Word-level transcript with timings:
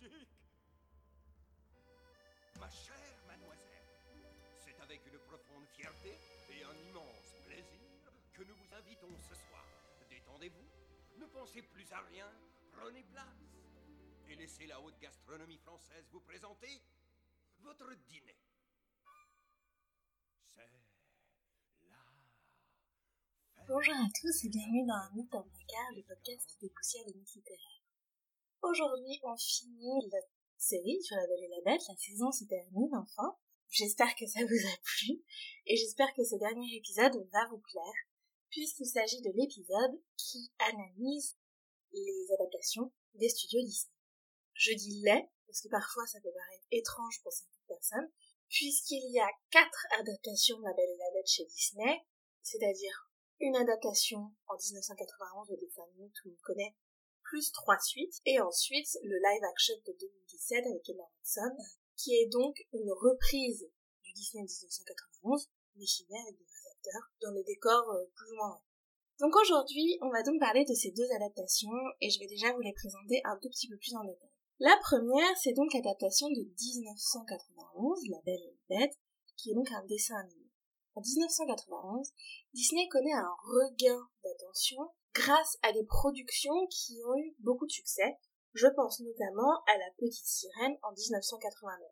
musique 0.00 0.28
Ma 2.58 2.70
chère 2.70 3.16
mademoiselle, 3.26 3.82
c'est 4.64 4.80
avec 4.80 5.00
une 5.06 5.18
profonde 5.18 5.66
fierté 5.76 6.16
et 6.50 6.62
un 6.62 6.88
immense 6.88 7.34
plaisir 7.44 7.80
que 8.32 8.42
nous 8.44 8.54
vous 8.54 8.74
invitons 8.74 9.18
ce 9.28 9.34
soir. 9.34 9.66
Détendez-vous, 10.08 10.68
ne 11.18 11.26
pensez 11.26 11.62
plus 11.62 11.90
à 11.92 12.00
rien, 12.02 12.26
prenez 12.70 13.02
place 13.04 13.52
et 14.28 14.36
laissez 14.36 14.66
la 14.66 14.80
haute 14.80 14.98
gastronomie 15.00 15.58
française 15.58 16.04
vous 16.12 16.20
présenter 16.20 16.82
votre 17.58 17.92
dîner. 18.08 18.36
C'est 20.46 20.58
la 20.58 20.68
fête. 20.68 20.92
Bonjour 23.68 23.94
à 23.94 24.08
tous 24.20 24.44
et 24.44 24.48
bienvenue 24.48 24.86
dans 24.86 24.94
un 24.94 25.10
mythe 25.14 25.34
en 25.34 25.42
placard, 25.42 25.92
le 25.96 26.02
podcast 26.02 26.56
des 26.60 26.70
poussières 26.70 27.04
des 27.06 27.14
mythes 27.14 27.34
littéraires. 27.34 27.81
Aujourd'hui, 28.62 29.18
on 29.24 29.36
finit 29.36 30.08
la 30.12 30.20
série 30.56 31.02
sur 31.02 31.16
la 31.16 31.26
Belle 31.26 31.42
et 31.42 31.48
la 31.48 31.60
Bête, 31.62 31.82
la 31.88 31.96
saison 31.96 32.30
se 32.30 32.44
termine 32.44 32.94
enfin. 32.94 33.36
J'espère 33.70 34.14
que 34.14 34.26
ça 34.26 34.38
vous 34.38 34.68
a 34.68 34.76
plu 34.84 35.20
et 35.66 35.76
j'espère 35.76 36.14
que 36.14 36.22
ce 36.22 36.36
dernier 36.36 36.76
épisode 36.76 37.28
va 37.32 37.48
vous 37.48 37.58
plaire 37.58 38.00
puisqu'il 38.50 38.86
s'agit 38.86 39.20
de 39.20 39.32
l'épisode 39.34 40.00
qui 40.16 40.52
analyse 40.60 41.36
les 41.90 42.32
adaptations 42.38 42.92
des 43.14 43.28
studios 43.28 43.62
Disney. 43.62 43.96
Je 44.54 44.74
dis 44.74 45.02
les 45.02 45.28
parce 45.46 45.60
que 45.62 45.68
parfois 45.68 46.06
ça 46.06 46.20
peut 46.20 46.32
paraître 46.32 46.66
étrange 46.70 47.20
pour 47.24 47.32
certaines 47.32 47.66
personnes 47.66 48.12
puisqu'il 48.48 49.10
y 49.10 49.18
a 49.18 49.28
quatre 49.50 49.86
adaptations 49.98 50.58
de 50.58 50.64
la 50.64 50.72
Belle 50.74 50.90
et 50.94 50.98
la 50.98 51.10
Bête 51.14 51.26
chez 51.26 51.44
Disney, 51.46 52.00
c'est-à-dire 52.42 53.10
une 53.40 53.56
adaptation 53.56 54.30
en 54.46 54.54
1991 54.54 55.48
de 55.48 55.56
The 55.56 55.72
Family, 55.74 56.12
tout 56.14 56.28
le 56.28 56.30
monde 56.30 56.40
connaît, 56.42 56.76
plus 57.32 57.50
trois 57.52 57.80
suites, 57.80 58.20
et 58.26 58.38
ensuite 58.40 58.98
le 59.02 59.16
live 59.16 59.44
action 59.44 59.74
de 59.86 59.96
2017 59.98 60.66
avec 60.66 60.86
Emma 60.86 61.08
Watson, 61.16 61.56
qui 61.96 62.12
est 62.14 62.28
donc 62.28 62.54
une 62.74 62.92
reprise 62.92 63.64
du 64.04 64.12
Disney 64.12 64.44
1991, 64.44 65.48
mais 65.76 65.86
filmée 65.86 66.20
avec 66.20 66.36
des 66.36 66.44
vrais 66.44 66.68
acteurs, 66.76 67.08
dans 67.22 67.32
des 67.32 67.44
décors 67.44 67.88
euh, 67.88 68.04
plus 68.14 68.32
ou 68.32 68.36
moins. 68.36 68.60
Donc 69.18 69.32
aujourd'hui, 69.40 69.96
on 70.02 70.10
va 70.10 70.22
donc 70.22 70.40
parler 70.40 70.66
de 70.68 70.74
ces 70.74 70.90
deux 70.90 71.10
adaptations, 71.16 71.72
et 72.02 72.10
je 72.10 72.20
vais 72.20 72.26
déjà 72.26 72.52
vous 72.52 72.60
les 72.60 72.74
présenter 72.74 73.22
un 73.24 73.38
tout 73.40 73.48
petit 73.48 73.68
peu 73.68 73.78
plus 73.78 73.96
en 73.96 74.04
détail. 74.04 74.28
La 74.60 74.76
première, 74.82 75.32
c'est 75.42 75.54
donc 75.54 75.72
l'adaptation 75.72 76.28
de 76.28 76.42
1991, 76.44 78.10
La 78.10 78.20
Belle 78.26 78.44
et 78.44 78.56
la 78.68 78.76
Bête, 78.76 78.98
qui 79.38 79.52
est 79.52 79.54
donc 79.54 79.72
un 79.72 79.86
dessin 79.86 80.16
animé. 80.16 80.50
En 80.96 81.00
1991, 81.00 82.12
Disney 82.52 82.88
connaît 82.88 83.16
un 83.16 83.32
regain 83.40 84.06
d'attention 84.22 84.92
grâce 85.14 85.58
à 85.62 85.72
des 85.72 85.84
productions 85.84 86.66
qui 86.68 87.00
ont 87.06 87.16
eu 87.16 87.34
beaucoup 87.40 87.66
de 87.66 87.72
succès. 87.72 88.18
Je 88.54 88.66
pense 88.68 89.00
notamment 89.00 89.62
à 89.66 89.78
La 89.78 89.90
Petite 89.98 90.26
Sirène 90.26 90.76
en 90.82 90.92
1989. 90.92 91.90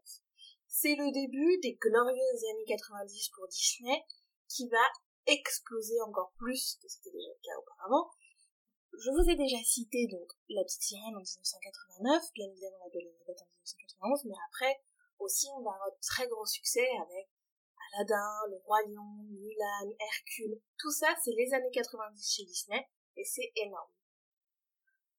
C'est 0.68 0.94
le 0.94 1.10
début 1.12 1.58
des 1.62 1.74
glorieuses 1.74 2.44
années 2.52 2.64
90 2.66 3.30
pour 3.34 3.48
Disney 3.48 4.04
qui 4.48 4.68
va 4.68 4.82
exploser 5.26 6.00
encore 6.02 6.32
plus 6.36 6.78
que 6.82 6.88
c'était 6.88 7.10
déjà 7.10 7.28
le 7.28 7.40
cas 7.42 7.58
auparavant. 7.58 8.10
Je 8.92 9.10
vous 9.10 9.30
ai 9.30 9.36
déjà 9.36 9.62
cité 9.64 10.06
donc 10.10 10.28
La 10.48 10.62
Petite 10.64 10.82
Sirène 10.82 11.16
en 11.16 11.22
1989, 11.22 12.22
bien 12.34 12.46
évidemment 12.46 12.84
La 12.84 12.90
Belle 12.90 13.06
en 13.06 13.22
1991, 13.24 14.24
mais 14.24 14.36
après 14.48 14.80
aussi 15.18 15.48
on 15.56 15.62
va 15.62 15.72
avoir 15.72 15.90
de 15.90 16.00
très 16.00 16.26
gros 16.26 16.46
succès 16.46 16.86
avec 17.06 17.28
Aladdin, 17.94 18.50
Le 18.50 18.56
Roi 18.64 18.82
Lion, 18.82 19.24
Mulan, 19.30 19.94
Hercule. 19.98 20.60
Tout 20.78 20.90
ça 20.90 21.08
c'est 21.22 21.32
les 21.32 21.54
années 21.54 21.70
90 21.70 22.34
chez 22.34 22.44
Disney 22.44 22.84
et 23.20 23.24
c'est 23.24 23.52
énorme. 23.56 23.90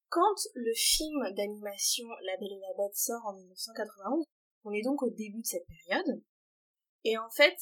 Quand 0.09 0.35
le 0.55 0.73
film 0.73 1.33
d'animation 1.35 2.07
La 2.23 2.35
Belle 2.37 2.51
et 2.51 2.59
la 2.59 2.73
Bête 2.77 2.95
sort 2.95 3.25
en 3.25 3.33
1991, 3.33 4.25
on 4.63 4.71
est 4.71 4.81
donc 4.81 5.03
au 5.03 5.09
début 5.09 5.41
de 5.41 5.45
cette 5.45 5.67
période, 5.67 6.23
et 7.03 7.17
en 7.17 7.29
fait, 7.29 7.57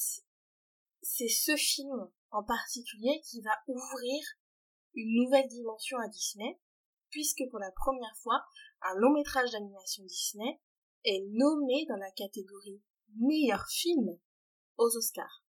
c'est 1.02 1.28
ce 1.28 1.56
film 1.56 2.10
en 2.30 2.44
particulier 2.44 3.20
qui 3.24 3.40
va 3.40 3.52
ouvrir 3.68 4.22
une 4.94 5.22
nouvelle 5.22 5.48
dimension 5.48 5.98
à 5.98 6.08
Disney, 6.08 6.58
puisque 7.10 7.42
pour 7.50 7.58
la 7.58 7.70
première 7.72 8.16
fois, 8.22 8.42
un 8.82 8.94
long 8.96 9.12
métrage 9.12 9.50
d'animation 9.52 10.04
Disney 10.04 10.60
est 11.04 11.24
nommé 11.30 11.86
dans 11.88 11.96
la 11.96 12.10
catégorie 12.12 12.82
meilleur 13.16 13.64
film 13.68 14.18
aux 14.76 14.96
Oscars. 14.96 15.44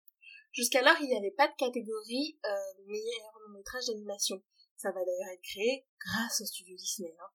Jusqu'alors, 0.52 0.96
il 1.00 1.08
n'y 1.08 1.16
avait 1.16 1.34
pas 1.36 1.48
de 1.48 1.54
catégorie 1.56 2.38
euh, 2.44 2.82
meilleur 2.86 3.38
long 3.46 3.54
métrage 3.54 3.86
d'animation. 3.86 4.42
Ça 4.78 4.92
va 4.92 5.04
d'ailleurs 5.04 5.34
être 5.34 5.42
créé 5.42 5.86
grâce 6.00 6.40
au 6.40 6.44
studio 6.46 6.76
Disney. 6.76 7.14
Hein. 7.18 7.30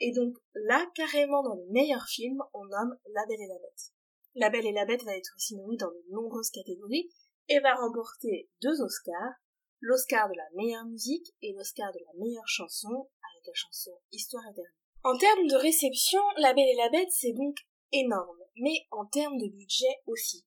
Et 0.00 0.12
donc 0.12 0.34
là, 0.54 0.84
carrément 0.96 1.44
dans 1.44 1.54
les 1.54 1.70
meilleurs 1.70 2.08
films, 2.08 2.42
on 2.52 2.64
nomme 2.64 2.98
La 3.14 3.24
Belle 3.26 3.40
et 3.40 3.46
la 3.46 3.58
Bête. 3.58 3.92
La 4.34 4.50
Belle 4.50 4.66
et 4.66 4.72
la 4.72 4.84
Bête 4.84 5.04
va 5.04 5.16
être 5.16 5.32
aussi 5.36 5.56
nommée 5.56 5.76
dans 5.76 5.92
de 5.92 6.04
nombreuses 6.10 6.50
catégories 6.50 7.08
et 7.48 7.60
va 7.60 7.76
remporter 7.76 8.50
deux 8.60 8.82
Oscars, 8.82 9.34
l'Oscar 9.80 10.28
de 10.28 10.34
la 10.34 10.48
meilleure 10.56 10.86
musique 10.86 11.32
et 11.40 11.52
l'Oscar 11.52 11.92
de 11.92 12.00
la 12.00 12.18
meilleure 12.18 12.48
chanson 12.48 12.88
avec 12.88 13.46
la 13.46 13.54
chanson 13.54 13.92
Histoire 14.10 14.42
éternelle. 14.50 14.74
En 15.04 15.16
termes 15.16 15.46
de 15.46 15.56
réception, 15.56 16.20
La 16.38 16.52
Belle 16.52 16.68
et 16.68 16.76
la 16.76 16.88
Bête 16.88 17.12
c'est 17.12 17.32
donc 17.32 17.56
énorme, 17.92 18.42
mais 18.56 18.86
en 18.90 19.06
termes 19.06 19.38
de 19.38 19.48
budget 19.48 20.00
aussi, 20.06 20.44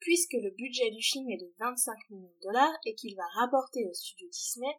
puisque 0.00 0.34
le 0.34 0.50
budget 0.50 0.90
du 0.90 1.02
film 1.02 1.30
est 1.30 1.40
de 1.40 1.52
25 1.60 1.94
millions 2.10 2.32
de 2.34 2.40
dollars 2.42 2.78
et 2.84 2.96
qu'il 2.96 3.14
va 3.14 3.26
rapporter 3.40 3.86
au 3.86 3.92
studio 3.92 4.28
Disney 4.28 4.74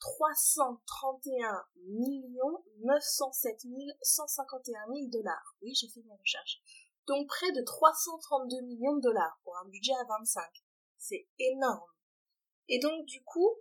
331 0.00 1.64
millions 1.86 2.64
907 2.80 3.62
151 4.02 4.86
000 4.86 5.08
dollars. 5.10 5.56
Oui, 5.62 5.74
j'ai 5.74 5.88
fait 5.88 6.02
mes 6.02 6.16
recherches. 6.16 6.60
Donc 7.06 7.26
près 7.28 7.52
de 7.52 7.62
332 7.62 8.60
millions 8.62 8.96
de 8.96 9.00
dollars 9.00 9.38
pour 9.44 9.56
un 9.58 9.68
budget 9.68 9.92
à 9.94 10.04
25. 10.04 10.44
C'est 10.98 11.28
énorme. 11.38 11.88
Et 12.68 12.78
donc 12.78 13.06
du 13.06 13.22
coup, 13.24 13.56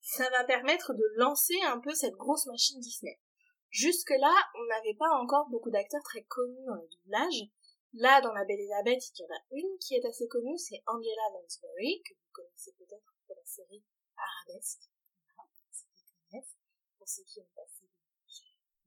ça 0.00 0.28
va 0.30 0.44
permettre 0.44 0.92
de 0.94 1.04
lancer 1.16 1.56
un 1.66 1.80
peu 1.80 1.94
cette 1.94 2.16
grosse 2.16 2.46
machine 2.46 2.80
Disney. 2.80 3.18
Jusque-là, 3.70 4.34
on 4.58 4.64
n'avait 4.66 4.96
pas 4.96 5.10
encore 5.22 5.48
beaucoup 5.48 5.70
d'acteurs 5.70 6.02
très 6.02 6.24
connus 6.24 6.64
dans 6.66 6.74
le 6.74 6.88
doublage. 6.88 7.48
Là, 7.94 8.20
dans 8.20 8.32
La 8.32 8.44
Belle 8.44 8.60
et 8.60 8.68
la 8.68 8.82
Bête, 8.82 9.02
il 9.14 9.22
y 9.22 9.24
en 9.24 9.34
a 9.34 9.40
une 9.52 9.78
qui 9.78 9.94
est 9.94 10.04
assez 10.04 10.28
connue, 10.28 10.58
c'est 10.58 10.82
Angela 10.86 11.30
Lansbury, 11.34 12.02
que 12.02 12.14
vous 12.14 12.30
connaissez 12.32 12.72
peut-être 12.78 13.14
pour 13.26 13.36
la 13.36 13.44
série 13.44 13.82
Arabesque 14.16 14.90
qui 17.18 17.40
ont 17.40 17.48
passé 17.56 17.86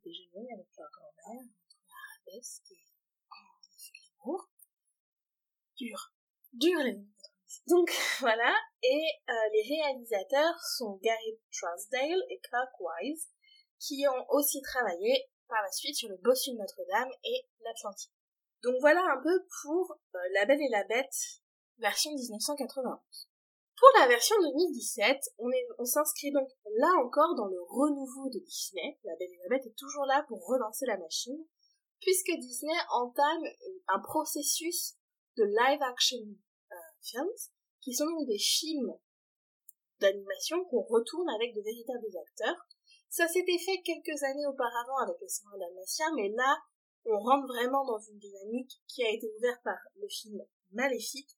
des 0.03 0.11
déjeuners 0.11 0.53
avec 0.53 0.67
leur 0.77 0.89
grand-mère, 0.91 1.43
entre 1.43 1.77
l'arabesque 1.89 2.71
et 2.71 2.85
oh, 3.29 3.67
l'amour. 4.25 4.49
Dur. 5.75 6.13
Dur 6.53 6.79
les 6.79 6.99
Donc 7.67 7.91
voilà, 8.19 8.55
et 8.81 9.03
euh, 9.29 9.33
les 9.53 9.63
réalisateurs 9.63 10.59
sont 10.77 10.99
Gary 11.03 11.39
Trusdale 11.51 12.23
et 12.29 12.39
Clark 12.39 12.71
Wise, 12.79 13.29
qui 13.79 14.05
ont 14.07 14.25
aussi 14.29 14.61
travaillé 14.61 15.29
par 15.47 15.61
la 15.61 15.71
suite 15.71 15.95
sur 15.95 16.09
le 16.09 16.17
Bossu 16.17 16.51
de 16.51 16.57
Notre-Dame 16.57 17.11
et 17.23 17.47
l'Atlantique. 17.61 18.13
Donc 18.63 18.75
voilà 18.79 19.01
un 19.01 19.21
peu 19.21 19.45
pour 19.61 19.99
euh, 20.15 20.19
La 20.33 20.45
Belle 20.45 20.61
et 20.61 20.69
la 20.69 20.85
Bête 20.85 21.41
version 21.79 22.11
1991. 22.13 23.32
Pour 23.75 23.89
la 23.99 24.07
version 24.07 24.35
2017, 24.39 25.17
on, 25.39 25.49
on 25.79 25.85
s'inscrit 25.85 26.31
donc 26.31 26.47
là 26.77 26.91
encore 27.03 27.35
dans 27.35 27.47
le 27.47 27.61
renouveau 27.61 28.29
de 28.29 28.39
Disney. 28.39 28.99
La 29.03 29.15
Belle 29.15 29.31
et 29.31 29.39
la 29.43 29.49
Bête 29.49 29.65
est 29.65 29.77
toujours 29.77 30.05
là 30.05 30.23
pour 30.27 30.45
relancer 30.45 30.85
la 30.85 30.97
machine, 30.97 31.43
puisque 31.99 32.31
Disney 32.39 32.75
entame 32.91 33.43
un 33.87 33.99
processus 33.99 34.95
de 35.37 35.43
live 35.43 35.81
action 35.81 36.19
euh, 36.71 36.75
films, 37.01 37.27
qui 37.81 37.93
sont 37.93 38.05
donc 38.05 38.27
des 38.27 38.37
films 38.37 38.93
d'animation 39.99 40.63
qu'on 40.65 40.83
retourne 40.83 41.29
avec 41.29 41.53
de 41.55 41.61
véritables 41.61 42.17
acteurs. 42.27 42.67
Ça 43.09 43.27
s'était 43.27 43.59
fait 43.59 43.81
quelques 43.81 44.23
années 44.23 44.47
auparavant 44.47 44.97
avec 45.03 45.19
les 45.21 45.29
soins 45.29 45.51
mais 46.15 46.29
là, 46.29 46.57
on 47.05 47.19
rentre 47.19 47.47
vraiment 47.47 47.85
dans 47.85 47.99
une 47.99 48.17
dynamique 48.17 48.81
qui 48.87 49.03
a 49.03 49.09
été 49.09 49.27
ouverte 49.37 49.61
par 49.63 49.77
le 49.95 50.07
film 50.07 50.41
Maléfique 50.71 51.37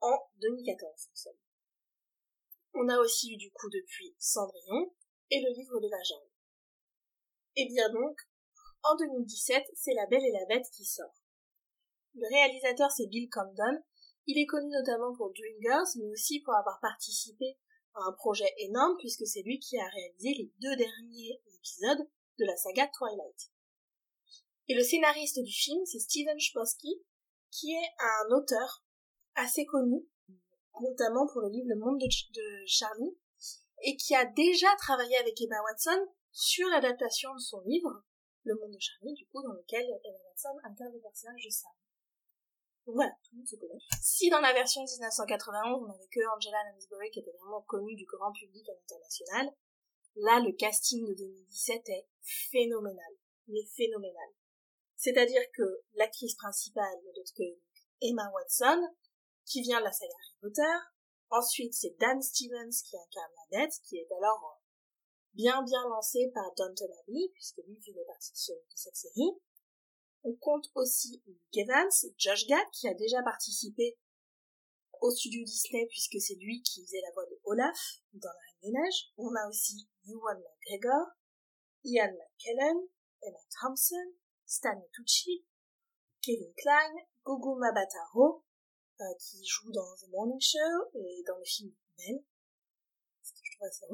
en 0.00 0.18
2014, 0.40 1.08
on 2.74 2.88
a 2.88 2.98
aussi 2.98 3.34
eu 3.34 3.36
du 3.36 3.50
coup 3.52 3.70
depuis 3.70 4.14
Cendrillon 4.18 4.92
et 5.30 5.40
le 5.40 5.52
livre 5.54 5.80
de 5.80 5.88
la 5.88 6.02
jungle. 6.02 6.30
Et 7.56 7.66
bien 7.66 7.88
donc, 7.90 8.16
en 8.82 8.96
2017, 8.96 9.64
c'est 9.74 9.94
La 9.94 10.06
Belle 10.06 10.24
et 10.24 10.32
la 10.32 10.44
Bête 10.46 10.68
qui 10.72 10.84
sort. 10.84 11.14
Le 12.14 12.28
réalisateur 12.28 12.90
c'est 12.90 13.06
Bill 13.06 13.28
Condon. 13.30 13.82
Il 14.26 14.38
est 14.38 14.46
connu 14.46 14.70
notamment 14.70 15.14
pour 15.16 15.32
Dreamgirls, 15.32 15.98
mais 15.98 16.10
aussi 16.10 16.40
pour 16.40 16.54
avoir 16.54 16.80
participé 16.80 17.58
à 17.94 18.08
un 18.08 18.12
projet 18.12 18.52
énorme 18.58 18.96
puisque 18.98 19.26
c'est 19.26 19.42
lui 19.42 19.58
qui 19.58 19.78
a 19.78 19.88
réalisé 19.88 20.34
les 20.34 20.52
deux 20.60 20.76
derniers 20.76 21.42
épisodes 21.54 22.08
de 22.38 22.44
la 22.44 22.56
saga 22.56 22.88
Twilight. 22.88 23.50
Et 24.68 24.74
le 24.74 24.82
scénariste 24.82 25.40
du 25.42 25.52
film, 25.52 25.84
c'est 25.84 25.98
Steven 25.98 26.38
Chbosky, 26.38 27.02
qui 27.50 27.72
est 27.72 27.90
un 27.98 28.36
auteur 28.36 28.84
assez 29.34 29.66
connu 29.66 30.06
notamment 30.80 31.26
pour 31.26 31.40
le 31.42 31.48
livre 31.48 31.68
Le 31.68 31.76
Monde 31.76 31.98
de, 31.98 32.64
Charlie, 32.66 33.16
et 33.82 33.96
qui 33.96 34.14
a 34.14 34.24
déjà 34.24 34.68
travaillé 34.78 35.16
avec 35.18 35.40
Emma 35.40 35.60
Watson 35.62 36.06
sur 36.32 36.68
l'adaptation 36.68 37.34
de 37.34 37.40
son 37.40 37.60
livre, 37.62 38.02
Le 38.44 38.54
monde 38.54 38.72
de 38.72 38.80
Charlie, 38.80 39.14
du 39.14 39.26
coup, 39.28 39.42
dans 39.42 39.52
lequel 39.52 39.84
Emma 39.84 40.18
Watson 40.28 40.56
incarne 40.64 40.92
le 40.92 41.00
personnage 41.00 41.44
de 41.44 41.50
Sam. 41.50 41.72
Voilà, 42.86 43.12
tout 43.22 43.30
le 43.32 43.38
monde 43.38 43.48
se 43.48 43.56
connaît. 43.56 43.80
Si 44.02 44.28
dans 44.28 44.40
la 44.40 44.52
version 44.52 44.82
1991, 44.82 45.82
on 45.82 45.86
n'avait 45.86 46.08
que 46.10 46.20
Angela 46.36 46.58
Lansbury 46.70 47.10
qui 47.10 47.20
était 47.20 47.32
vraiment 47.40 47.62
connue 47.62 47.96
du 47.96 48.04
grand 48.04 48.32
public 48.32 48.68
à 48.68 48.72
l'international, 48.72 49.54
là, 50.16 50.40
le 50.44 50.52
casting 50.52 51.06
de 51.06 51.14
2017 51.14 51.88
est 51.88 52.06
phénoménal. 52.50 53.12
Il 53.48 53.56
est 53.56 53.70
phénoménal. 53.74 54.28
C'est-à-dire 54.96 55.42
que 55.54 55.62
l'actrice 55.94 56.34
principale 56.34 57.00
d'autre 57.14 57.32
Emma 58.02 58.30
Watson, 58.34 58.80
qui 59.44 59.62
vient 59.62 59.78
de 59.78 59.84
la 59.84 59.92
saga 59.92 60.12
Harry 60.12 60.36
Potter. 60.40 60.76
Ensuite, 61.30 61.74
c'est 61.74 61.96
Dan 61.98 62.20
Stevens 62.22 62.82
qui 62.84 62.96
incarne 62.96 63.32
la 63.50 63.58
dette, 63.58 63.74
qui 63.84 63.96
est 63.96 64.08
alors 64.12 64.60
bien 65.34 65.62
bien 65.62 65.82
lancé 65.88 66.30
par 66.32 66.44
Downton 66.56 66.90
Abbey, 67.02 67.28
puisque 67.34 67.58
lui 67.66 67.76
faisait 67.80 68.04
partie 68.06 68.32
de, 68.32 68.36
cette 68.74 68.96
série. 68.96 69.32
On 70.22 70.34
compte 70.36 70.70
aussi 70.74 71.22
Nick 71.26 71.58
Evans, 71.58 71.90
Josh 72.16 72.46
Gad, 72.46 72.66
qui 72.72 72.88
a 72.88 72.94
déjà 72.94 73.22
participé 73.22 73.98
au 75.00 75.10
studio 75.10 75.44
Disney, 75.44 75.86
puisque 75.90 76.20
c'est 76.20 76.36
lui 76.36 76.62
qui 76.62 76.82
faisait 76.84 77.02
la 77.02 77.12
voix 77.12 77.26
de 77.26 77.38
Olaf 77.44 77.78
dans 78.12 78.28
La 78.28 78.34
Reine 78.46 78.60
des 78.62 78.70
Neiges. 78.70 79.12
On 79.18 79.34
a 79.34 79.48
aussi 79.48 79.88
Ewan 80.06 80.38
McGregor, 80.38 81.08
Ian 81.84 82.12
McKellen, 82.12 82.88
Emma 83.22 83.38
Thompson, 83.60 84.14
Stan 84.46 84.80
Tucci, 84.92 85.44
Kevin 86.22 86.54
Klein, 86.56 86.94
Gugu 87.26 87.58
Mabataro, 87.58 88.43
euh, 89.00 89.14
qui 89.18 89.44
joue 89.44 89.72
dans 89.72 89.96
The 89.96 90.08
Morning 90.10 90.40
Show 90.40 90.90
et 90.94 91.24
dans 91.26 91.36
le 91.36 91.44
film 91.44 91.72
Belle. 91.98 92.22
Je 93.22 93.56
trouve 93.56 93.68
ça 93.70 93.86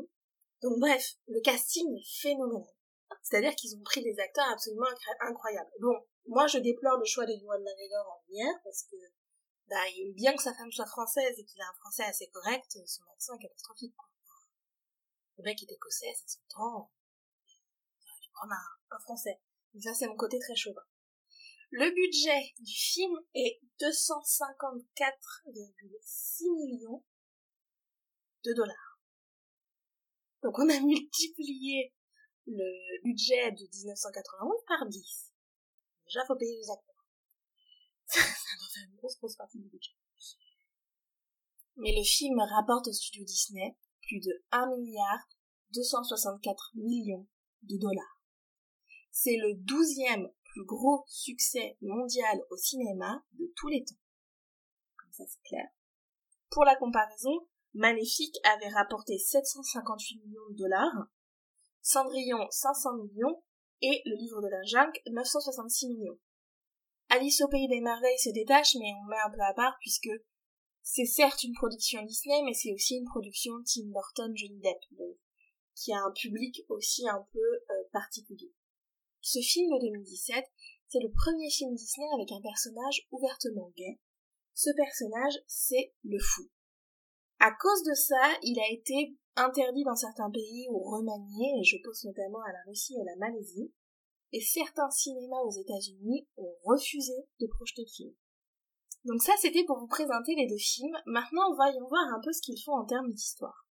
Donc 0.62 0.79
bref, 0.79 1.17
le 1.26 1.41
casting 1.41 1.97
est 1.97 2.20
phénoménal. 2.20 2.75
C'est-à-dire 3.23 3.55
qu'ils 3.55 3.76
ont 3.76 3.82
pris 3.82 4.02
des 4.02 4.19
acteurs 4.19 4.49
absolument 4.52 4.87
incroyables. 5.20 5.70
Bon, 5.81 5.94
moi 6.26 6.47
je 6.47 6.58
déplore 6.58 6.99
le 6.99 7.05
choix 7.05 7.26
de 7.26 7.32
Ewan 7.32 7.62
McGregor 7.62 8.06
en 8.08 8.23
lumière 8.29 8.55
parce 8.64 8.85
que 8.85 8.97
bah, 9.69 9.88
il 9.97 10.12
bien 10.14 10.35
que 10.35 10.43
sa 10.43 10.55
femme 10.55 10.70
soit 10.70 10.87
française 10.87 11.38
et 11.38 11.44
qu'il 11.44 11.61
a 11.62 11.69
un 11.69 11.75
français 11.81 12.05
assez 12.05 12.29
correct, 12.29 12.79
son 12.87 13.03
accent 13.14 13.35
est 13.37 13.43
catastrophique. 13.43 13.94
Le 15.38 15.44
mec 15.44 15.62
est 15.62 15.73
écossais, 15.73 16.12
ça 16.14 16.26
s'entend. 16.26 16.91
Il 17.49 18.31
prendre 18.32 18.53
un, 18.53 18.96
un 18.96 19.00
français. 19.00 19.41
Mais 19.75 19.81
ça 19.81 19.94
c'est 19.94 20.08
mon 20.08 20.17
côté 20.17 20.38
très 20.38 20.56
chauvin. 20.56 20.82
Le 21.72 21.88
budget 21.94 22.52
du 22.58 22.72
film 22.72 23.17
est 23.34 23.61
254,6 23.78 26.52
millions 26.56 27.05
de 28.44 28.52
dollars. 28.55 29.00
Donc 30.43 30.58
on 30.58 30.69
a 30.69 30.81
multiplié 30.81 31.94
le 32.46 33.00
budget 33.05 33.52
de 33.52 33.69
1991 33.72 34.64
par 34.67 34.84
10. 34.88 35.32
Déjà, 36.06 36.26
faut 36.26 36.34
payer 36.34 36.56
les 36.56 36.70
acteurs. 36.70 37.06
ça 38.06 38.19
doit 38.58 38.69
faire 38.75 38.88
une 38.90 38.96
grosse, 38.96 39.17
grosse 39.19 39.37
partie 39.37 39.61
du 39.61 39.69
budget. 39.69 39.94
Mais 41.76 41.94
le 41.96 42.02
film 42.02 42.40
rapporte 42.40 42.88
au 42.88 42.93
studio 42.93 43.25
Disney 43.25 43.76
plus 44.02 44.19
de 44.19 44.43
1 44.50 44.76
milliard 44.76 45.28
264 45.72 46.72
millions 46.75 47.28
de 47.62 47.76
dollars. 47.78 48.20
C'est 49.12 49.37
le 49.37 49.55
douzième 49.55 50.28
plus 50.52 50.64
gros 50.64 51.05
succès 51.06 51.76
mondial 51.81 52.41
au 52.50 52.56
cinéma 52.56 53.23
de 53.32 53.52
tous 53.56 53.69
les 53.69 53.85
temps. 53.85 54.00
Comme 54.99 55.12
ça, 55.12 55.25
c'est 55.26 55.43
clair. 55.43 55.69
Pour 56.50 56.64
la 56.64 56.76
comparaison, 56.76 57.47
Maléfique 57.75 58.37
avait 58.44 58.69
rapporté 58.69 59.19
758 59.19 60.20
millions 60.25 60.50
de 60.50 60.56
dollars, 60.56 61.06
Cendrillon 61.82 62.47
500 62.50 62.97
millions 62.97 63.43
et 63.82 64.02
Le 64.05 64.17
Livre 64.17 64.43
de 64.43 64.49
la 64.49 64.62
Jungle 64.64 65.00
966 65.06 65.88
millions. 65.88 66.19
Alice 67.08 67.41
au 67.43 67.49
Pays 67.49 67.69
des 67.69 67.81
Merveilles 67.81 68.19
se 68.19 68.31
détache, 68.31 68.75
mais 68.79 68.93
on 69.03 69.08
met 69.08 69.17
un 69.25 69.31
peu 69.31 69.41
à 69.41 69.55
part 69.55 69.76
puisque 69.81 70.11
c'est 70.82 71.06
certes 71.06 71.44
une 71.44 71.55
production 71.55 72.03
Disney, 72.03 72.43
mais 72.44 72.55
c'est 72.55 72.73
aussi 72.73 72.96
une 72.96 73.05
production 73.05 73.53
Tim 73.64 73.87
Burton 73.87 74.32
Johnny 74.37 74.61
Depp, 74.61 74.81
qui 75.75 75.93
a 75.93 76.03
un 76.03 76.12
public 76.12 76.64
aussi 76.69 77.08
un 77.08 77.26
peu 77.32 77.38
euh, 77.38 77.85
particulier. 77.93 78.53
Ce 79.22 79.38
film 79.40 79.70
de 79.75 79.81
2017, 79.87 80.44
c'est 80.88 81.00
le 81.00 81.12
premier 81.12 81.50
film 81.50 81.75
Disney 81.75 82.06
avec 82.14 82.32
un 82.32 82.40
personnage 82.40 83.06
ouvertement 83.11 83.70
gay. 83.76 83.99
Ce 84.55 84.70
personnage, 84.75 85.34
c'est 85.46 85.94
le 86.05 86.19
fou. 86.19 86.49
À 87.38 87.52
cause 87.52 87.82
de 87.84 87.94
ça, 87.94 88.38
il 88.43 88.58
a 88.58 88.72
été 88.72 89.17
interdit 89.37 89.84
dans 89.84 89.96
certains 89.96 90.31
pays 90.31 90.69
ou 90.70 90.78
remanié, 90.82 91.61
et 91.61 91.64
je 91.64 91.76
pense 91.84 92.05
notamment 92.05 92.40
à 92.40 92.52
la 92.52 92.62
Russie 92.67 92.96
et 92.96 93.00
à 93.00 93.05
la 93.05 93.17
Malaisie, 93.17 93.72
et 94.32 94.40
certains 94.40 94.90
cinémas 94.90 95.40
aux 95.44 95.50
États-Unis 95.50 96.26
ont 96.37 96.55
refusé 96.64 97.14
de 97.40 97.46
projeter 97.46 97.82
le 97.82 97.90
film. 97.90 98.14
Donc 99.05 99.22
ça, 99.22 99.32
c'était 99.40 99.64
pour 99.64 99.78
vous 99.78 99.87
présenter 99.87 100.34
les 100.34 100.46
deux 100.46 100.58
films. 100.58 100.96
Maintenant, 101.06 101.55
voyons 101.55 101.88
voir 101.88 102.06
un 102.14 102.20
peu 102.22 102.32
ce 102.32 102.43
qu'ils 102.43 102.62
font 102.62 102.75
en 102.75 102.84
termes 102.84 103.11
d'histoire. 103.11 103.67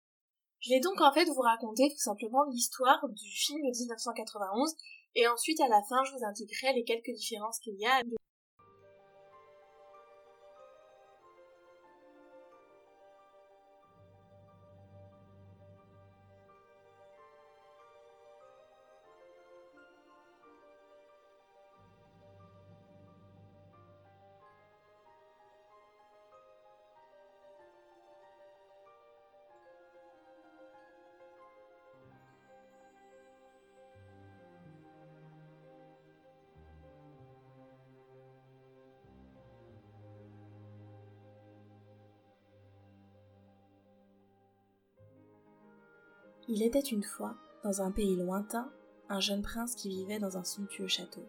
Je 0.59 0.69
vais 0.73 0.79
donc 0.79 1.01
en 1.01 1.11
fait 1.11 1.25
vous 1.25 1.41
raconter 1.41 1.89
tout 1.89 2.01
simplement 2.01 2.43
l'histoire 2.45 3.07
du 3.09 3.29
film 3.29 3.61
de 3.61 3.77
1991 3.77 4.75
et 5.15 5.27
ensuite, 5.27 5.61
à 5.61 5.67
la 5.67 5.81
fin, 5.83 6.03
je 6.03 6.11
vous 6.11 6.25
indiquerai 6.25 6.73
les 6.73 6.83
quelques 6.83 7.11
différences 7.11 7.59
qu'il 7.59 7.75
y 7.79 7.85
a 7.85 8.01
Il 46.47 46.61
était 46.61 46.79
une 46.79 47.03
fois, 47.03 47.35
dans 47.63 47.81
un 47.81 47.91
pays 47.91 48.15
lointain, 48.15 48.71
un 49.09 49.19
jeune 49.19 49.41
prince 49.41 49.73
qui 49.73 49.89
vivait 49.89 50.19
dans 50.19 50.37
un 50.37 50.43
somptueux 50.43 50.87
château. 50.87 51.25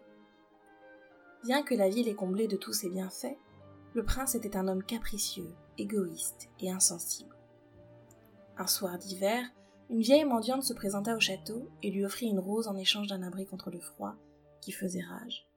Bien 1.43 1.63
que 1.63 1.75
la 1.75 1.89
ville 1.89 2.07
est 2.07 2.15
comblée 2.15 2.47
de 2.47 2.57
tous 2.57 2.73
ses 2.73 2.89
bienfaits, 2.89 3.37
le 3.93 4.03
prince 4.03 4.35
était 4.35 4.55
un 4.55 4.67
homme 4.67 4.83
capricieux, 4.83 5.51
égoïste 5.77 6.49
et 6.59 6.71
insensible. 6.71 7.35
Un 8.57 8.67
soir 8.67 8.97
d'hiver, 8.97 9.43
une 9.89 10.01
vieille 10.01 10.25
mendiante 10.25 10.63
se 10.63 10.73
présenta 10.73 11.15
au 11.15 11.19
château 11.19 11.69
et 11.81 11.89
lui 11.89 12.05
offrit 12.05 12.27
une 12.27 12.39
rose 12.39 12.67
en 12.67 12.75
échange 12.75 13.07
d'un 13.07 13.23
abri 13.23 13.45
contre 13.45 13.71
le 13.71 13.79
froid 13.79 14.15
qui 14.61 14.71
faisait 14.71 15.03
rage. 15.03 15.47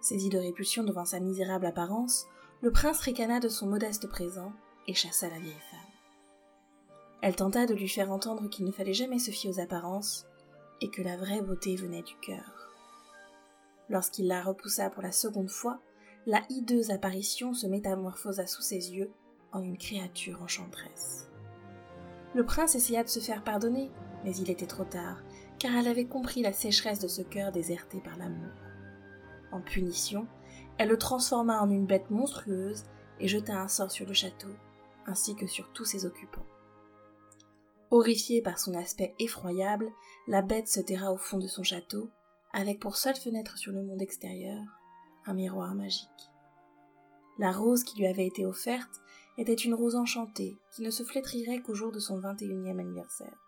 Saisi 0.00 0.28
de 0.28 0.38
répulsion 0.38 0.84
devant 0.84 1.04
sa 1.04 1.20
misérable 1.20 1.66
apparence, 1.66 2.26
le 2.62 2.72
prince 2.72 3.00
ricana 3.00 3.40
de 3.40 3.48
son 3.48 3.66
modeste 3.66 4.08
présent 4.08 4.52
et 4.86 4.94
chassa 4.94 5.28
la 5.28 5.38
vieille 5.38 5.52
femme. 5.70 5.87
Elle 7.20 7.36
tenta 7.36 7.66
de 7.66 7.74
lui 7.74 7.88
faire 7.88 8.12
entendre 8.12 8.48
qu'il 8.48 8.64
ne 8.64 8.70
fallait 8.70 8.94
jamais 8.94 9.18
se 9.18 9.30
fier 9.30 9.50
aux 9.50 9.60
apparences 9.60 10.26
et 10.80 10.88
que 10.88 11.02
la 11.02 11.16
vraie 11.16 11.42
beauté 11.42 11.74
venait 11.74 12.02
du 12.02 12.14
cœur. 12.16 12.70
Lorsqu'il 13.88 14.28
la 14.28 14.42
repoussa 14.42 14.90
pour 14.90 15.02
la 15.02 15.12
seconde 15.12 15.50
fois, 15.50 15.80
la 16.26 16.42
hideuse 16.50 16.90
apparition 16.90 17.54
se 17.54 17.66
métamorphosa 17.66 18.46
sous 18.46 18.62
ses 18.62 18.92
yeux 18.92 19.10
en 19.52 19.62
une 19.62 19.78
créature 19.78 20.42
enchanteresse. 20.42 21.30
Le 22.34 22.44
prince 22.44 22.74
essaya 22.74 23.02
de 23.02 23.08
se 23.08 23.20
faire 23.20 23.42
pardonner, 23.42 23.90
mais 24.24 24.36
il 24.36 24.50
était 24.50 24.66
trop 24.66 24.84
tard, 24.84 25.22
car 25.58 25.74
elle 25.74 25.88
avait 25.88 26.04
compris 26.04 26.42
la 26.42 26.52
sécheresse 26.52 27.00
de 27.00 27.08
ce 27.08 27.22
cœur 27.22 27.50
déserté 27.50 28.00
par 28.00 28.16
l'amour. 28.18 28.52
En 29.50 29.60
punition, 29.60 30.26
elle 30.76 30.90
le 30.90 30.98
transforma 30.98 31.60
en 31.60 31.70
une 31.70 31.86
bête 31.86 32.10
monstrueuse 32.10 32.84
et 33.18 33.26
jeta 33.26 33.58
un 33.58 33.68
sort 33.68 33.90
sur 33.90 34.06
le 34.06 34.12
château, 34.12 34.54
ainsi 35.06 35.34
que 35.34 35.46
sur 35.46 35.72
tous 35.72 35.86
ses 35.86 36.04
occupants. 36.04 36.46
Horrifiée 37.90 38.42
par 38.42 38.58
son 38.58 38.74
aspect 38.74 39.14
effroyable, 39.18 39.90
la 40.26 40.42
bête 40.42 40.68
se 40.68 40.80
terra 40.80 41.10
au 41.12 41.16
fond 41.16 41.38
de 41.38 41.46
son 41.46 41.62
château, 41.62 42.10
avec 42.52 42.80
pour 42.80 42.96
seule 42.96 43.16
fenêtre 43.16 43.56
sur 43.56 43.72
le 43.72 43.82
monde 43.82 44.02
extérieur 44.02 44.62
un 45.26 45.34
miroir 45.34 45.74
magique. 45.74 46.08
La 47.38 47.52
rose 47.52 47.84
qui 47.84 47.98
lui 47.98 48.06
avait 48.06 48.26
été 48.26 48.44
offerte 48.44 49.00
était 49.36 49.54
une 49.54 49.74
rose 49.74 49.94
enchantée 49.94 50.56
qui 50.72 50.82
ne 50.82 50.90
se 50.90 51.02
flétrirait 51.02 51.60
qu'au 51.60 51.74
jour 51.74 51.92
de 51.92 51.98
son 51.98 52.18
vingt 52.18 52.40
et 52.42 52.46
unième 52.46 52.80
anniversaire. 52.80 53.38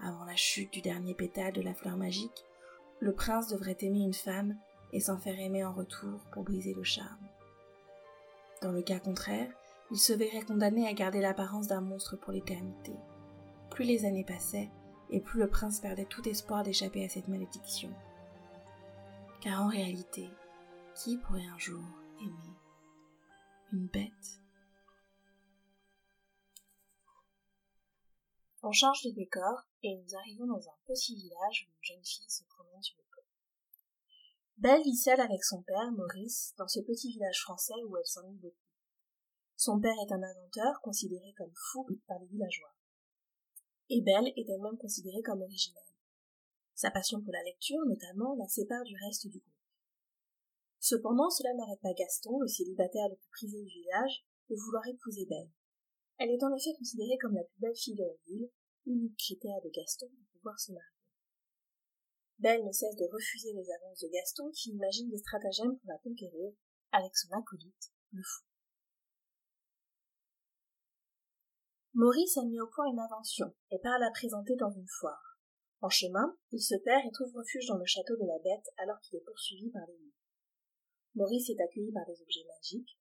Avant 0.00 0.24
la 0.24 0.36
chute 0.36 0.72
du 0.72 0.80
dernier 0.80 1.14
pétale 1.14 1.52
de 1.52 1.60
la 1.60 1.74
fleur 1.74 1.96
magique, 1.96 2.44
le 3.00 3.12
prince 3.12 3.48
devrait 3.48 3.76
aimer 3.80 4.00
une 4.00 4.14
femme 4.14 4.56
et 4.92 5.00
s'en 5.00 5.18
faire 5.18 5.38
aimer 5.38 5.64
en 5.64 5.72
retour 5.72 6.20
pour 6.32 6.44
briser 6.44 6.72
le 6.72 6.84
charme. 6.84 7.28
Dans 8.62 8.72
le 8.72 8.82
cas 8.82 8.98
contraire, 8.98 9.50
il 9.90 9.98
se 9.98 10.12
verrait 10.12 10.42
condamné 10.42 10.86
à 10.86 10.92
garder 10.92 11.20
l'apparence 11.20 11.66
d'un 11.66 11.80
monstre 11.80 12.16
pour 12.16 12.32
l'éternité. 12.32 12.92
Plus 13.80 13.86
les 13.86 14.04
années 14.04 14.26
passaient, 14.26 14.70
et 15.08 15.22
plus 15.22 15.40
le 15.40 15.48
prince 15.48 15.80
perdait 15.80 16.04
tout 16.04 16.28
espoir 16.28 16.62
d'échapper 16.62 17.02
à 17.02 17.08
cette 17.08 17.28
malédiction. 17.28 17.90
Car 19.40 19.62
en 19.62 19.68
réalité, 19.68 20.28
qui 20.94 21.16
pourrait 21.16 21.46
un 21.46 21.56
jour 21.56 21.82
aimer 22.20 22.58
une 23.72 23.86
bête? 23.86 24.42
On 28.62 28.70
change 28.70 29.02
de 29.02 29.12
décor 29.12 29.62
et 29.82 29.96
nous 29.96 30.14
arrivons 30.14 30.46
dans 30.46 30.68
un 30.68 30.76
petit 30.86 31.14
village 31.14 31.66
où 31.66 31.72
une 31.74 31.84
jeune 31.84 32.04
fille 32.04 32.28
se 32.28 32.44
promène 32.50 32.82
sur 32.82 32.98
le 32.98 33.04
pont. 33.14 33.28
Belle 34.58 34.82
vit 34.82 34.94
seule 34.94 35.22
avec 35.22 35.42
son 35.42 35.62
père, 35.62 35.90
Maurice, 35.92 36.52
dans 36.58 36.68
ce 36.68 36.80
petit 36.80 37.12
village 37.12 37.40
français 37.40 37.82
où 37.88 37.96
elle 37.96 38.04
s'ennuie 38.04 38.40
beaucoup. 38.42 38.56
Son 39.56 39.80
père 39.80 39.96
est 40.06 40.12
un 40.12 40.22
inventeur 40.22 40.82
considéré 40.82 41.32
comme 41.38 41.54
fou 41.72 41.86
par 42.06 42.18
les 42.18 42.26
villageois. 42.26 42.74
Et 43.90 44.00
Belle 44.02 44.32
est 44.36 44.48
elle-même 44.48 44.78
considérée 44.78 45.22
comme 45.22 45.42
originale. 45.42 45.82
Sa 46.74 46.92
passion 46.92 47.20
pour 47.20 47.32
la 47.32 47.42
lecture, 47.42 47.84
notamment, 47.86 48.36
la 48.36 48.46
sépare 48.46 48.84
du 48.84 48.94
reste 49.04 49.26
du 49.26 49.38
groupe. 49.40 49.52
Cependant, 50.78 51.28
cela 51.28 51.52
n'arrête 51.54 51.80
pas 51.80 51.92
Gaston, 51.92 52.38
le 52.38 52.46
célibataire 52.46 53.08
le 53.08 53.16
plus 53.16 53.28
prisé 53.30 53.58
du 53.58 53.68
village, 53.68 54.24
de 54.48 54.54
vouloir 54.54 54.86
épouser 54.86 55.26
Belle. 55.26 55.50
Elle 56.18 56.30
est 56.30 56.44
en 56.44 56.54
effet 56.54 56.72
considérée 56.78 57.18
comme 57.20 57.34
la 57.34 57.42
plus 57.42 57.60
belle 57.60 57.76
fille 57.76 57.96
de 57.96 58.04
la 58.04 58.14
ville, 58.28 58.50
unique 58.86 59.16
critère 59.16 59.60
de 59.62 59.70
Gaston 59.70 60.06
pour 60.06 60.26
pouvoir 60.34 60.60
se 60.60 60.70
marier. 60.70 60.86
Belle 62.38 62.64
ne 62.64 62.72
cesse 62.72 62.96
de 62.96 63.08
refuser 63.12 63.52
les 63.52 63.70
avances 63.72 64.00
de 64.00 64.08
Gaston 64.08 64.50
qui 64.52 64.70
imagine 64.70 65.10
des 65.10 65.18
stratagèmes 65.18 65.76
pour 65.76 65.88
la 65.88 65.98
conquérir 65.98 66.52
avec 66.92 67.16
son 67.16 67.30
acolyte, 67.32 67.92
le 68.12 68.22
fou. 68.22 68.49
Maurice 71.94 72.38
a 72.38 72.44
mis 72.44 72.60
au 72.60 72.68
point 72.68 72.86
une 72.86 73.00
invention 73.00 73.52
et 73.72 73.78
part 73.80 73.98
la 73.98 74.12
présenter 74.12 74.54
dans 74.54 74.70
une 74.70 74.86
foire. 74.86 75.38
En 75.80 75.88
chemin, 75.88 76.38
il 76.52 76.62
se 76.62 76.76
perd 76.76 77.04
et 77.04 77.10
trouve 77.10 77.34
refuge 77.34 77.66
dans 77.66 77.78
le 77.78 77.84
château 77.84 78.16
de 78.16 78.26
la 78.26 78.38
bête 78.38 78.68
alors 78.78 79.00
qu'il 79.00 79.18
est 79.18 79.24
poursuivi 79.24 79.70
par 79.70 79.82
les 79.88 79.98
loups. 79.98 80.14
Maurice 81.16 81.50
est 81.50 81.60
accueilli 81.60 81.90
par 81.90 82.06
des 82.06 82.22
objets 82.22 82.46
magiques, 82.46 82.96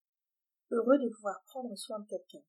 heureux 0.71 0.97
de 0.97 1.09
pouvoir 1.09 1.43
prendre 1.45 1.75
soin 1.75 1.99
de 1.99 2.07
quelqu'un. 2.07 2.43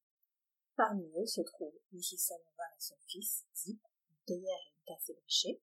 Parmi 0.76 1.12
eux 1.18 1.26
se 1.26 1.42
trouvent 1.42 1.78
Mrs. 1.92 2.16
Salova 2.16 2.64
et 2.74 2.80
son 2.80 2.96
fils, 3.06 3.44
Zip, 3.54 3.82
une 4.08 4.24
théière 4.24 4.60
et 4.64 4.72
une 4.78 4.94
tasse 4.94 5.10
ébréchée, 5.10 5.60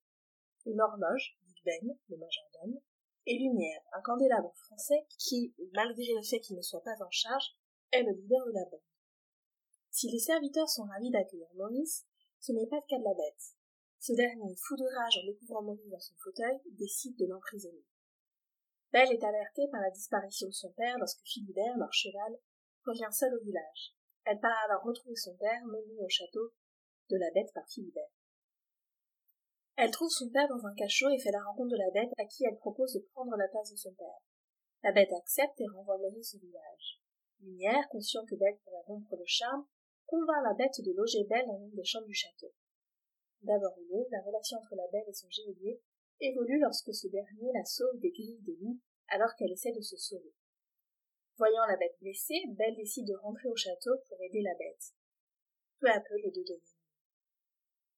une 0.67 0.79
horloge, 0.79 1.39
Big 1.47 1.57
Ben, 1.65 1.97
le 2.09 2.17
majordome, 2.17 2.79
et 3.25 3.39
Lumière, 3.39 3.81
un 3.93 4.01
candélabre 4.01 4.53
français 4.55 5.07
qui, 5.17 5.55
malgré 5.73 6.13
le 6.13 6.21
fait 6.21 6.39
qu'il 6.39 6.55
ne 6.55 6.61
soit 6.61 6.83
pas 6.83 7.03
en 7.03 7.09
charge, 7.09 7.55
est 7.91 8.03
le 8.03 8.11
leader 8.11 8.45
de 8.45 8.51
la 8.51 8.65
bande. 8.65 8.86
Si 9.97 10.11
les 10.11 10.19
serviteurs 10.19 10.69
sont 10.69 10.85
ravis 10.85 11.09
d'accueillir 11.09 11.49
Maurice, 11.55 12.05
ce 12.39 12.51
n'est 12.51 12.67
pas 12.67 12.75
le 12.75 12.87
cas 12.87 12.99
de 12.99 13.03
la 13.03 13.15
bête. 13.15 13.57
Ce 13.97 14.13
dernier, 14.13 14.55
fou 14.55 14.75
de 14.75 14.85
rage 14.95 15.17
en 15.17 15.25
découvrant 15.25 15.63
Maurice 15.63 15.89
dans 15.89 15.99
son 15.99 16.13
fauteuil, 16.23 16.61
décide 16.77 17.17
de 17.17 17.25
l'emprisonner. 17.25 17.83
Belle 18.93 19.11
est 19.11 19.23
alertée 19.23 19.67
par 19.71 19.81
la 19.81 19.89
disparition 19.89 20.49
de 20.49 20.53
son 20.53 20.71
père 20.73 20.99
lorsque 20.99 21.25
Philibert, 21.25 21.75
leur 21.79 21.91
cheval, 21.91 22.37
revient 22.85 23.09
seul 23.11 23.33
au 23.33 23.43
village. 23.43 23.95
Elle 24.25 24.39
part 24.39 24.65
alors 24.69 24.83
retrouver 24.83 25.15
son 25.15 25.35
père 25.35 25.65
mené 25.65 25.97
au 25.99 26.09
château 26.09 26.53
de 27.09 27.17
la 27.17 27.31
bête 27.31 27.51
par 27.55 27.67
Philibert. 27.67 28.13
Elle 29.77 29.89
trouve 29.89 30.11
son 30.11 30.29
père 30.29 30.47
dans 30.47 30.63
un 30.63 30.75
cachot 30.75 31.09
et 31.09 31.17
fait 31.17 31.31
la 31.31 31.41
rencontre 31.41 31.71
de 31.71 31.81
la 31.81 31.89
bête 31.89 32.13
à 32.19 32.25
qui 32.25 32.45
elle 32.45 32.59
propose 32.59 32.93
de 32.93 32.99
prendre 33.13 33.35
la 33.35 33.47
place 33.47 33.71
de 33.71 33.77
son 33.77 33.95
père. 33.95 34.21
La 34.83 34.91
bête 34.91 35.13
accepte 35.17 35.59
et 35.59 35.67
renvoie 35.73 35.97
Maurice 35.97 36.35
au 36.35 36.37
village. 36.37 37.01
Lumière, 37.39 37.89
conscient 37.89 38.25
que 38.25 38.35
Belle 38.35 38.59
pourrait 38.63 38.85
rompre 38.85 39.15
le 39.15 39.25
charme, 39.25 39.65
convainc 40.07 40.43
la 40.43 40.53
bête 40.55 40.81
de 40.81 40.91
loger 40.93 41.23
Belle 41.25 41.45
dans 41.45 41.59
une 41.59 41.75
des 41.75 41.85
chambres 41.85 42.07
du 42.07 42.13
château. 42.13 42.51
D'abord 43.43 43.77
houleuse, 43.77 44.09
la 44.11 44.23
relation 44.23 44.57
entre 44.57 44.75
la 44.75 44.87
belle 44.91 45.07
et 45.07 45.13
son 45.13 45.29
geôlier 45.29 45.79
évolue 46.19 46.59
lorsque 46.59 46.93
ce 46.93 47.07
dernier 47.07 47.51
la 47.53 47.63
sauve 47.63 47.99
des 47.99 48.09
griffes 48.09 48.43
des 48.43 48.57
loups 48.59 48.79
alors 49.09 49.35
qu'elle 49.37 49.51
essaie 49.51 49.71
de 49.71 49.81
se 49.81 49.95
sauver. 49.97 50.33
Voyant 51.37 51.65
la 51.67 51.77
bête 51.77 51.95
blessée, 52.01 52.41
Belle 52.57 52.75
décide 52.75 53.07
de 53.07 53.15
rentrer 53.21 53.47
au 53.47 53.55
château 53.55 53.91
pour 54.09 54.19
aider 54.23 54.41
la 54.41 54.55
bête. 54.55 54.95
Peu 55.79 55.87
à 55.87 55.99
peu, 55.99 56.15
les 56.17 56.31
deux 56.31 56.41
deviennent 56.41 56.77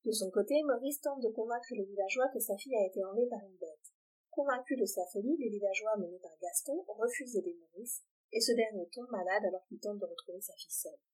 de 0.05 0.11
son 0.11 0.31
côté, 0.31 0.55
Maurice 0.63 1.01
tente 1.01 1.21
de 1.21 1.29
convaincre 1.29 1.67
les 1.71 1.83
villageois 1.83 2.29
que 2.29 2.39
sa 2.39 2.55
fille 2.55 2.75
a 2.75 2.87
été 2.87 3.03
enlevée 3.03 3.27
par 3.27 3.43
une 3.43 3.57
bête. 3.57 3.93
Convaincu 4.31 4.77
de 4.77 4.85
sa 4.85 5.05
folie, 5.07 5.35
les 5.37 5.49
villageois 5.49 5.97
menés 5.97 6.19
par 6.19 6.31
Gaston 6.41 6.85
refusent 6.87 7.33
d'aider 7.33 7.57
Maurice, 7.59 8.01
et 8.31 8.39
ce 8.39 8.53
dernier 8.53 8.87
tombe 8.93 9.09
malade 9.09 9.43
alors 9.45 9.65
qu'il 9.67 9.79
tente 9.79 9.99
de 9.99 10.05
retrouver 10.05 10.39
sa 10.39 10.53
fille 10.53 10.71
seule. 10.71 11.08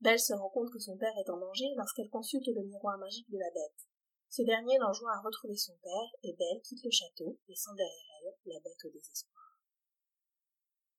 Belle 0.00 0.20
se 0.20 0.32
rend 0.32 0.48
compte 0.50 0.70
que 0.72 0.78
son 0.78 0.96
père 0.96 1.16
est 1.18 1.30
en 1.30 1.38
danger 1.38 1.74
lorsqu'elle 1.76 2.08
consulte 2.08 2.46
le 2.46 2.62
miroir 2.62 2.98
magique 2.98 3.28
de 3.30 3.38
la 3.38 3.50
bête. 3.50 3.88
Ce 4.28 4.42
dernier 4.42 4.78
l'enjoint 4.78 5.12
à 5.12 5.20
retrouver 5.20 5.56
son 5.56 5.76
père, 5.82 6.10
et 6.22 6.34
Belle 6.34 6.62
quitte 6.62 6.84
le 6.84 6.90
château, 6.90 7.38
laissant 7.48 7.74
derrière 7.74 8.04
elle 8.22 8.52
la 8.52 8.60
bête 8.60 8.84
au 8.84 8.90
désespoir. 8.90 9.58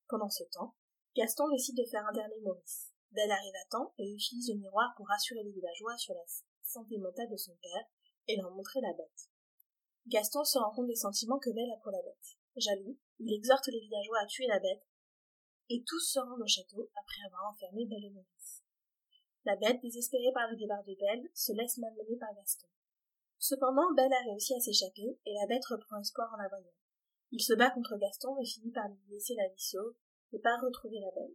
Pendant 0.09 0.29
ce 0.29 0.43
temps, 0.51 0.75
Gaston 1.15 1.47
décide 1.49 1.77
de 1.77 1.85
faire 1.85 2.05
interner 2.07 2.39
Maurice. 2.41 2.91
Belle 3.11 3.31
arrive 3.31 3.55
à 3.55 3.69
temps 3.69 3.93
et 3.97 4.11
utilise 4.11 4.49
le 4.49 4.59
miroir 4.59 4.93
pour 4.97 5.07
rassurer 5.07 5.43
les 5.43 5.51
villageois 5.51 5.97
sur 5.97 6.13
la 6.13 6.25
santé 6.63 6.97
mentale 6.97 7.29
de 7.29 7.37
son 7.37 7.55
père 7.55 7.85
et 8.27 8.35
leur 8.35 8.51
montrer 8.51 8.81
la 8.81 8.93
bête. 8.93 9.29
Gaston 10.07 10.43
se 10.43 10.57
rend 10.57 10.73
compte 10.73 10.87
des 10.87 10.95
sentiments 10.95 11.39
que 11.39 11.51
Belle 11.51 11.71
a 11.71 11.81
pour 11.81 11.91
la 11.91 12.01
bête. 12.01 12.37
Jaloux, 12.57 12.97
il 13.19 13.33
exhorte 13.33 13.67
les 13.67 13.79
villageois 13.79 14.19
à 14.19 14.25
tuer 14.25 14.47
la 14.47 14.59
bête, 14.59 14.85
et 15.69 15.83
tous 15.85 15.99
se 15.99 16.19
rendent 16.19 16.41
au 16.41 16.47
château 16.47 16.89
après 16.95 17.21
avoir 17.27 17.51
enfermé 17.51 17.85
Belle 17.85 18.05
et 18.05 18.09
Maurice. 18.09 18.63
La 19.49 19.55
bête, 19.55 19.81
désespérée 19.81 20.31
par 20.31 20.47
le 20.51 20.55
départ 20.55 20.83
de 20.83 20.93
Belle, 20.93 21.27
se 21.33 21.51
laisse 21.53 21.79
malmener 21.79 22.15
par 22.19 22.29
Gaston. 22.35 22.67
Cependant, 23.39 23.91
Belle 23.97 24.13
a 24.13 24.29
réussi 24.29 24.53
à 24.53 24.59
s'échapper, 24.59 25.17
et 25.25 25.33
la 25.33 25.47
bête 25.47 25.65
reprend 25.65 25.99
espoir 25.99 26.29
en 26.31 26.37
la 26.37 26.47
voyant. 26.49 26.77
Il 27.31 27.41
se 27.41 27.53
bat 27.53 27.71
contre 27.71 27.97
Gaston 27.97 28.37
et 28.37 28.45
finit 28.45 28.69
par 28.69 28.87
lui 28.87 29.01
laisser 29.09 29.33
la 29.33 29.49
vie 29.49 29.59
sauve 29.59 29.95
et 30.33 30.37
par 30.37 30.61
retrouver 30.61 30.99
la 30.99 31.09
belle. 31.17 31.33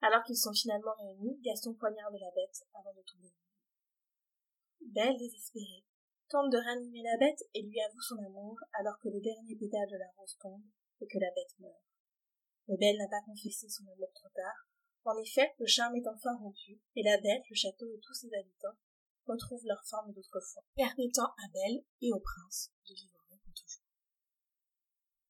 Alors 0.00 0.24
qu'ils 0.24 0.38
sont 0.38 0.54
finalement 0.54 0.94
réunis, 0.96 1.38
Gaston 1.44 1.74
poignarde 1.74 2.16
la 2.18 2.30
bête 2.30 2.64
avant 2.72 2.94
de 2.94 3.04
tomber. 3.04 3.34
Belle, 4.80 5.18
désespérée, 5.18 5.84
tente 6.30 6.50
de 6.50 6.56
ranimer 6.56 7.02
la 7.02 7.18
bête 7.18 7.44
et 7.52 7.60
lui 7.60 7.78
avoue 7.82 8.00
son 8.08 8.24
amour 8.24 8.56
alors 8.72 8.98
que 9.00 9.08
le 9.10 9.20
dernier 9.20 9.54
pétale 9.54 9.90
de 9.92 9.98
la 9.98 10.08
rose 10.16 10.38
tombe 10.40 10.64
et 11.02 11.06
que 11.06 11.18
la 11.18 11.30
bête 11.36 11.58
meurt. 11.58 11.84
Mais 12.68 12.78
Belle 12.78 12.96
n'a 12.96 13.08
pas 13.08 13.20
confessé 13.26 13.68
son 13.68 13.84
amour 13.84 14.12
trop 14.14 14.30
tard. 14.34 14.67
En 15.08 15.16
effet, 15.16 15.54
le 15.58 15.66
charme 15.66 15.96
est 15.96 16.06
enfin 16.06 16.36
rompu, 16.36 16.78
et 16.96 17.02
la 17.02 17.16
bête, 17.18 17.42
le 17.48 17.56
château 17.56 17.86
et 17.94 18.00
tous 18.00 18.14
ses 18.14 18.28
habitants 18.34 18.76
retrouvent 19.26 19.64
leur 19.64 19.82
forme 19.86 20.12
d'autrefois, 20.12 20.62
permettant 20.74 21.24
à 21.24 21.48
Belle 21.52 21.82
et 22.02 22.12
au 22.12 22.20
prince 22.20 22.72
de 22.88 22.94
vivre 22.94 23.18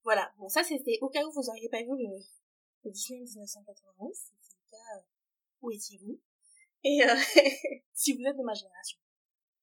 voilà, 0.09 0.33
bon 0.39 0.49
ça 0.49 0.65
c'était 0.65 0.97
au 1.03 1.11
cas 1.11 1.21
où 1.27 1.31
vous 1.31 1.43
n'auriez 1.43 1.69
pas 1.69 1.83
vu 1.83 1.93
le, 1.93 2.09
le 2.09 2.91
Disney 2.91 3.21
1991, 3.21 4.17
c'était 4.17 4.57
le 4.57 4.71
cas 4.71 4.97
euh, 4.97 5.03
où 5.61 5.71
étiez-vous? 5.71 6.19
Et 6.83 7.05
euh, 7.05 7.13
si 7.93 8.17
vous 8.17 8.25
êtes 8.25 8.39
de 8.39 8.43
ma 8.43 8.55
génération. 8.55 8.99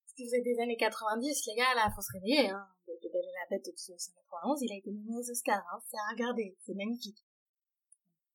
Si 0.05 0.23
vous 0.23 0.35
êtes 0.35 0.43
des 0.43 0.59
années 0.61 0.77
90, 0.77 1.45
les 1.47 1.55
gars, 1.55 1.73
là, 1.73 1.91
faut 1.95 2.01
se 2.01 2.11
réveiller, 2.13 2.47
hein. 2.51 2.69
De 2.85 3.09
Belle 3.09 3.25
et 3.25 3.33
la 3.33 3.57
Bête 3.57 3.65
de 3.65 3.71
1991, 3.71 4.61
il 4.61 4.71
a 4.71 4.77
été 4.77 4.91
nommé 4.91 5.17
aux 5.17 5.31
Oscars, 5.31 5.65
hein. 5.73 5.81
C'est 5.89 5.97
à 5.97 6.13
regarder, 6.13 6.55
c'est 6.63 6.75
magnifique. 6.75 7.25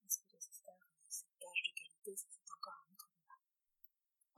Est-ce 0.05 0.19
que 0.19 0.33
les 0.33 0.49
Oscars, 0.51 0.91
c'est 1.09 1.31
gage 1.39 1.63
de 1.63 1.73
qualité, 1.79 2.17
ça 2.17 2.27
c'est 2.29 2.51
encore 2.51 2.75
un 2.75 2.91
autre 2.91 3.09
débat. 3.15 3.39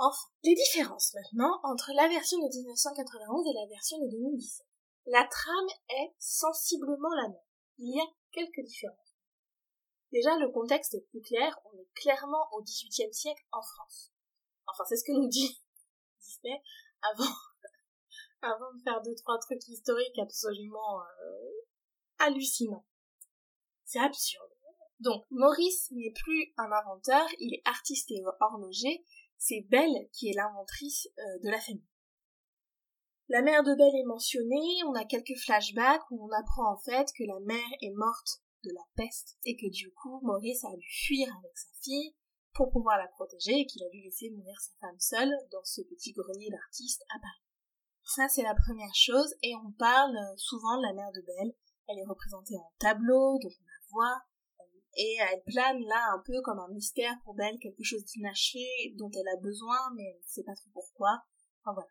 Enfin, 0.04 0.28
les 0.42 0.56
différences 0.56 1.14
maintenant 1.14 1.60
entre 1.62 1.92
la 1.94 2.08
version 2.08 2.36
de 2.38 2.48
1991 2.48 3.46
et 3.46 3.52
la 3.54 3.66
version 3.68 3.98
de 4.00 4.10
2017. 4.10 4.66
La 5.06 5.24
trame 5.30 5.68
est 5.90 6.12
sensiblement 6.18 7.14
la 7.14 7.28
même 7.28 7.40
il 7.78 7.96
y 7.96 8.00
a 8.00 8.06
quelques 8.32 8.66
différences. 8.66 9.16
Déjà, 10.10 10.36
le 10.38 10.50
contexte 10.50 10.94
est 10.94 11.06
plus 11.10 11.20
clair, 11.20 11.56
on 11.64 11.78
est 11.78 11.88
clairement 11.94 12.48
au 12.52 12.62
XVIIIe 12.62 13.14
siècle 13.14 13.44
en 13.52 13.62
France. 13.62 14.12
Enfin, 14.66 14.84
c'est 14.88 14.96
ce 14.96 15.04
que 15.04 15.12
nous 15.12 15.28
dit 15.28 15.62
Disney 16.20 16.62
avant, 18.42 18.72
de 18.74 18.82
faire 18.82 19.02
deux, 19.02 19.14
trois 19.14 19.38
trucs 19.38 19.66
historiques 19.68 20.18
absolument 20.18 21.00
euh, 21.00 21.50
hallucinants. 22.18 22.84
C'est 23.84 24.00
absurde. 24.00 24.50
Donc, 24.98 25.24
Maurice 25.30 25.90
n'est 25.92 26.12
plus 26.12 26.52
un 26.56 26.70
inventeur, 26.70 27.26
il 27.38 27.54
est 27.54 27.62
artiste 27.64 28.10
et 28.10 28.22
horloger, 28.40 29.04
c'est 29.42 29.66
Belle 29.68 30.08
qui 30.12 30.30
est 30.30 30.36
l'inventrice 30.36 31.08
euh, 31.18 31.38
de 31.42 31.50
la 31.50 31.60
famille. 31.60 31.88
La 33.28 33.42
mère 33.42 33.64
de 33.64 33.74
Belle 33.74 33.96
est 33.96 34.06
mentionnée, 34.06 34.84
on 34.86 34.94
a 34.94 35.04
quelques 35.04 35.36
flashbacks 35.44 36.08
où 36.10 36.24
on 36.24 36.30
apprend 36.30 36.72
en 36.72 36.78
fait 36.78 37.08
que 37.18 37.24
la 37.24 37.40
mère 37.40 37.72
est 37.80 37.90
morte 37.90 38.38
de 38.62 38.70
la 38.72 38.84
peste 38.94 39.38
et 39.44 39.56
que 39.56 39.68
du 39.68 39.92
coup 39.94 40.20
Maurice 40.22 40.64
a 40.64 40.76
dû 40.76 40.86
fuir 40.88 41.26
avec 41.26 41.58
sa 41.58 41.70
fille 41.82 42.14
pour 42.54 42.70
pouvoir 42.70 42.98
la 42.98 43.08
protéger 43.08 43.58
et 43.58 43.66
qu'il 43.66 43.82
a 43.82 43.88
dû 43.90 44.02
laisser 44.02 44.30
mourir 44.30 44.60
sa 44.60 44.86
femme 44.86 45.00
seule 45.00 45.34
dans 45.50 45.64
ce 45.64 45.80
petit 45.82 46.12
grenier 46.12 46.50
d'artiste 46.50 47.02
à 47.10 47.18
Paris. 47.18 47.42
Ça 48.04 48.28
c'est 48.28 48.44
la 48.44 48.54
première 48.54 48.94
chose 48.94 49.34
et 49.42 49.56
on 49.56 49.72
parle 49.72 50.16
souvent 50.36 50.76
de 50.76 50.82
la 50.82 50.92
mère 50.92 51.10
de 51.10 51.22
Belle. 51.22 51.52
Elle 51.88 51.98
est 51.98 52.08
représentée 52.08 52.56
en 52.56 52.72
tableau, 52.78 53.40
donc 53.40 53.52
on 53.58 53.66
la 53.66 53.88
voit, 53.90 54.22
et 54.96 55.16
elle 55.20 55.42
plane 55.44 55.82
là 55.84 56.12
un 56.14 56.22
peu 56.24 56.40
comme 56.42 56.58
un 56.58 56.68
mystère 56.68 57.14
pour 57.24 57.34
Belle, 57.34 57.58
quelque 57.58 57.82
chose 57.82 58.04
d'inachevé 58.04 58.94
dont 58.96 59.10
elle 59.10 59.28
a 59.28 59.40
besoin 59.40 59.78
mais 59.94 60.04
elle 60.04 60.18
ne 60.18 60.26
sait 60.26 60.44
pas 60.44 60.54
trop 60.54 60.70
pourquoi. 60.72 61.22
Enfin 61.62 61.74
voilà. 61.74 61.88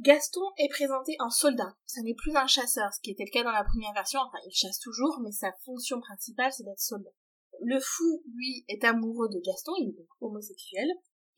Gaston 0.00 0.42
est 0.58 0.68
présenté 0.68 1.16
en 1.20 1.30
soldat. 1.30 1.76
Ce 1.86 2.00
n'est 2.00 2.14
plus 2.14 2.36
un 2.36 2.48
chasseur, 2.48 2.92
ce 2.92 3.00
qui 3.00 3.12
était 3.12 3.24
le 3.24 3.30
cas 3.30 3.44
dans 3.44 3.52
la 3.52 3.64
première 3.64 3.92
version. 3.92 4.20
Enfin, 4.20 4.38
il 4.44 4.52
chasse 4.52 4.80
toujours, 4.80 5.20
mais 5.22 5.30
sa 5.30 5.52
fonction 5.64 6.00
principale, 6.00 6.52
c'est 6.52 6.64
d'être 6.64 6.80
soldat. 6.80 7.12
Le 7.60 7.78
fou, 7.78 8.22
lui, 8.34 8.64
est 8.68 8.82
amoureux 8.82 9.28
de 9.28 9.38
Gaston, 9.38 9.72
il 9.78 9.90
est 9.90 9.96
donc 9.96 10.08
homosexuel, 10.20 10.88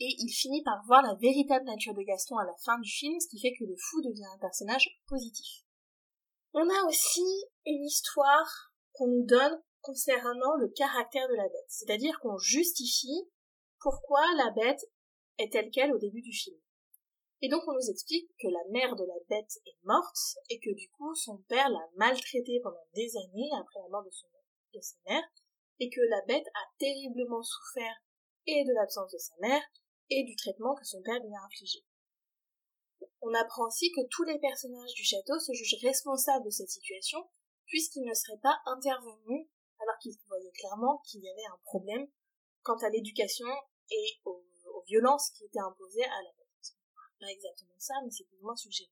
et 0.00 0.14
il 0.18 0.32
finit 0.32 0.62
par 0.62 0.82
voir 0.86 1.02
la 1.02 1.14
véritable 1.14 1.66
nature 1.66 1.94
de 1.94 2.02
Gaston 2.02 2.38
à 2.38 2.44
la 2.44 2.54
fin 2.64 2.78
du 2.78 2.88
film, 2.88 3.20
ce 3.20 3.28
qui 3.28 3.40
fait 3.40 3.52
que 3.52 3.64
le 3.64 3.76
fou 3.76 4.00
devient 4.02 4.24
un 4.34 4.38
personnage 4.38 4.88
positif. 5.06 5.64
On 6.54 6.68
a 6.68 6.88
aussi 6.88 7.44
une 7.66 7.84
histoire 7.84 8.72
qu'on 8.96 9.08
nous 9.08 9.24
donne 9.24 9.62
concernant 9.80 10.56
le 10.56 10.68
caractère 10.68 11.28
de 11.28 11.34
la 11.34 11.48
bête, 11.48 11.68
c'est-à-dire 11.68 12.18
qu'on 12.20 12.38
justifie 12.38 13.28
pourquoi 13.80 14.22
la 14.36 14.50
bête 14.50 14.84
est 15.38 15.52
telle 15.52 15.70
qu'elle 15.70 15.94
au 15.94 15.98
début 15.98 16.22
du 16.22 16.32
film. 16.32 16.56
Et 17.42 17.48
donc 17.48 17.62
on 17.66 17.74
nous 17.74 17.90
explique 17.90 18.28
que 18.40 18.48
la 18.48 18.64
mère 18.70 18.96
de 18.96 19.04
la 19.04 19.14
bête 19.28 19.52
est 19.66 19.78
morte 19.84 20.16
et 20.48 20.58
que 20.58 20.74
du 20.74 20.88
coup 20.90 21.14
son 21.14 21.38
père 21.48 21.68
l'a 21.68 21.86
maltraitée 21.96 22.60
pendant 22.62 22.86
des 22.94 23.12
années 23.16 23.50
après 23.60 23.80
la 23.80 23.88
mort 23.88 24.04
de, 24.04 24.10
de 24.74 24.80
sa 24.80 24.96
mère 25.06 25.24
et 25.78 25.90
que 25.90 26.00
la 26.08 26.22
bête 26.22 26.46
a 26.54 26.64
terriblement 26.78 27.42
souffert 27.42 27.94
et 28.46 28.64
de 28.64 28.72
l'absence 28.72 29.12
de 29.12 29.18
sa 29.18 29.34
mère 29.40 29.62
et 30.08 30.24
du 30.24 30.34
traitement 30.36 30.74
que 30.74 30.84
son 30.84 31.02
père 31.02 31.20
lui 31.22 31.34
a 31.34 31.44
infligé. 31.44 31.84
On 33.20 33.34
apprend 33.34 33.66
aussi 33.66 33.90
que 33.92 34.06
tous 34.08 34.22
les 34.24 34.38
personnages 34.38 34.94
du 34.94 35.04
château 35.04 35.38
se 35.38 35.52
jugent 35.52 35.82
responsables 35.82 36.44
de 36.44 36.50
cette 36.50 36.70
situation 36.70 37.28
puisqu'ils 37.66 38.04
ne 38.04 38.14
seraient 38.14 38.40
pas 38.42 38.58
intervenus 38.66 39.48
alors 39.78 39.98
qu'ils 40.00 40.16
voyaient 40.26 40.52
clairement 40.52 41.02
qu'il 41.06 41.22
y 41.22 41.28
avait 41.28 41.46
un 41.52 41.58
problème 41.64 42.06
quant 42.62 42.76
à 42.78 42.88
l'éducation 42.90 43.46
et 43.90 44.20
aux, 44.24 44.42
violences 44.88 45.30
qui 45.30 45.44
étaient 45.44 45.58
imposées 45.58 46.04
à 46.04 46.22
la 46.22 46.30
bête. 46.38 46.76
Pas 47.18 47.26
exactement 47.26 47.74
ça, 47.76 47.94
mais 48.04 48.10
c'est 48.10 48.22
plus 48.22 48.38
ou 48.38 48.44
moins 48.44 48.54
suggéré. 48.54 48.88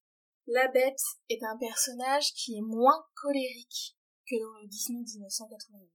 La 0.48 0.66
bête 0.66 1.00
est 1.28 1.42
un 1.44 1.56
personnage 1.56 2.34
qui 2.34 2.56
est 2.56 2.62
moins 2.62 3.06
colérique 3.14 3.96
que 4.26 4.34
dans 4.34 4.60
le 4.60 4.66
Disney 4.66 5.02
1991. 5.02 5.88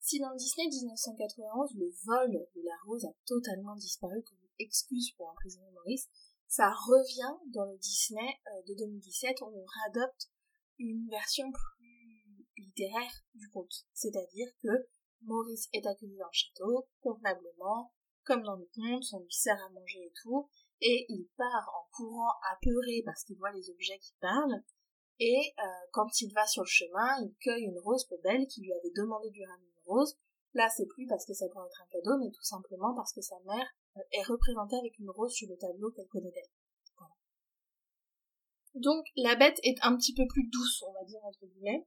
Si 0.00 0.20
dans 0.20 0.34
Disney 0.34 0.68
1991, 0.68 1.74
le 1.76 1.90
vol 2.04 2.30
de 2.54 2.62
la 2.62 2.76
rose 2.84 3.06
a 3.06 3.14
totalement 3.24 3.74
disparu 3.76 4.22
comme 4.22 4.42
excuse 4.58 5.12
pour 5.16 5.28
emprisonner 5.30 5.70
Maurice, 5.70 6.08
ça 6.46 6.70
revient 6.70 7.38
dans 7.46 7.64
le 7.64 7.78
Disney 7.78 8.38
euh, 8.48 8.62
de 8.68 8.74
2017 8.74 9.40
où 9.40 9.46
on 9.46 9.64
réadopte 9.64 10.30
une 10.78 11.08
version 11.08 11.50
littéraire 12.56 13.24
du 13.34 13.48
conte. 13.50 13.86
C'est-à-dire 13.92 14.48
que 14.62 14.88
Maurice 15.22 15.68
est 15.72 15.86
accueilli 15.86 16.16
dans 16.16 16.26
le 16.26 16.32
château, 16.32 16.88
convenablement, 17.00 17.92
comme 18.24 18.42
dans 18.42 18.56
le 18.56 18.68
conte, 18.74 19.04
on 19.12 19.20
lui 19.20 19.32
sert 19.32 19.60
à 19.62 19.70
manger 19.70 20.04
et 20.04 20.12
tout, 20.22 20.48
et 20.80 21.06
il 21.08 21.28
part 21.36 21.70
en 21.76 21.88
courant 21.92 22.32
apeuré 22.52 23.02
parce 23.04 23.24
qu'il 23.24 23.38
voit 23.38 23.52
les 23.52 23.70
objets 23.70 23.98
qui 23.98 24.14
parlent, 24.20 24.62
et 25.18 25.54
euh, 25.58 25.62
quand 25.92 26.20
il 26.20 26.32
va 26.32 26.46
sur 26.46 26.62
le 26.62 26.68
chemin, 26.68 27.20
il 27.22 27.34
cueille 27.40 27.64
une 27.64 27.78
rose 27.78 28.06
pour 28.06 28.20
Belle 28.22 28.46
qui 28.46 28.62
lui 28.62 28.72
avait 28.72 28.92
demandé 28.96 29.30
de 29.30 29.34
lui 29.34 29.44
ramener 29.44 29.68
une 29.68 29.92
rose. 29.92 30.18
Là, 30.54 30.68
c'est 30.68 30.86
plus 30.86 31.06
parce 31.06 31.24
que 31.24 31.32
ça 31.32 31.48
pourrait 31.48 31.66
être 31.66 31.82
un 31.82 31.86
cadeau, 31.92 32.18
mais 32.18 32.30
tout 32.30 32.42
simplement 32.42 32.94
parce 32.94 33.12
que 33.12 33.20
sa 33.20 33.38
mère 33.46 33.66
euh, 33.96 34.00
est 34.12 34.24
représentée 34.24 34.76
avec 34.76 34.98
une 34.98 35.10
rose 35.10 35.32
sur 35.32 35.48
le 35.48 35.56
tableau 35.56 35.90
qu'elle 35.92 36.08
connaît 36.08 36.32
d'elle. 36.32 36.50
Donc, 38.74 39.04
la 39.16 39.36
bête 39.36 39.60
est 39.62 39.76
un 39.82 39.96
petit 39.96 40.14
peu 40.14 40.26
plus 40.26 40.48
douce, 40.48 40.82
on 40.88 40.92
va 40.92 41.04
dire, 41.04 41.20
entre 41.24 41.44
guillemets. 41.44 41.86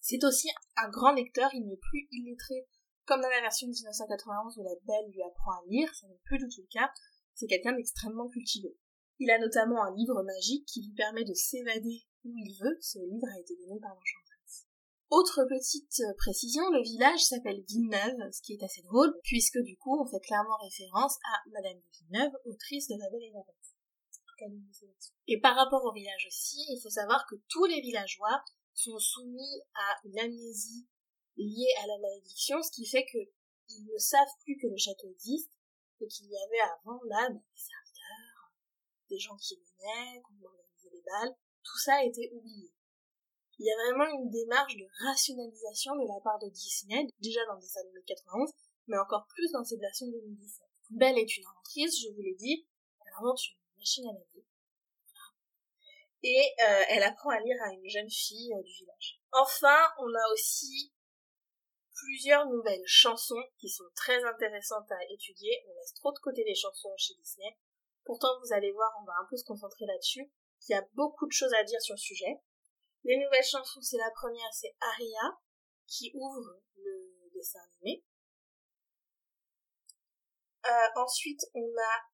C'est 0.00 0.24
aussi 0.24 0.48
un 0.76 0.88
grand 0.88 1.12
lecteur, 1.12 1.50
il 1.54 1.66
n'est 1.66 1.76
plus 1.76 2.08
illettré 2.10 2.66
comme 3.10 3.22
dans 3.22 3.28
la 3.28 3.40
version 3.40 3.66
de 3.66 3.72
1991 3.72 4.58
où 4.58 4.62
la 4.62 4.78
belle 4.86 5.10
lui 5.10 5.22
apprend 5.22 5.50
à 5.50 5.66
lire, 5.66 5.92
ça 5.96 6.06
n'est 6.06 6.20
plus 6.22 6.38
du 6.38 6.48
tout 6.48 6.62
le 6.62 6.70
cas, 6.70 6.92
c'est 7.34 7.48
quelqu'un 7.48 7.72
d'extrêmement 7.72 8.28
cultivé. 8.28 8.76
Il 9.18 9.30
a 9.32 9.38
notamment 9.38 9.82
un 9.82 9.92
livre 9.96 10.22
magique 10.22 10.64
qui 10.66 10.82
lui 10.86 10.94
permet 10.94 11.24
de 11.24 11.34
s'évader 11.34 12.06
où 12.22 12.30
il 12.36 12.56
veut, 12.62 12.78
ce 12.80 13.00
livre 13.00 13.26
a 13.34 13.40
été 13.40 13.56
donné 13.56 13.80
par 13.80 13.90
l'enchantresse. 13.90 14.66
Autre 15.10 15.44
petite 15.44 16.02
précision, 16.18 16.62
le 16.70 16.82
village 16.82 17.24
s'appelle 17.24 17.64
Villeneuve, 17.66 18.30
ce 18.30 18.40
qui 18.42 18.52
est 18.54 18.62
assez 18.62 18.82
drôle, 18.82 19.12
puisque 19.24 19.58
du 19.58 19.76
coup 19.76 20.00
on 20.00 20.06
fait 20.06 20.20
clairement 20.20 20.56
référence 20.62 21.18
à 21.34 21.50
Madame 21.50 21.82
Villeneuve, 21.98 22.32
autrice 22.44 22.86
de 22.86 22.94
La 22.94 23.10
Belle 23.10 23.24
et 23.24 23.32
la 23.34 23.42
Bête. 23.42 23.56
Et 25.26 25.40
par 25.40 25.56
rapport 25.56 25.84
au 25.84 25.92
village 25.92 26.26
aussi, 26.28 26.64
il 26.70 26.80
faut 26.80 26.88
savoir 26.88 27.26
que 27.28 27.34
tous 27.48 27.66
les 27.66 27.80
villageois 27.80 28.42
sont 28.74 28.98
soumis 28.98 29.62
à 29.74 30.00
une 30.04 30.18
amnésie 30.18 30.86
liée 31.36 31.74
à 31.82 31.86
la 31.86 31.98
malédiction, 31.98 32.62
ce 32.62 32.70
qui 32.70 32.86
fait 32.86 33.06
qu'ils 33.06 33.86
ne 33.86 33.98
savent 33.98 34.36
plus 34.44 34.56
que 34.56 34.66
le 34.66 34.76
château 34.76 35.08
existe 35.08 35.50
et 36.00 36.06
qu'il 36.06 36.26
y 36.26 36.36
avait 36.36 36.60
avant 36.60 37.00
là 37.04 37.28
des 37.28 37.40
serviteurs, 37.54 38.52
des 39.08 39.18
gens 39.18 39.36
qui 39.36 39.56
venaient, 39.56 40.20
qu'on 40.22 40.46
organisait 40.46 40.90
des 40.90 41.02
balles, 41.02 41.34
tout 41.62 41.78
ça 41.78 41.96
a 41.96 42.04
été 42.04 42.30
oublié. 42.32 42.72
Il 43.58 43.66
y 43.66 43.70
a 43.70 43.76
vraiment 43.84 44.08
une 44.18 44.30
démarche 44.30 44.76
de 44.76 44.86
rationalisation 45.04 45.94
de 45.96 46.08
la 46.08 46.20
part 46.24 46.38
de 46.38 46.48
Disney, 46.48 47.06
déjà 47.20 47.44
dans 47.46 47.58
des 47.58 47.78
années 47.78 48.02
91, 48.06 48.50
mais 48.86 48.98
encore 48.98 49.26
plus 49.28 49.52
dans 49.52 49.64
cette 49.64 49.80
version 49.80 50.06
de 50.06 50.12
2017. 50.12 50.66
Belle 50.90 51.18
est 51.18 51.36
une 51.36 51.44
inventrice, 51.44 52.00
je 52.00 52.08
vous 52.14 52.22
l'ai 52.22 52.34
dit, 52.34 52.66
elle 53.04 53.12
invente 53.18 53.40
une 53.46 53.78
machine 53.78 54.08
à 54.08 54.12
laver. 54.12 54.46
Et 56.22 56.54
euh, 56.62 56.82
elle 56.88 57.02
apprend 57.02 57.30
à 57.30 57.40
lire 57.40 57.56
à 57.64 57.72
une 57.72 57.88
jeune 57.88 58.10
fille 58.10 58.52
euh, 58.52 58.62
du 58.62 58.72
village. 58.72 59.20
Enfin, 59.32 59.78
on 59.98 60.14
a 60.14 60.32
aussi 60.32 60.92
plusieurs 61.94 62.46
nouvelles 62.46 62.86
chansons 62.86 63.42
qui 63.58 63.68
sont 63.68 63.88
très 63.94 64.22
intéressantes 64.24 64.90
à 64.90 65.04
étudier. 65.10 65.64
On 65.68 65.74
laisse 65.74 65.94
trop 65.94 66.12
de 66.12 66.18
côté 66.18 66.44
les 66.44 66.54
chansons 66.54 66.92
chez 66.96 67.14
Disney. 67.14 67.56
Pourtant, 68.04 68.28
vous 68.40 68.52
allez 68.52 68.72
voir, 68.72 68.90
on 69.00 69.04
va 69.04 69.12
un 69.20 69.26
peu 69.30 69.36
se 69.36 69.44
concentrer 69.44 69.86
là-dessus. 69.86 70.30
Il 70.68 70.72
y 70.72 70.74
a 70.74 70.86
beaucoup 70.94 71.26
de 71.26 71.32
choses 71.32 71.54
à 71.54 71.64
dire 71.64 71.80
sur 71.80 71.94
le 71.94 72.00
sujet. 72.00 72.40
Les 73.04 73.16
nouvelles 73.16 73.44
chansons, 73.44 73.80
c'est 73.80 73.96
la 73.96 74.10
première, 74.10 74.52
c'est 74.52 74.74
Aria, 74.80 75.38
qui 75.86 76.12
ouvre 76.14 76.60
le 76.76 77.30
dessin 77.34 77.60
animé. 77.60 78.04
Euh, 80.66 81.00
ensuite, 81.00 81.40
on 81.54 81.66
a 81.66 82.09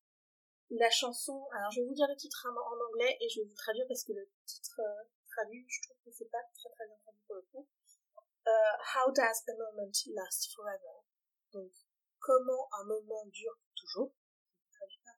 la 0.70 0.90
chanson, 0.90 1.46
alors 1.52 1.70
je 1.70 1.80
vais 1.80 1.86
vous 1.86 1.94
dire 1.94 2.08
le 2.08 2.16
titre 2.16 2.46
en 2.46 2.86
anglais 2.88 3.16
et 3.20 3.28
je 3.28 3.40
vais 3.40 3.46
vous 3.46 3.54
traduire 3.54 3.86
parce 3.88 4.04
que 4.04 4.12
le 4.12 4.28
titre 4.46 4.80
euh, 4.80 5.04
traduit, 5.30 5.64
je 5.68 5.80
trouve 5.82 5.96
que 6.04 6.10
c'est 6.10 6.30
pas 6.30 6.42
très 6.54 6.70
très 6.70 6.86
bien 6.86 6.96
traduit 7.02 7.22
pour 7.26 7.36
le 7.36 7.42
coup. 7.52 7.68
Uh, 8.46 8.76
how 8.94 9.10
does 9.12 9.42
a 9.48 9.54
moment 9.54 9.92
last 10.14 10.54
forever? 10.54 11.02
Donc, 11.52 11.72
comment 12.18 12.68
un 12.80 12.84
moment 12.84 13.26
dure 13.26 13.58
toujours? 13.74 14.12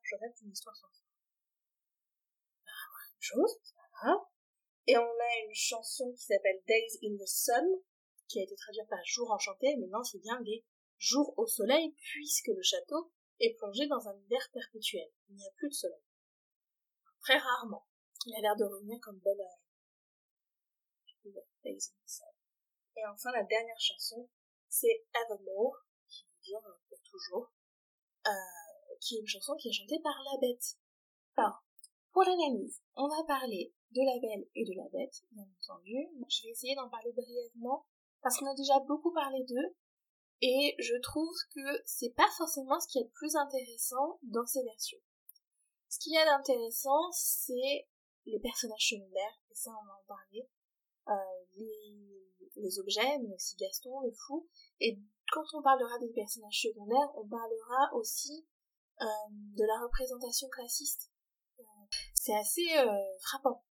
Je 0.01 0.15
rêve 0.15 0.33
une 0.41 0.51
histoire 0.51 0.75
sans 0.75 0.87
fin. 0.87 1.05
Bah, 2.65 2.71
même 2.71 3.19
chose, 3.19 3.59
voilà. 4.01 4.25
Et 4.87 4.97
on 4.97 5.01
a 5.01 5.45
une 5.45 5.53
chanson 5.53 6.11
qui 6.13 6.23
s'appelle 6.23 6.59
Days 6.67 6.97
in 7.03 7.15
the 7.15 7.27
Sun, 7.27 7.63
qui 8.27 8.39
a 8.39 8.43
été 8.43 8.55
traduite 8.55 8.89
par 8.89 9.05
Jour 9.05 9.29
enchanté, 9.29 9.75
mais 9.77 9.85
non, 9.87 10.03
c'est 10.03 10.17
bien 10.17 10.41
des 10.41 10.65
jours 10.97 11.37
au 11.37 11.45
soleil, 11.45 11.91
puisque 11.91 12.47
le 12.47 12.63
château 12.63 13.11
est 13.39 13.55
plongé 13.57 13.87
dans 13.87 14.07
un 14.07 14.17
hiver 14.17 14.41
perpétuel. 14.53 15.09
Il 15.29 15.35
n'y 15.35 15.47
a 15.47 15.51
plus 15.57 15.69
de 15.69 15.73
soleil. 15.73 16.03
Très 17.21 17.37
rarement. 17.37 17.85
Il 18.25 18.35
a 18.35 18.41
l'air 18.41 18.55
de 18.55 18.65
revenir 18.65 18.99
comme 19.01 19.19
belle 19.19 19.37
Sun. 22.05 22.27
Et 22.97 23.05
enfin, 23.07 23.31
la 23.31 23.43
dernière 23.43 23.79
chanson, 23.79 24.29
c'est 24.67 25.05
Evermore, 25.13 25.85
qui 26.07 26.25
veut 26.25 26.41
dire 26.41 26.65
euh, 26.65 26.79
pour 26.89 26.99
toujours, 27.03 27.51
euh, 28.27 28.95
qui 28.99 29.15
est 29.15 29.19
une 29.19 29.27
chanson 29.27 29.55
qui 29.55 29.69
est 29.69 29.73
chantée 29.73 29.99
par 30.03 30.15
La 30.31 30.39
Bête. 30.39 30.77
Alors, 31.37 31.63
pour 32.11 32.23
l'analyse, 32.23 32.81
on 32.95 33.07
va 33.07 33.23
parler 33.25 33.73
de 33.91 34.01
La 34.01 34.19
Belle 34.19 34.47
et 34.55 34.65
de 34.65 34.75
La 34.75 34.89
Bête, 34.89 35.23
bien 35.31 35.45
entendu. 35.61 35.95
Je 36.27 36.43
vais 36.43 36.51
essayer 36.51 36.75
d'en 36.75 36.89
parler 36.89 37.11
brièvement, 37.13 37.85
parce 38.21 38.37
qu'on 38.37 38.51
a 38.51 38.55
déjà 38.55 38.79
beaucoup 38.81 39.13
parlé 39.13 39.43
d'eux, 39.43 39.75
et 40.41 40.75
je 40.79 40.95
trouve 41.01 41.35
que 41.53 41.81
c'est 41.85 42.13
pas 42.15 42.29
forcément 42.37 42.79
ce 42.79 42.87
qui 42.87 42.99
est 42.99 43.03
le 43.03 43.09
plus 43.09 43.35
intéressant 43.35 44.19
dans 44.23 44.45
ces 44.45 44.63
versions. 44.63 44.99
Ce 45.89 45.99
qu'il 45.99 46.13
y 46.13 46.17
a 46.17 46.25
d'intéressant, 46.25 47.11
c'est 47.11 47.87
les 48.25 48.39
personnages 48.39 48.89
secondaires, 48.89 49.41
et 49.51 49.55
ça 49.55 49.71
on 49.71 49.85
va 49.85 49.93
en 49.93 50.03
parler, 50.07 50.47
euh, 51.07 51.65
les 52.55 52.79
objets, 52.79 53.17
mais 53.19 53.33
aussi 53.33 53.55
Gaston, 53.55 54.01
le 54.01 54.11
fou. 54.11 54.47
Et 54.79 54.99
quand 55.31 55.45
on 55.53 55.61
parlera 55.61 55.97
des 55.99 56.09
personnages 56.09 56.61
secondaires, 56.61 57.09
on 57.15 57.27
parlera 57.27 57.93
aussi 57.95 58.45
euh, 59.01 59.05
de 59.29 59.63
la 59.63 59.81
représentation 59.83 60.47
classiste. 60.49 61.11
Euh, 61.59 61.63
c'est 62.13 62.35
assez 62.35 62.77
euh, 62.77 63.17
frappant. 63.21 63.63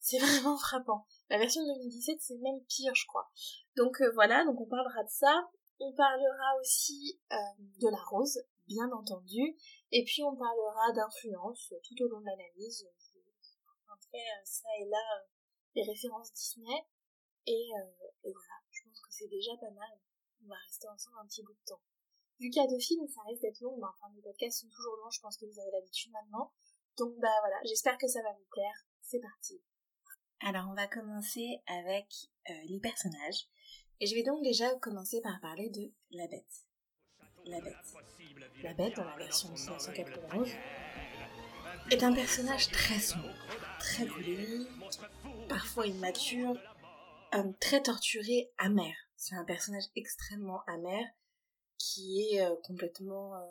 C'est 0.00 0.18
vraiment 0.24 0.56
frappant. 0.58 1.06
La 1.32 1.38
version 1.38 1.62
de 1.62 1.72
2017, 1.80 2.20
c'est 2.20 2.36
même 2.44 2.60
pire, 2.68 2.94
je 2.94 3.06
crois. 3.06 3.32
Donc 3.74 3.96
voilà, 4.12 4.44
donc 4.44 4.60
on 4.60 4.66
parlera 4.66 5.02
de 5.02 5.08
ça. 5.08 5.48
On 5.80 5.90
parlera 5.94 6.60
aussi 6.60 7.18
de 7.80 7.88
la 7.88 8.02
rose, 8.10 8.38
bien 8.68 8.92
entendu. 8.92 9.56
Et 9.92 10.04
puis 10.04 10.22
on 10.22 10.36
parlera 10.36 10.92
d'influence 10.92 11.72
tout 11.88 12.04
au 12.04 12.08
long 12.08 12.20
de 12.20 12.26
l'analyse. 12.26 12.84
Je 12.84 13.18
montrerai 13.88 14.44
ça 14.44 14.68
et 14.78 14.84
là 14.90 15.24
les 15.74 15.84
références 15.84 16.34
Disney. 16.34 16.84
Et, 17.46 17.70
euh, 17.80 18.10
voilà, 18.22 18.60
je 18.70 18.84
pense 18.84 19.00
que 19.00 19.08
c'est 19.10 19.28
déjà 19.28 19.56
pas 19.56 19.70
mal. 19.70 19.88
On 20.44 20.48
va 20.48 20.56
rester 20.66 20.86
ensemble 20.88 21.16
un 21.22 21.26
petit 21.26 21.42
bout 21.42 21.54
de 21.54 21.64
temps. 21.64 21.80
Vu 22.40 22.50
qu'il 22.50 22.60
y 22.60 22.66
a 22.66 23.08
ça 23.08 23.22
risque 23.26 23.40
d'être 23.40 23.60
long, 23.62 23.78
mais 23.78 23.88
enfin 23.88 24.12
les 24.14 24.20
podcasts 24.20 24.60
sont 24.60 24.68
toujours 24.68 24.96
longs, 24.96 25.10
je 25.10 25.20
pense 25.20 25.38
que 25.38 25.46
vous 25.46 25.58
avez 25.58 25.70
l'habitude 25.70 26.12
maintenant. 26.12 26.52
Donc 26.98 27.16
bah 27.20 27.40
voilà, 27.40 27.56
j'espère 27.64 27.96
que 27.96 28.06
ça 28.06 28.20
va 28.20 28.32
vous 28.32 28.46
plaire. 28.50 28.84
C'est 29.00 29.20
parti. 29.20 29.62
Alors 30.44 30.66
on 30.68 30.74
va 30.74 30.88
commencer 30.88 31.60
avec 31.66 32.06
euh, 32.50 32.52
les 32.68 32.80
personnages. 32.80 33.46
Et 34.00 34.06
je 34.06 34.14
vais 34.16 34.24
donc 34.24 34.42
déjà 34.42 34.74
commencer 34.76 35.20
par 35.20 35.40
parler 35.40 35.70
de 35.70 35.92
la 36.10 36.26
bête. 36.26 36.66
La 37.44 37.60
bête. 37.60 37.76
La 38.62 38.74
bête 38.74 38.96
dans 38.96 39.04
la 39.04 39.16
version 39.16 39.48
de 39.50 39.54
1991 39.54 40.48
est 41.90 42.02
un 42.02 42.12
personnage 42.12 42.70
très 42.70 42.98
sombre, 42.98 43.34
très 43.78 44.06
colérique, 44.06 44.68
parfois 45.48 45.86
immature, 45.86 46.56
très 47.60 47.82
torturé, 47.82 48.50
amer. 48.58 48.94
C'est 49.16 49.36
un 49.36 49.44
personnage 49.44 49.84
extrêmement 49.94 50.62
amer 50.66 51.04
qui 51.78 52.28
est 52.32 52.42
euh, 52.44 52.56
complètement 52.64 53.36
euh, 53.36 53.46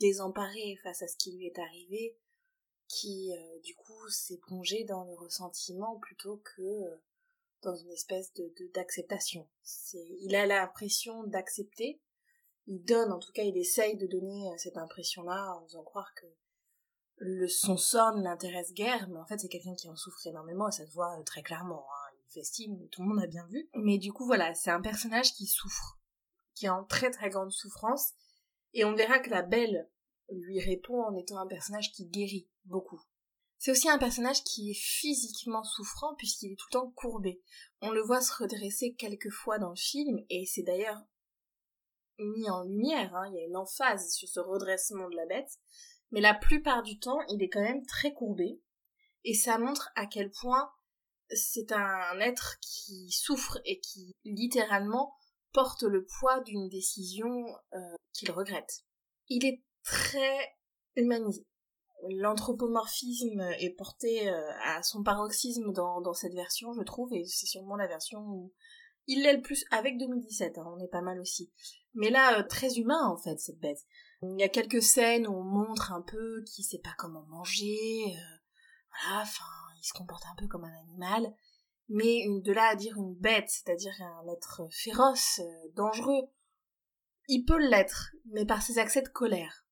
désemparé 0.00 0.78
face 0.82 1.02
à 1.02 1.08
ce 1.08 1.16
qui 1.16 1.36
lui 1.36 1.46
est 1.46 1.58
arrivé, 1.58 2.16
qui 2.88 3.32
du 3.64 3.74
coup 3.74 4.08
s'est 4.08 4.38
plongé 4.38 4.84
dans 4.84 5.04
le 5.04 5.14
ressentiment 5.14 5.98
plutôt 5.98 6.38
que 6.38 7.00
dans 7.62 7.74
une 7.74 7.90
espèce 7.90 8.32
de 8.34 8.52
d'acceptation. 8.74 9.48
il 9.94 10.34
a 10.36 10.46
l'impression 10.46 11.24
d'accepter, 11.24 12.00
il 12.66 12.82
donne, 12.84 13.12
en 13.12 13.18
tout 13.18 13.32
cas 13.32 13.42
il 13.42 13.56
essaye 13.56 13.96
de 13.96 14.06
donner 14.06 14.48
cette 14.58 14.76
impression-là 14.76 15.56
en 15.56 15.64
faisant 15.66 15.82
croire 15.82 16.12
que 16.14 16.26
le, 17.16 17.48
son 17.48 17.76
sort 17.76 18.14
ne 18.14 18.22
l'intéresse 18.22 18.72
guère, 18.72 19.08
mais 19.08 19.18
en 19.18 19.26
fait 19.26 19.38
c'est 19.38 19.48
quelqu'un 19.48 19.74
qui 19.74 19.88
en 19.88 19.96
souffre 19.96 20.26
énormément 20.26 20.68
et 20.68 20.72
ça 20.72 20.86
se 20.86 20.92
voit 20.92 21.16
très 21.24 21.42
clairement. 21.42 21.86
Hein 21.90 22.06
festime, 22.36 22.88
tout 22.90 23.02
le 23.02 23.08
monde 23.08 23.22
a 23.22 23.26
bien 23.26 23.46
vu. 23.48 23.68
Mais 23.74 23.98
du 23.98 24.12
coup, 24.12 24.26
voilà, 24.26 24.54
c'est 24.54 24.70
un 24.70 24.80
personnage 24.80 25.32
qui 25.32 25.46
souffre, 25.46 25.98
qui 26.54 26.66
est 26.66 26.70
en 26.70 26.84
très 26.84 27.10
très 27.10 27.30
grande 27.30 27.52
souffrance, 27.52 28.12
et 28.72 28.84
on 28.84 28.94
verra 28.94 29.18
que 29.18 29.30
la 29.30 29.42
belle 29.42 29.88
lui 30.30 30.60
répond 30.60 31.02
en 31.02 31.14
étant 31.16 31.38
un 31.38 31.46
personnage 31.46 31.92
qui 31.92 32.06
guérit 32.06 32.48
beaucoup. 32.64 33.00
C'est 33.58 33.70
aussi 33.70 33.88
un 33.88 33.98
personnage 33.98 34.44
qui 34.44 34.70
est 34.70 34.78
physiquement 34.78 35.64
souffrant 35.64 36.14
puisqu'il 36.16 36.52
est 36.52 36.56
tout 36.56 36.66
le 36.70 36.78
temps 36.78 36.90
courbé. 36.90 37.40
On 37.80 37.90
le 37.90 38.02
voit 38.02 38.20
se 38.20 38.34
redresser 38.34 38.94
quelques 38.94 39.30
fois 39.30 39.58
dans 39.58 39.70
le 39.70 39.76
film, 39.76 40.18
et 40.28 40.44
c'est 40.46 40.62
d'ailleurs 40.62 41.00
mis 42.18 42.48
en 42.48 42.64
lumière, 42.64 43.14
hein, 43.14 43.28
il 43.28 43.36
y 43.36 43.42
a 43.42 43.46
une 43.46 43.56
emphase 43.56 44.10
sur 44.12 44.28
ce 44.28 44.40
redressement 44.40 45.08
de 45.08 45.16
la 45.16 45.26
bête, 45.26 45.58
mais 46.10 46.20
la 46.20 46.34
plupart 46.34 46.82
du 46.82 46.98
temps, 46.98 47.20
il 47.28 47.42
est 47.42 47.48
quand 47.48 47.62
même 47.62 47.84
très 47.86 48.12
courbé, 48.12 48.60
et 49.24 49.34
ça 49.34 49.58
montre 49.58 49.90
à 49.96 50.06
quel 50.06 50.30
point 50.30 50.70
c'est 51.30 51.72
un 51.72 52.20
être 52.20 52.58
qui 52.60 53.10
souffre 53.10 53.58
et 53.64 53.80
qui 53.80 54.14
littéralement 54.24 55.14
porte 55.52 55.82
le 55.82 56.06
poids 56.06 56.40
d'une 56.40 56.68
décision 56.68 57.44
euh, 57.72 57.96
qu'il 58.12 58.30
regrette. 58.30 58.84
Il 59.28 59.44
est 59.44 59.62
très 59.86 60.56
humanisé. 60.96 61.46
L'anthropomorphisme 62.10 63.40
est 63.58 63.74
porté 63.76 64.28
euh, 64.28 64.50
à 64.62 64.82
son 64.82 65.02
paroxysme 65.02 65.72
dans, 65.72 66.12
cette 66.12 66.34
version, 66.34 66.72
je 66.74 66.82
trouve, 66.82 67.12
et 67.14 67.24
c'est 67.24 67.46
sûrement 67.46 67.76
la 67.76 67.86
version 67.86 68.20
où 68.20 68.52
il 69.06 69.22
l'est 69.22 69.36
le 69.36 69.40
plus 69.40 69.64
avec 69.70 69.96
2017, 69.98 70.58
hein, 70.58 70.64
on 70.76 70.84
est 70.84 70.90
pas 70.90 71.00
mal 71.00 71.20
aussi. 71.20 71.50
Mais 71.94 72.10
là, 72.10 72.38
euh, 72.38 72.42
très 72.42 72.74
humain 72.74 73.06
en 73.06 73.16
fait, 73.16 73.38
cette 73.38 73.60
bête. 73.60 73.78
Il 74.22 74.38
y 74.38 74.42
a 74.42 74.48
quelques 74.48 74.82
scènes 74.82 75.26
où 75.26 75.32
on 75.32 75.42
montre 75.42 75.92
un 75.92 76.02
peu 76.02 76.42
qu'il 76.44 76.64
sait 76.64 76.80
pas 76.82 76.94
comment 76.98 77.24
manger, 77.28 78.14
voilà, 78.90 79.22
enfin, 79.22 79.44
il 79.78 79.84
se 79.84 79.94
comporte 79.94 80.24
un 80.26 80.34
peu 80.36 80.48
comme 80.48 80.64
un 80.64 80.80
animal, 80.82 81.32
mais 81.88 82.26
de 82.42 82.52
là 82.52 82.68
à 82.68 82.76
dire 82.76 82.96
une 82.96 83.14
bête, 83.14 83.48
c'est-à-dire 83.48 83.94
un 84.00 84.32
être 84.32 84.66
féroce, 84.70 85.40
euh, 85.40 85.68
dangereux, 85.74 86.28
il 87.28 87.44
peut 87.44 87.58
l'être, 87.58 88.12
mais 88.26 88.44
par 88.44 88.62
ses 88.62 88.78
accès 88.78 89.02
de 89.02 89.08
colère. 89.08 89.65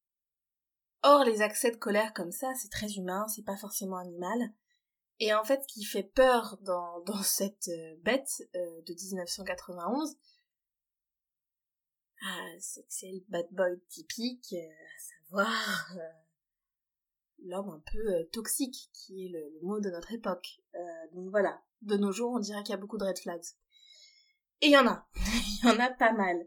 Or, 1.04 1.24
les 1.24 1.42
accès 1.42 1.70
de 1.70 1.76
colère 1.76 2.12
comme 2.12 2.32
ça, 2.32 2.52
c'est 2.56 2.70
très 2.70 2.92
humain, 2.94 3.26
c'est 3.28 3.44
pas 3.44 3.56
forcément 3.56 3.98
animal. 3.98 4.52
Et 5.20 5.32
en 5.32 5.44
fait, 5.44 5.62
ce 5.62 5.72
qui 5.72 5.84
fait 5.84 6.02
peur 6.02 6.58
dans, 6.62 7.04
cette 7.22 7.68
euh, 7.68 7.94
bête 8.02 8.42
euh, 8.56 8.82
de 8.82 8.92
1991, 8.92 10.16
ah, 12.26 12.46
c'est 12.58 13.12
le 13.12 13.22
bad 13.28 13.46
boy 13.52 13.80
typique, 13.88 14.54
à 14.54 15.28
savoir 15.28 15.94
l'homme 17.44 17.70
un 17.70 17.82
peu 17.92 18.14
euh, 18.14 18.24
toxique, 18.32 18.90
qui 18.92 19.26
est 19.26 19.28
le, 19.28 19.60
mot 19.62 19.80
de 19.80 19.90
notre 19.90 20.12
époque. 20.12 20.60
Euh, 20.74 20.78
donc 21.12 21.30
voilà, 21.30 21.62
de 21.82 21.96
nos 21.96 22.12
jours, 22.12 22.32
on 22.32 22.40
dirait 22.40 22.62
qu'il 22.62 22.72
y 22.72 22.74
a 22.74 22.80
beaucoup 22.80 22.98
de 22.98 23.04
red 23.04 23.18
flags. 23.18 23.44
Et 24.60 24.66
il 24.66 24.72
y 24.72 24.78
en 24.78 24.86
a, 24.86 25.06
il 25.16 25.60
y 25.64 25.70
en 25.70 25.78
a 25.78 25.90
pas 25.90 26.12
mal. 26.12 26.46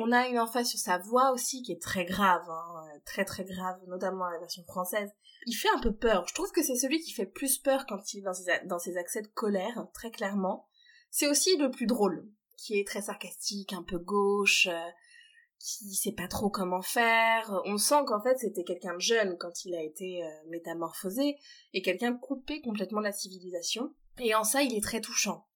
On 0.00 0.12
a 0.12 0.28
une 0.28 0.38
emphase 0.38 0.68
sur 0.68 0.78
sa 0.78 0.98
voix 0.98 1.32
aussi 1.32 1.62
qui 1.62 1.72
est 1.72 1.82
très 1.82 2.04
grave, 2.04 2.48
hein, 2.48 2.84
euh, 2.84 2.98
très 3.04 3.24
très 3.24 3.44
grave, 3.44 3.80
notamment 3.88 4.28
la 4.30 4.38
version 4.38 4.62
française. 4.62 5.10
Il 5.46 5.54
fait 5.54 5.68
un 5.74 5.80
peu 5.80 5.92
peur. 5.92 6.24
Je 6.28 6.34
trouve 6.34 6.52
que 6.52 6.62
c'est 6.62 6.76
celui 6.76 7.00
qui 7.00 7.12
fait 7.12 7.26
plus 7.26 7.58
peur 7.58 7.84
quand 7.86 8.14
il 8.14 8.20
est 8.20 8.22
dans 8.22 8.32
ses, 8.32 8.60
dans 8.66 8.78
ses 8.78 8.96
accès 8.96 9.22
de 9.22 9.26
colère, 9.26 9.88
très 9.92 10.12
clairement. 10.12 10.68
C'est 11.10 11.26
aussi 11.26 11.56
le 11.56 11.72
plus 11.72 11.86
drôle, 11.86 12.30
qui 12.56 12.78
est 12.78 12.86
très 12.86 13.02
sarcastique, 13.02 13.72
un 13.72 13.82
peu 13.82 13.98
gauche, 13.98 14.68
qui 15.58 15.94
sait 15.94 16.12
pas 16.12 16.28
trop 16.28 16.48
comment 16.48 16.82
faire. 16.82 17.60
On 17.64 17.76
sent 17.76 18.04
qu'en 18.06 18.22
fait 18.22 18.38
c'était 18.38 18.64
quelqu'un 18.64 18.94
de 18.94 19.00
jeune 19.00 19.36
quand 19.36 19.64
il 19.64 19.74
a 19.74 19.82
été 19.82 20.22
euh, 20.22 20.28
métamorphosé 20.48 21.36
et 21.72 21.82
quelqu'un 21.82 22.14
coupé 22.14 22.60
complètement 22.60 23.00
de 23.00 23.06
la 23.06 23.12
civilisation. 23.12 23.94
Et 24.18 24.34
en 24.34 24.44
ça 24.44 24.62
il 24.62 24.76
est 24.76 24.82
très 24.84 25.00
touchant. 25.00 25.46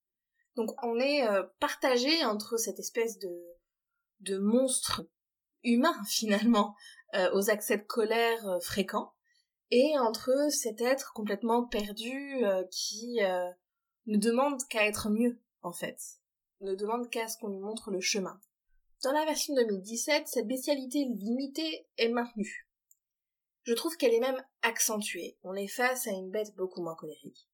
Donc 0.55 0.71
on 0.83 0.99
est 0.99 1.27
euh, 1.27 1.43
partagé 1.59 2.25
entre 2.25 2.57
cette 2.57 2.79
espèce 2.79 3.17
de 3.19 3.29
de 4.23 4.37
monstre 4.37 5.07
humain 5.63 5.95
finalement 6.07 6.75
euh, 7.13 7.29
aux 7.33 7.49
accès 7.49 7.77
de 7.77 7.83
colère 7.83 8.57
fréquents 8.61 9.13
et 9.71 9.97
entre 9.99 10.31
cet 10.51 10.81
être 10.81 11.13
complètement 11.13 11.65
perdu 11.65 12.43
qui 12.69 13.17
ne 14.05 14.17
demande 14.17 14.61
qu'à 14.69 14.85
être 14.85 15.09
mieux 15.09 15.41
en 15.63 15.73
fait, 15.73 15.99
ne 16.61 16.75
demande 16.75 17.09
qu'à 17.09 17.27
ce 17.27 17.37
qu'on 17.37 17.47
lui 17.47 17.59
montre 17.59 17.89
le 17.89 18.01
chemin. 18.01 18.39
Dans 19.03 19.11
la 19.11 19.25
version 19.25 19.53
2017, 19.55 20.27
cette 20.27 20.47
bestialité 20.47 21.05
limitée 21.05 21.87
est 21.97 22.09
maintenue. 22.09 22.69
Je 23.63 23.73
trouve 23.73 23.95
qu'elle 23.97 24.13
est 24.13 24.19
même 24.19 24.43
accentuée. 24.61 25.37
On 25.43 25.55
est 25.55 25.67
face 25.67 26.07
à 26.07 26.11
une 26.11 26.29
bête 26.29 26.53
beaucoup 26.55 26.81
moins 26.81 26.95
colérique, 26.95 27.47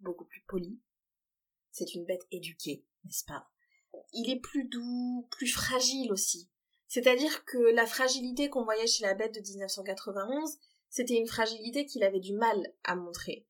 beaucoup 0.00 0.24
plus 0.24 0.42
polie. 0.46 0.80
C'est 1.72 1.94
une 1.94 2.04
bête 2.04 2.26
éduquée, 2.30 2.84
n'est-ce 3.04 3.24
pas? 3.24 3.48
Il 4.12 4.30
est 4.30 4.40
plus 4.40 4.64
doux, 4.64 5.26
plus 5.30 5.48
fragile 5.48 6.12
aussi. 6.12 6.48
C'est-à-dire 6.88 7.44
que 7.44 7.58
la 7.58 7.86
fragilité 7.86 8.50
qu'on 8.50 8.64
voyait 8.64 8.86
chez 8.86 9.04
la 9.04 9.14
bête 9.14 9.34
de 9.34 9.40
1991, 9.40 10.58
c'était 10.88 11.14
une 11.14 11.28
fragilité 11.28 11.86
qu'il 11.86 12.02
avait 12.02 12.20
du 12.20 12.34
mal 12.34 12.72
à 12.84 12.96
montrer. 12.96 13.46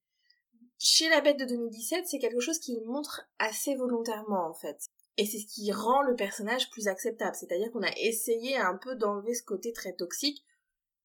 Chez 0.79 1.09
la 1.09 1.21
bête 1.21 1.39
de 1.39 1.45
2017, 1.47 2.07
c'est 2.07 2.19
quelque 2.19 2.41
chose 2.41 2.59
qu'il 2.59 2.83
montre 2.85 3.23
assez 3.39 3.75
volontairement 3.75 4.47
en 4.47 4.55
fait. 4.55 4.89
Et 5.17 5.27
c'est 5.27 5.39
ce 5.39 5.47
qui 5.47 5.71
rend 5.73 6.03
le 6.03 6.17
personnage 6.17 6.71
plus 6.71 6.89
acceptable. 6.89 7.35
C'est-à-dire 7.35 7.71
qu'on 7.71 7.83
a 7.83 7.93
essayé 7.99 8.57
un 8.57 8.77
peu 8.77 8.95
d'enlever 8.95 9.35
ce 9.35 9.43
côté 9.43 9.73
très 9.73 9.95
toxique. 9.95 10.45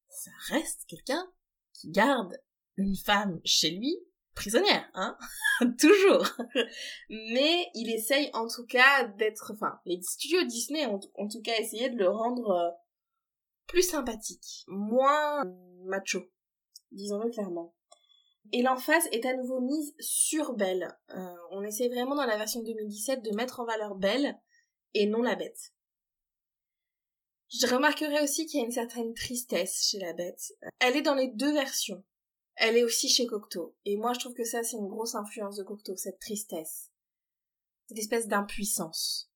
Ça 0.09 0.31
reste 0.47 0.85
quelqu'un 0.87 1.29
qui 1.73 1.89
garde 1.89 2.37
une 2.77 2.95
femme 2.95 3.41
chez 3.43 3.71
lui, 3.71 3.97
prisonnière, 4.35 4.89
hein 4.93 5.17
Toujours. 5.79 6.25
Mais 7.09 7.69
il 7.73 7.91
essaye 7.91 8.29
en 8.33 8.47
tout 8.47 8.65
cas 8.65 9.05
d'être... 9.17 9.51
Enfin, 9.53 9.79
les 9.85 10.01
studios 10.01 10.43
Disney 10.43 10.85
ont 10.85 10.99
en 11.15 11.27
tout 11.27 11.41
cas 11.41 11.57
essayé 11.59 11.89
de 11.89 11.97
le 11.97 12.09
rendre 12.09 12.51
euh, 12.51 12.69
plus 13.67 13.83
sympathique, 13.83 14.63
moins 14.67 15.43
macho, 15.85 16.19
disons-le 16.91 17.31
clairement. 17.31 17.75
Et 18.51 18.61
l'emphase 18.61 19.07
est 19.11 19.25
à 19.25 19.35
nouveau 19.35 19.59
mise 19.59 19.95
sur 19.99 20.53
Belle. 20.53 20.95
Euh, 21.09 21.35
on 21.51 21.63
essaie 21.63 21.87
vraiment 21.87 22.15
dans 22.15 22.27
la 22.27 22.37
version 22.37 22.61
2017 22.61 23.23
de 23.23 23.35
mettre 23.35 23.59
en 23.59 23.65
valeur 23.65 23.95
Belle 23.95 24.39
et 24.93 25.07
non 25.07 25.21
la 25.21 25.35
bête. 25.35 25.73
Je 27.49 27.67
remarquerai 27.67 28.21
aussi 28.21 28.45
qu'il 28.45 28.59
y 28.59 28.63
a 28.63 28.65
une 28.65 28.71
certaine 28.71 29.13
tristesse 29.13 29.87
chez 29.89 29.99
la 29.99 30.13
bête. 30.13 30.53
Elle 30.79 30.97
est 30.97 31.01
dans 31.01 31.15
les 31.15 31.27
deux 31.27 31.53
versions. 31.53 32.03
Elle 32.55 32.77
est 32.77 32.83
aussi 32.83 33.09
chez 33.09 33.25
Cocteau. 33.25 33.75
Et 33.85 33.97
moi 33.97 34.13
je 34.13 34.19
trouve 34.19 34.33
que 34.33 34.43
ça 34.43 34.63
c'est 34.63 34.77
une 34.77 34.87
grosse 34.87 35.15
influence 35.15 35.57
de 35.57 35.63
Cocteau, 35.63 35.95
cette 35.95 36.19
tristesse. 36.19 36.91
Cette 37.87 37.99
espèce 37.99 38.27
d'impuissance. 38.27 39.29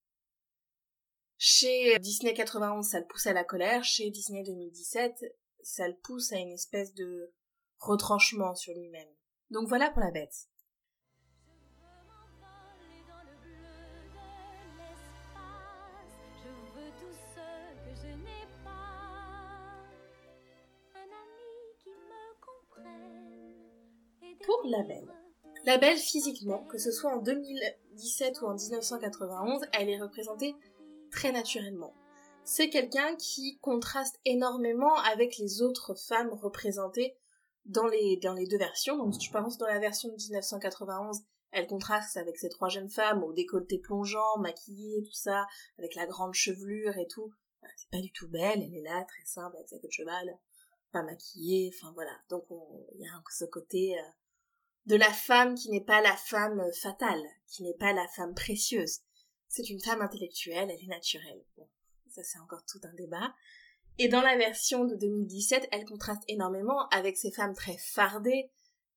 Chez 1.38 1.98
Disney 2.00 2.34
91, 2.34 2.86
ça 2.86 3.00
le 3.00 3.08
pousse 3.08 3.28
à 3.28 3.34
la 3.34 3.46
colère. 3.46 3.84
Chez 3.84 4.10
Disney 4.10 4.44
2017, 4.44 5.24
ça 5.62 5.88
le 5.88 5.96
pousse 5.96 6.34
à 6.34 6.38
une 6.38 6.52
espèce 6.52 6.94
de 6.94 7.34
retranchement 7.78 8.56
sur 8.56 8.74
lui-même. 8.74 9.08
Donc 9.50 9.68
voilà 9.68 9.90
pour 9.92 10.02
la 10.02 10.12
bête. 10.12 10.49
Pour 24.50 24.68
la 24.68 24.82
belle. 24.82 25.14
La 25.66 25.78
belle 25.78 26.00
physiquement, 26.00 26.64
que 26.64 26.80
ce 26.80 26.92
soit 26.92 27.12
en 27.12 27.22
2017 27.22 28.42
ou 28.42 28.48
en 28.48 28.56
1991, 28.56 29.62
elle 29.74 29.92
est 29.92 30.02
représentée 30.02 30.56
très 31.12 31.32
naturellement. 31.32 31.94
C'est 32.46 32.72
quelqu'un 32.72 33.16
qui 33.16 33.60
contraste 33.60 34.20
énormément 34.26 34.96
avec 35.02 35.38
les 35.38 35.62
autres 35.62 35.94
femmes 35.94 36.34
représentées 36.34 37.16
dans 37.66 37.86
les, 37.86 38.18
deux 38.18 38.58
versions. 38.58 38.98
Donc, 38.98 39.14
je 39.22 39.30
pense 39.30 39.60
dans 39.60 39.68
la 39.68 39.78
version 39.78 40.10
de 40.10 40.16
1991, 40.16 41.20
elle 41.52 41.68
contraste 41.68 42.18
avec 42.18 42.40
ces 42.40 42.50
trois 42.50 42.70
jeunes 42.70 42.90
femmes 42.90 43.24
au 43.24 43.34
décolleté 43.34 43.78
plongeant, 43.78 44.40
maquillées, 44.40 45.04
tout 45.04 45.14
ça, 45.14 45.46
avec 45.78 45.94
la 45.94 46.08
grande 46.08 46.34
chevelure 46.34 46.98
et 46.98 47.06
tout. 47.06 47.32
C'est 47.78 47.92
pas 47.92 48.02
du 48.02 48.12
tout 48.12 48.28
belle, 48.28 48.64
elle 48.64 48.74
est 48.74 48.82
là, 48.82 49.06
très 49.08 49.26
simple, 49.26 49.58
avec 49.58 49.70
sa 49.70 49.78
queue 49.78 49.90
de 49.90 49.94
cheval, 49.94 50.40
pas 50.92 51.04
maquillée, 51.04 51.72
enfin 51.72 51.92
voilà. 51.94 52.18
Donc 52.30 52.46
il 52.96 53.02
y 53.02 53.06
a 53.06 53.12
ce 53.30 53.46
côté 53.46 53.96
euh, 53.96 54.04
de 54.90 54.96
la 54.96 55.14
femme 55.14 55.54
qui 55.54 55.70
n'est 55.70 55.84
pas 55.84 56.02
la 56.02 56.16
femme 56.16 56.64
fatale, 56.74 57.22
qui 57.48 57.62
n'est 57.62 57.76
pas 57.76 57.94
la 57.94 58.08
femme 58.08 58.34
précieuse. 58.34 59.02
C'est 59.48 59.70
une 59.70 59.80
femme 59.80 60.02
intellectuelle, 60.02 60.72
elle 60.72 60.84
est 60.84 60.88
naturelle. 60.88 61.46
Bon, 61.58 61.68
ça 62.10 62.24
c'est 62.24 62.40
encore 62.40 62.66
tout 62.66 62.80
un 62.84 62.94
débat. 62.96 63.36
Et 64.00 64.08
dans 64.08 64.22
la 64.22 64.36
version 64.36 64.86
de 64.86 64.96
2017, 64.96 65.70
elle 65.72 65.86
contraste 65.86 66.24
énormément 66.28 66.88
avec 66.90 67.18
ces 67.18 67.32
femmes 67.32 67.54
très 67.54 67.78
fardées, 67.78 68.50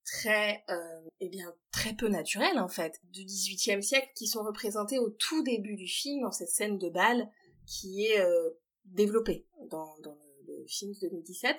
très, 0.05 0.65
euh, 0.71 1.09
eh 1.21 1.29
bien, 1.29 1.55
très 1.73 1.93
peu 1.93 2.09
naturelles 2.09 2.59
en 2.59 2.69
fait, 2.69 2.99
du 3.11 3.25
XVIIIe 3.25 3.83
siècle, 3.83 4.11
qui 4.17 4.27
sont 4.27 4.43
représentées 4.43 4.99
au 4.99 5.11
tout 5.11 5.43
début 5.43 5.77
du 5.77 5.87
film 5.87 6.23
dans 6.23 6.33
cette 6.33 6.49
scène 6.49 6.79
de 6.79 6.89
bal 6.89 7.31
qui 7.67 8.07
est 8.07 8.19
euh, 8.19 8.51
développée 8.87 9.47
dans, 9.71 9.99
dans 9.99 10.15
le, 10.15 10.57
le, 10.61 10.67
film 10.67 10.93
de 10.95 11.09
2017. 11.09 11.55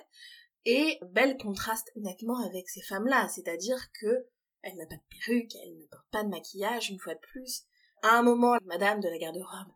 Et 0.64 0.98
Belle 1.10 1.36
contraste 1.36 1.90
nettement 1.96 2.38
avec 2.44 2.68
ces 2.68 2.82
femmes-là, 2.82 3.28
c'est-à-dire 3.28 3.78
que 4.00 4.26
elle 4.62 4.76
n'a 4.76 4.86
pas 4.86 4.96
de 4.96 5.00
perruque, 5.10 5.54
elle 5.62 5.76
ne 5.76 5.86
porte 5.86 6.08
pas 6.10 6.24
de 6.24 6.30
maquillage 6.30 6.88
une 6.88 6.98
fois 6.98 7.14
de 7.14 7.20
plus. 7.20 7.64
À 8.02 8.18
un 8.18 8.22
moment, 8.22 8.56
Madame 8.64 9.00
de 9.00 9.08
la 9.08 9.18
garde-robe 9.18 9.72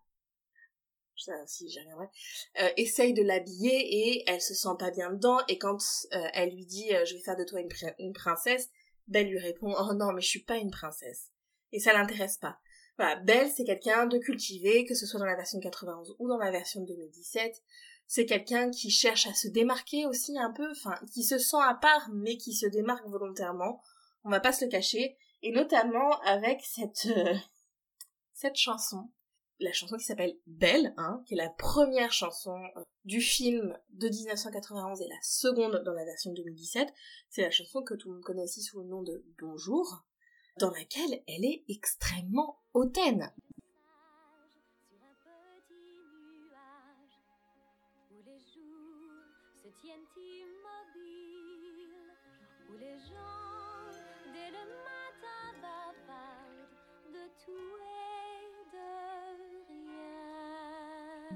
ça 1.24 1.33
aussi 1.42 1.68
j'y 1.68 1.81
reviendrai, 1.81 2.07
euh, 2.61 2.68
essaye 2.77 3.12
de 3.12 3.22
l'habiller 3.22 3.70
et 3.70 4.24
elle 4.27 4.40
se 4.40 4.55
sent 4.55 4.77
pas 4.79 4.90
bien 4.90 5.11
dedans 5.12 5.38
et 5.48 5.59
quand 5.59 5.79
euh, 6.12 6.29
elle 6.33 6.55
lui 6.55 6.66
dit 6.66 6.94
euh, 6.94 7.05
je 7.05 7.14
vais 7.14 7.20
faire 7.20 7.37
de 7.37 7.44
toi 7.44 7.61
une, 7.98 8.12
princesse, 8.12 8.70
Belle 9.07 9.29
lui 9.29 9.38
répond 9.38 9.74
oh 9.79 9.94
non 9.94 10.12
mais 10.12 10.20
je 10.20 10.29
suis 10.29 10.44
pas 10.44 10.57
une 10.57 10.70
princesse 10.70 11.33
et 11.72 11.81
ça 11.81 11.92
l'intéresse 11.92 12.38
pas. 12.38 12.59
Voilà, 12.96 13.16
Belle 13.16 13.51
c'est 13.51 13.64
quelqu'un 13.64 14.07
de 14.07 14.18
cultivé, 14.18 14.85
que 14.85 14.94
ce 14.94 15.07
soit 15.07 15.20
dans 15.20 15.27
la 15.27 15.37
version 15.37 15.61
91 15.61 16.16
ou 16.18 16.29
dans 16.29 16.38
la 16.38 16.51
version 16.51 16.83
2017. 16.83 17.62
C'est 18.09 18.27
quelqu'un 18.27 18.71
qui 18.71 18.90
cherche 18.90 19.27
à 19.27 19.35
se 19.35 19.47
démarquer 19.47 20.07
aussi 20.07 20.37
un 20.38 20.51
peu, 20.51 20.68
enfin 20.73 20.99
qui 21.12 21.23
se 21.23 21.38
sent 21.38 21.62
à 21.62 21.75
part 21.75 22.11
mais 22.12 22.37
qui 22.37 22.55
se 22.55 22.66
démarque 22.66 23.07
volontairement. 23.07 23.81
On 24.25 24.31
va 24.31 24.40
pas 24.40 24.53
se 24.53 24.64
le 24.64 24.71
cacher 24.71 25.16
et 25.42 25.53
notamment 25.53 26.18
avec 26.23 26.62
cette 26.64 27.09
cette 28.33 28.57
chanson 28.57 29.09
la 29.61 29.73
chanson 29.73 29.97
qui 29.97 30.05
s'appelle 30.05 30.37
Belle, 30.47 30.94
hein, 30.97 31.23
qui 31.27 31.35
est 31.35 31.38
la 31.38 31.51
première 31.51 32.12
chanson 32.12 32.57
euh, 32.77 32.83
du 33.05 33.21
film 33.21 33.77
de 33.90 34.09
1991 34.09 35.01
et 35.01 35.09
la 35.09 35.21
seconde 35.23 35.83
dans 35.85 35.92
la 35.92 36.05
version 36.05 36.33
2017. 36.33 36.88
C'est 37.29 37.42
la 37.42 37.51
chanson 37.51 37.83
que 37.83 37.94
tout 37.94 38.09
le 38.09 38.14
monde 38.14 38.25
connaît 38.25 38.42
aussi 38.42 38.62
sous 38.62 38.81
le 38.81 38.87
nom 38.87 39.03
de 39.03 39.25
Bonjour, 39.40 40.05
dans 40.59 40.71
laquelle 40.71 41.23
elle 41.27 41.44
est 41.44 41.64
extrêmement 41.68 42.61
hautaine. 42.73 43.33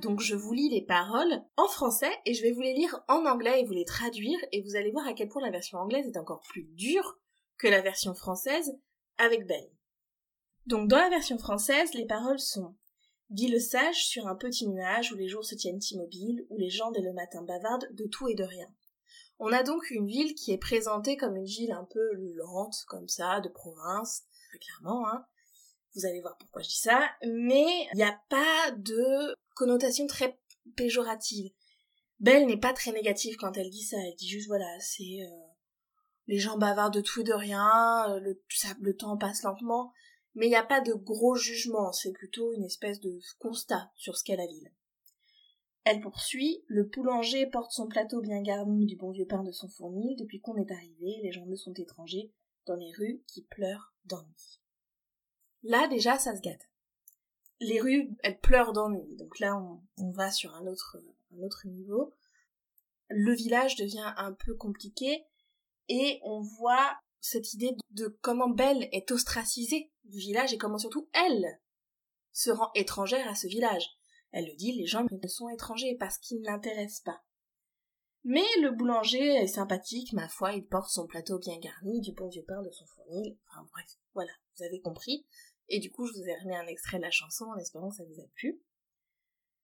Donc 0.03 0.21
je 0.21 0.35
vous 0.35 0.53
lis 0.53 0.69
les 0.69 0.83
paroles 0.83 1.43
en 1.57 1.69
français 1.69 2.11
et 2.27 2.35
je 2.35 2.43
vais 2.43 2.51
vous 2.51 2.61
les 2.61 2.75
lire 2.75 3.05
en 3.07 3.25
anglais 3.25 3.61
et 3.61 3.65
vous 3.65 3.73
les 3.73 3.85
traduire 3.85 4.38
et 4.51 4.61
vous 4.61 4.75
allez 4.75 4.91
voir 4.91 5.07
à 5.07 5.12
quel 5.12 5.29
point 5.29 5.43
la 5.43 5.53
version 5.53 5.79
anglaise 5.79 6.09
est 6.09 6.19
encore 6.19 6.41
plus 6.41 6.65
dure 6.65 7.21
que 7.57 7.69
la 7.69 7.81
version 7.81 8.12
française 8.12 8.77
avec 9.19 9.47
Ben. 9.47 9.65
Donc 10.67 10.88
dans 10.88 10.99
la 10.99 11.09
version 11.09 11.38
française, 11.38 11.95
les 11.95 12.07
paroles 12.07 12.41
sont 12.41 12.75
Dit 13.33 13.49
le 13.49 13.59
sage 13.59 14.05
sur 14.05 14.27
un 14.27 14.37
petit 14.37 14.69
nuage 14.69 15.11
où 15.11 15.17
les 15.17 15.27
jours 15.27 15.45
se 15.45 15.55
tiennent 15.55 15.81
immobiles, 15.91 16.45
où 16.51 16.59
les 16.59 16.69
gens 16.69 16.91
dès 16.91 17.01
le 17.01 17.15
matin 17.15 17.41
bavardent 17.41 17.88
de 17.93 18.05
tout 18.05 18.29
et 18.29 18.35
de 18.35 18.45
rien. 18.45 18.67
On 19.44 19.52
a 19.52 19.64
donc 19.64 19.90
une 19.90 20.07
ville 20.07 20.37
qui 20.37 20.52
est 20.52 20.59
présentée 20.59 21.16
comme 21.16 21.35
une 21.35 21.44
ville 21.44 21.72
un 21.72 21.83
peu 21.83 22.12
lente, 22.37 22.85
comme 22.87 23.09
ça, 23.09 23.40
de 23.40 23.48
province, 23.48 24.22
très 24.48 24.59
clairement, 24.61 25.09
hein. 25.09 25.26
Vous 25.96 26.07
allez 26.07 26.20
voir 26.20 26.37
pourquoi 26.38 26.62
je 26.62 26.68
dis 26.68 26.78
ça, 26.78 27.11
mais 27.26 27.88
il 27.92 27.96
n'y 27.96 28.05
a 28.05 28.20
pas 28.28 28.70
de 28.76 29.35
connotation 29.57 30.07
très 30.07 30.38
péjorative. 30.76 31.50
Belle 32.20 32.46
n'est 32.46 32.57
pas 32.57 32.72
très 32.72 32.92
négative 32.92 33.35
quand 33.35 33.57
elle 33.57 33.68
dit 33.68 33.83
ça, 33.83 33.96
elle 33.98 34.14
dit 34.14 34.28
juste 34.28 34.46
voilà, 34.46 34.78
c'est 34.78 35.22
euh, 35.22 35.46
les 36.28 36.38
gens 36.38 36.57
bavardent 36.57 36.94
de 36.94 37.00
tout 37.00 37.22
et 37.22 37.24
de 37.24 37.33
rien, 37.33 38.12
euh, 38.12 38.20
le, 38.20 38.40
le 38.81 38.96
temps 38.96 39.16
passe 39.16 39.42
lentement, 39.42 39.92
mais 40.37 40.46
il 40.46 40.50
n'y 40.50 40.55
a 40.55 40.62
pas 40.62 40.81
de 40.81 40.92
gros 40.92 41.35
jugement, 41.35 41.90
c'est 41.90 42.12
plutôt 42.12 42.52
une 42.52 42.64
espèce 42.64 43.00
de 43.00 43.18
constat 43.40 43.90
sur 43.96 44.16
ce 44.16 44.22
qu'est 44.22 44.37
la 44.37 44.46
ville. 44.46 44.72
Elle 45.85 46.01
poursuit, 46.01 46.62
le 46.68 46.85
boulanger 46.85 47.47
porte 47.47 47.73
son 47.73 47.88
plateau 47.88 48.21
bien 48.21 48.40
garni 48.42 48.87
du 48.87 48.97
bon 48.97 49.11
vieux 49.11 49.27
pain 49.27 49.42
de 49.42 49.53
son 49.53 49.68
fournil, 49.68 50.16
depuis 50.16 50.40
qu'on 50.40 50.57
est 50.57 50.71
arrivé, 50.71 51.21
les 51.23 51.33
gens 51.33 51.47
ne 51.47 51.57
sont 51.57 51.75
étrangers, 51.75 52.33
dans 52.66 52.77
les 52.77 52.92
rues 52.92 53.23
qui 53.27 53.42
pleurent 53.42 53.92
d'ennui. 54.05 54.61
Là 55.64 55.88
déjà 55.88 56.18
ça 56.18 56.37
se 56.37 56.40
gâte 56.40 56.68
les 57.62 57.81
rues, 57.81 58.11
elles 58.23 58.38
pleurent 58.38 58.73
d'ennui. 58.73 59.16
Donc 59.16 59.38
là, 59.38 59.57
on, 59.97 60.11
va 60.11 60.31
sur 60.31 60.55
un 60.55 60.66
autre, 60.66 60.99
un 61.33 61.42
autre 61.42 61.66
niveau. 61.66 62.12
Le 63.09 63.35
village 63.35 63.77
devient 63.77 64.12
un 64.16 64.33
peu 64.33 64.55
compliqué 64.55 65.25
et 65.88 66.21
on 66.23 66.40
voit 66.40 66.99
cette 67.21 67.55
idée 67.55 67.77
de 67.90 68.09
comment 68.21 68.49
Belle 68.49 68.88
est 68.92 69.11
ostracisée 69.12 69.92
du 70.05 70.18
village 70.18 70.53
et 70.53 70.59
comment 70.59 70.79
surtout 70.79 71.09
elle 71.12 71.61
se 72.33 72.51
rend 72.51 72.71
étrangère 72.75 73.29
à 73.29 73.35
ce 73.35 73.47
village. 73.47 73.87
Elle 74.33 74.47
le 74.47 74.55
dit, 74.55 74.73
les 74.73 74.87
gens 74.87 75.05
me 75.05 75.29
sont 75.29 75.49
étrangers 75.51 75.97
parce 75.99 76.18
qu'ils 76.18 76.40
ne 76.40 76.47
l'intéressent 76.47 77.03
pas. 77.03 77.23
Mais 78.25 78.47
le 78.61 78.71
boulanger 78.71 79.35
est 79.35 79.49
sympathique, 79.49 80.12
ma 80.12 80.29
foi, 80.29 80.53
il 80.53 80.66
porte 80.66 80.90
son 80.90 81.07
plateau 81.07 81.38
bien 81.38 81.59
garni, 81.59 82.01
du 82.01 82.12
bon 82.12 82.29
vieux 82.29 82.45
pain 82.45 82.62
de 82.62 82.71
son 82.71 82.87
fournil. 82.87 83.37
Enfin 83.49 83.66
bref, 83.73 83.99
voilà, 84.14 84.33
vous 84.57 84.64
avez 84.64 84.81
compris. 84.81 85.27
Et 85.68 85.81
du 85.81 85.90
coup, 85.90 86.07
je 86.07 86.12
vous 86.12 86.29
ai 86.29 86.38
remis 86.38 86.57
un 86.57 86.66
extrait 86.66 86.99
de 86.99 87.03
la 87.03 87.11
chanson 87.11 87.47
en 87.47 87.57
espérant 87.57 87.90
que 87.90 87.97
ça 87.97 88.05
vous 88.05 88.21
a 88.21 88.27
plu. 88.35 88.61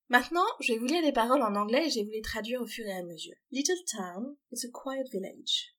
Maintenant, 0.08 0.46
je 0.60 0.72
vais 0.72 0.78
vous 0.78 0.86
lire 0.86 1.02
les 1.02 1.12
paroles 1.12 1.42
en 1.42 1.54
anglais 1.54 1.86
et 1.86 1.90
je 1.90 2.00
vais 2.00 2.04
vous 2.04 2.10
les 2.10 2.22
traduire 2.22 2.62
au 2.62 2.66
fur 2.66 2.86
et 2.86 2.92
à 2.92 3.02
mesure. 3.02 3.36
Little 3.50 3.84
town 3.86 4.36
is 4.50 4.66
a 4.66 4.70
quiet 4.72 5.08
village. 5.12 5.76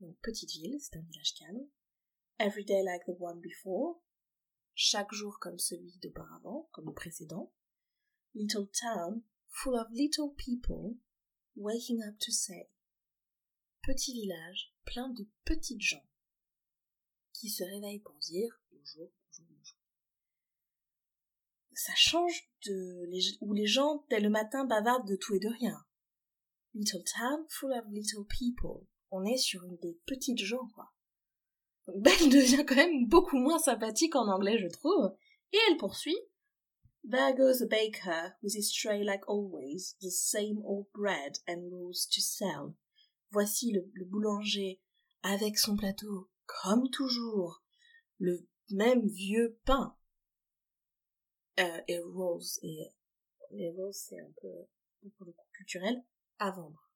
Donc, 0.00 0.16
petite 0.22 0.52
ville, 0.52 0.78
c'est 0.80 0.96
un 0.96 1.02
village 1.02 1.34
calme. 1.38 1.68
Every 2.38 2.64
day 2.64 2.82
like 2.82 3.04
the 3.06 3.20
one 3.20 3.40
before. 3.40 4.00
Chaque 4.74 5.12
jour 5.12 5.38
comme 5.40 5.58
celui 5.58 5.98
d'auparavant, 5.98 6.68
comme 6.72 6.86
le 6.86 6.94
précédent. 6.94 7.52
Little 8.34 8.66
town 8.66 9.22
full 9.48 9.78
of 9.78 9.88
little 9.92 10.34
people 10.36 10.96
waking 11.54 12.02
up 12.02 12.18
to 12.20 12.32
say. 12.32 12.70
Petit 13.82 14.14
village 14.14 14.72
plein 14.84 15.08
de 15.10 15.26
petites 15.44 15.82
gens 15.82 16.06
qui 17.32 17.50
se 17.50 17.64
réveillent 17.64 18.00
pour 18.00 18.18
dire 18.18 18.60
bonjour, 18.70 19.10
ça 21.74 21.94
change 21.96 22.48
de 22.66 23.08
où 23.40 23.52
les 23.52 23.66
gens 23.66 24.04
dès 24.10 24.20
le 24.20 24.28
matin 24.28 24.64
bavardent 24.64 25.08
de 25.08 25.16
tout 25.16 25.34
et 25.34 25.40
de 25.40 25.48
rien. 25.48 25.84
Little 26.74 27.02
town 27.04 27.44
full 27.48 27.72
of 27.72 27.84
little 27.90 28.24
people. 28.28 28.86
On 29.10 29.24
est 29.24 29.36
sur 29.36 29.64
une 29.64 29.76
des 29.78 29.98
petites 30.06 30.38
gens, 30.38 30.68
quoi. 30.74 30.92
Belle 31.88 32.28
devient 32.30 32.64
quand 32.66 32.76
même 32.76 33.06
beaucoup 33.06 33.36
moins 33.36 33.58
sympathique 33.58 34.14
en 34.16 34.28
anglais, 34.28 34.58
je 34.58 34.68
trouve. 34.68 35.14
Et 35.52 35.58
elle 35.68 35.76
poursuit. 35.76 36.18
There 37.04 37.34
goes 37.34 37.58
the 37.58 37.66
baker 37.66 38.36
with 38.42 38.54
his 38.54 38.72
tray 38.72 39.02
like 39.02 39.28
always, 39.28 39.96
the 40.00 40.10
same 40.10 40.62
old 40.64 40.86
bread 40.94 41.38
and 41.48 41.72
rolls 41.72 42.06
to 42.12 42.20
sell. 42.20 42.76
Voici 43.32 43.72
le, 43.72 44.04
boulanger 44.04 44.80
avec 45.24 45.58
son 45.58 45.76
plateau, 45.76 46.30
comme 46.46 46.90
toujours, 46.90 47.62
le 48.18 48.46
même 48.70 49.08
vieux 49.08 49.58
pain 49.64 49.96
euh, 51.58 51.80
et 51.88 51.98
Rose. 51.98 52.60
Et 52.62 52.92
les 53.50 53.70
Rose, 53.70 53.96
c'est 53.96 54.20
un 54.20 54.32
peu, 54.40 55.10
pour 55.16 55.26
le 55.26 55.32
coup, 55.32 55.46
culturel, 55.56 56.04
à 56.38 56.50
vendre. 56.52 56.88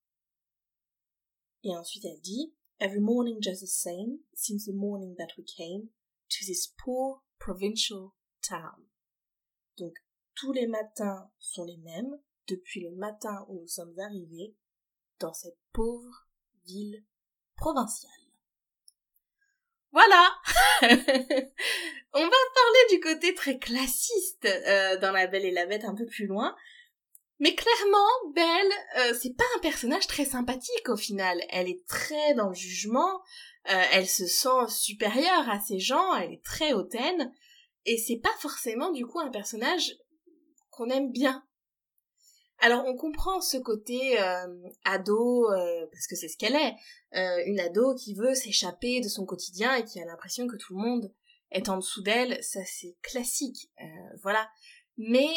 Et 1.64 1.74
ensuite, 1.74 2.04
elle 2.04 2.20
dit, 2.20 2.54
Every 2.78 3.00
morning 3.00 3.40
just 3.40 3.62
the 3.62 3.66
same, 3.66 4.20
since 4.34 4.66
the 4.66 4.74
morning 4.74 5.16
that 5.16 5.32
we 5.38 5.44
came 5.44 5.88
to 6.28 6.44
this 6.46 6.66
poor 6.66 7.22
provincial 7.38 8.14
town. 8.42 8.86
Donc, 9.78 9.94
tous 10.34 10.52
les 10.52 10.66
matins 10.66 11.30
sont 11.38 11.64
les 11.64 11.78
mêmes 11.78 12.18
depuis 12.48 12.80
le 12.80 12.90
matin 12.92 13.44
où 13.48 13.60
nous 13.60 13.66
sommes 13.66 13.98
arrivés 13.98 14.54
dans 15.18 15.32
cette 15.32 15.58
pauvre 15.72 16.26
ville 16.64 17.04
provinciale. 17.56 18.10
Voilà 19.92 20.30
On 20.82 22.22
va 22.22 22.36
parler 22.54 22.86
du 22.90 23.00
côté 23.00 23.34
très 23.34 23.58
classiste 23.58 24.44
euh, 24.44 24.98
dans 24.98 25.12
La 25.12 25.26
Belle 25.26 25.44
et 25.44 25.50
la 25.50 25.66
Bête 25.66 25.84
un 25.84 25.94
peu 25.94 26.06
plus 26.06 26.26
loin. 26.26 26.54
Mais 27.38 27.54
clairement, 27.54 28.32
Belle, 28.34 28.72
euh, 28.98 29.14
c'est 29.20 29.36
pas 29.36 29.44
un 29.56 29.60
personnage 29.60 30.06
très 30.06 30.24
sympathique 30.24 30.88
au 30.88 30.96
final. 30.96 31.38
Elle 31.50 31.68
est 31.68 31.86
très 31.86 32.34
dans 32.34 32.48
le 32.48 32.54
jugement, 32.54 33.22
euh, 33.70 33.82
elle 33.92 34.08
se 34.08 34.26
sent 34.26 34.68
supérieure 34.68 35.48
à 35.50 35.60
ces 35.60 35.78
gens, 35.78 36.14
elle 36.14 36.32
est 36.32 36.44
très 36.44 36.72
hautaine, 36.72 37.34
et 37.86 37.96
c'est 37.96 38.18
pas 38.18 38.34
forcément 38.40 38.90
du 38.90 39.06
coup 39.06 39.20
un 39.20 39.30
personnage 39.30 39.96
qu'on 40.70 40.90
aime 40.90 41.10
bien. 41.10 41.46
Alors 42.58 42.84
on 42.86 42.96
comprend 42.96 43.40
ce 43.40 43.58
côté 43.58 44.20
euh, 44.20 44.46
ado, 44.84 45.50
euh, 45.50 45.86
parce 45.92 46.06
que 46.06 46.16
c'est 46.16 46.28
ce 46.28 46.36
qu'elle 46.36 46.56
est, 46.56 46.74
euh, 47.14 47.42
une 47.46 47.60
ado 47.60 47.94
qui 47.94 48.14
veut 48.14 48.34
s'échapper 48.34 49.00
de 49.00 49.08
son 49.08 49.24
quotidien 49.26 49.74
et 49.74 49.84
qui 49.84 50.00
a 50.00 50.04
l'impression 50.04 50.46
que 50.46 50.56
tout 50.56 50.74
le 50.74 50.82
monde 50.82 51.12
est 51.50 51.68
en 51.68 51.76
dessous 51.76 52.02
d'elle, 52.02 52.42
ça 52.42 52.60
c'est 52.64 52.96
classique, 53.02 53.70
voilà. 54.22 54.48
Mais 54.96 55.28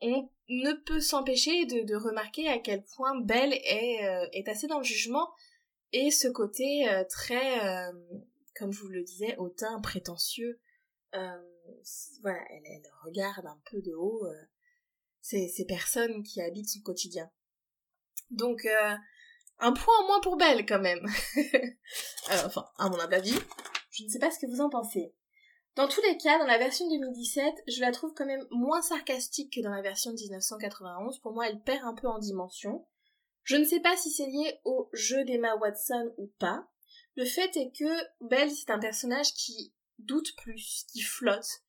on 0.00 0.30
ne 0.48 0.72
peut 0.74 1.00
s'empêcher 1.00 1.66
de, 1.66 1.80
de, 1.80 1.96
remarquer 1.96 2.46
à 2.48 2.58
quel 2.58 2.84
point 2.84 3.18
Belle 3.20 3.52
est, 3.52 4.28
est 4.32 4.48
assez 4.48 4.68
dans 4.68 4.78
le 4.78 4.84
jugement 4.84 5.28
et 5.92 6.12
ce 6.12 6.28
côté 6.28 6.86
très, 7.10 7.90
comme 8.54 8.70
je 8.70 8.80
vous 8.80 8.88
le 8.88 9.02
disais, 9.02 9.34
hautain, 9.38 9.80
prétentieux. 9.80 10.60
Voilà, 11.12 12.40
elle, 12.50 12.82
regarde 13.04 13.46
un 13.46 13.60
peu 13.70 13.80
de 13.82 13.94
haut 13.94 14.26
ces, 15.20 15.48
ces 15.48 15.64
personnes 15.64 16.22
qui 16.22 16.40
habitent 16.40 16.68
son 16.68 16.80
quotidien. 16.80 17.30
Donc, 18.30 18.64
euh, 18.64 18.94
un 19.58 19.72
point 19.72 19.94
en 20.00 20.06
moins 20.06 20.20
pour 20.20 20.36
Belle 20.36 20.66
quand 20.66 20.80
même. 20.80 21.06
Euh, 22.30 22.42
enfin, 22.44 22.68
à 22.76 22.90
mon 22.90 22.98
avis, 22.98 23.34
je 23.90 24.04
ne 24.04 24.08
sais 24.10 24.18
pas 24.18 24.30
ce 24.30 24.38
que 24.38 24.46
vous 24.46 24.60
en 24.60 24.68
pensez. 24.68 25.14
Dans 25.76 25.88
tous 25.88 26.02
les 26.02 26.18
cas, 26.18 26.38
dans 26.38 26.44
la 26.44 26.58
version 26.58 26.86
2017, 26.86 27.54
je 27.66 27.80
la 27.80 27.90
trouve 27.90 28.12
quand 28.12 28.26
même 28.26 28.46
moins 28.50 28.82
sarcastique 28.82 29.54
que 29.54 29.62
dans 29.62 29.70
la 29.70 29.80
version 29.80 30.12
1991. 30.12 31.20
Pour 31.20 31.32
moi, 31.32 31.48
elle 31.48 31.62
perd 31.62 31.84
un 31.84 31.94
peu 31.94 32.06
en 32.06 32.18
dimension. 32.18 32.86
Je 33.44 33.56
ne 33.56 33.64
sais 33.64 33.80
pas 33.80 33.96
si 33.96 34.10
c'est 34.10 34.26
lié 34.26 34.60
au 34.66 34.90
jeu 34.92 35.24
d'Emma 35.24 35.56
Watson 35.56 36.12
ou 36.18 36.30
pas. 36.38 36.68
Le 37.16 37.24
fait 37.24 37.56
est 37.56 37.72
que 37.74 38.26
Belle, 38.28 38.50
c'est 38.50 38.70
un 38.70 38.78
personnage 38.78 39.32
qui 39.32 39.72
doute 39.98 40.34
plus, 40.36 40.84
qui 40.92 41.02
flotte, 41.02 41.62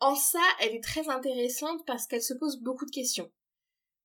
en 0.00 0.16
ça, 0.16 0.42
elle 0.60 0.74
est 0.74 0.82
très 0.82 1.08
intéressante 1.08 1.86
parce 1.86 2.06
qu'elle 2.06 2.22
se 2.22 2.34
pose 2.34 2.60
beaucoup 2.60 2.86
de 2.86 2.90
questions. 2.90 3.30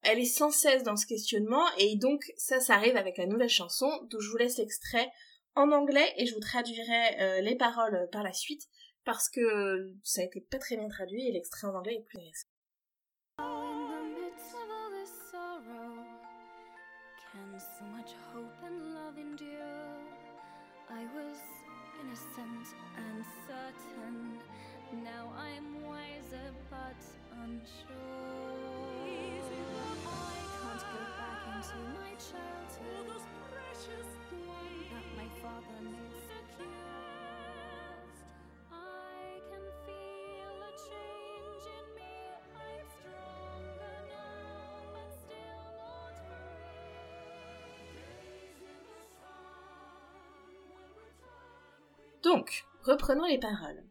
Elle 0.04 0.20
est 0.20 0.26
sans 0.26 0.52
cesse 0.52 0.84
dans 0.84 0.96
ce 0.96 1.08
questionnement 1.08 1.66
et 1.80 1.96
donc 1.96 2.24
ça, 2.38 2.60
ça 2.60 2.76
arrive 2.76 2.96
avec 2.98 3.18
la 3.18 3.26
nouvelle 3.26 3.50
chanson 3.50 3.90
d'où 4.04 4.20
je 4.20 4.30
vous 4.30 4.38
laisse 4.38 4.58
l'extrait 4.58 5.10
en 5.56 5.72
anglais 5.72 6.14
et 6.18 6.28
je 6.28 6.36
vous 6.36 6.40
traduirai 6.40 7.20
euh, 7.20 7.42
les 7.42 7.56
paroles 7.56 8.08
par 8.12 8.22
la 8.22 8.32
suite 8.32 8.62
parce 9.06 9.28
que 9.28 9.92
ça 10.04 10.22
a 10.22 10.26
été 10.26 10.40
pas 10.40 10.60
très 10.60 10.78
bien 10.78 10.88
traduit 10.88 11.28
et 11.28 11.32
l'extrait 11.32 11.66
en 11.66 11.74
anglais 11.74 11.96
est 11.96 12.04
plus 12.04 12.20
intéressant. 12.20 12.48
Now 25.04 25.34
I'm 25.38 25.84
wiser 25.84 26.54
but 26.70 27.02
unsure. 27.44 27.88
I 28.98 30.42
can't 30.62 30.84
go 30.94 31.02
back 31.18 31.42
into 31.56 31.78
my 31.98 32.12
childhood. 32.18 32.96
All 32.98 33.04
those 33.14 33.28
Precious 33.52 34.10
that 34.92 35.06
my 35.18 35.28
father 35.42 35.78
made 35.84 36.16
secure. 36.28 37.07
Donc, 52.28 52.66
reprenons 52.84 53.26
les 53.26 53.38
paroles. 53.38 53.86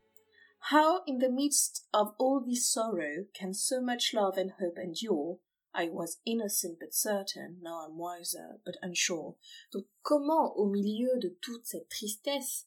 How, 0.71 1.01
in 1.07 1.17
the 1.17 1.31
midst 1.31 1.89
of 1.95 2.13
all 2.19 2.45
this 2.45 2.71
sorrow, 2.71 3.25
can 3.33 3.55
so 3.55 3.81
much 3.81 4.13
love 4.13 4.37
and 4.37 4.51
hope 4.61 4.77
endure? 4.77 5.39
I 5.73 5.89
was 5.89 6.21
innocent 6.27 6.79
but 6.79 6.93
certain, 6.93 7.57
now 7.63 7.87
I'm 7.87 7.97
wiser 7.97 8.61
but 8.67 8.75
unsure. 8.83 9.37
Donc, 9.73 9.87
comment, 10.03 10.55
au 10.59 10.67
milieu 10.67 11.19
de 11.19 11.31
toute 11.41 11.65
cette 11.65 11.89
tristesse, 11.89 12.67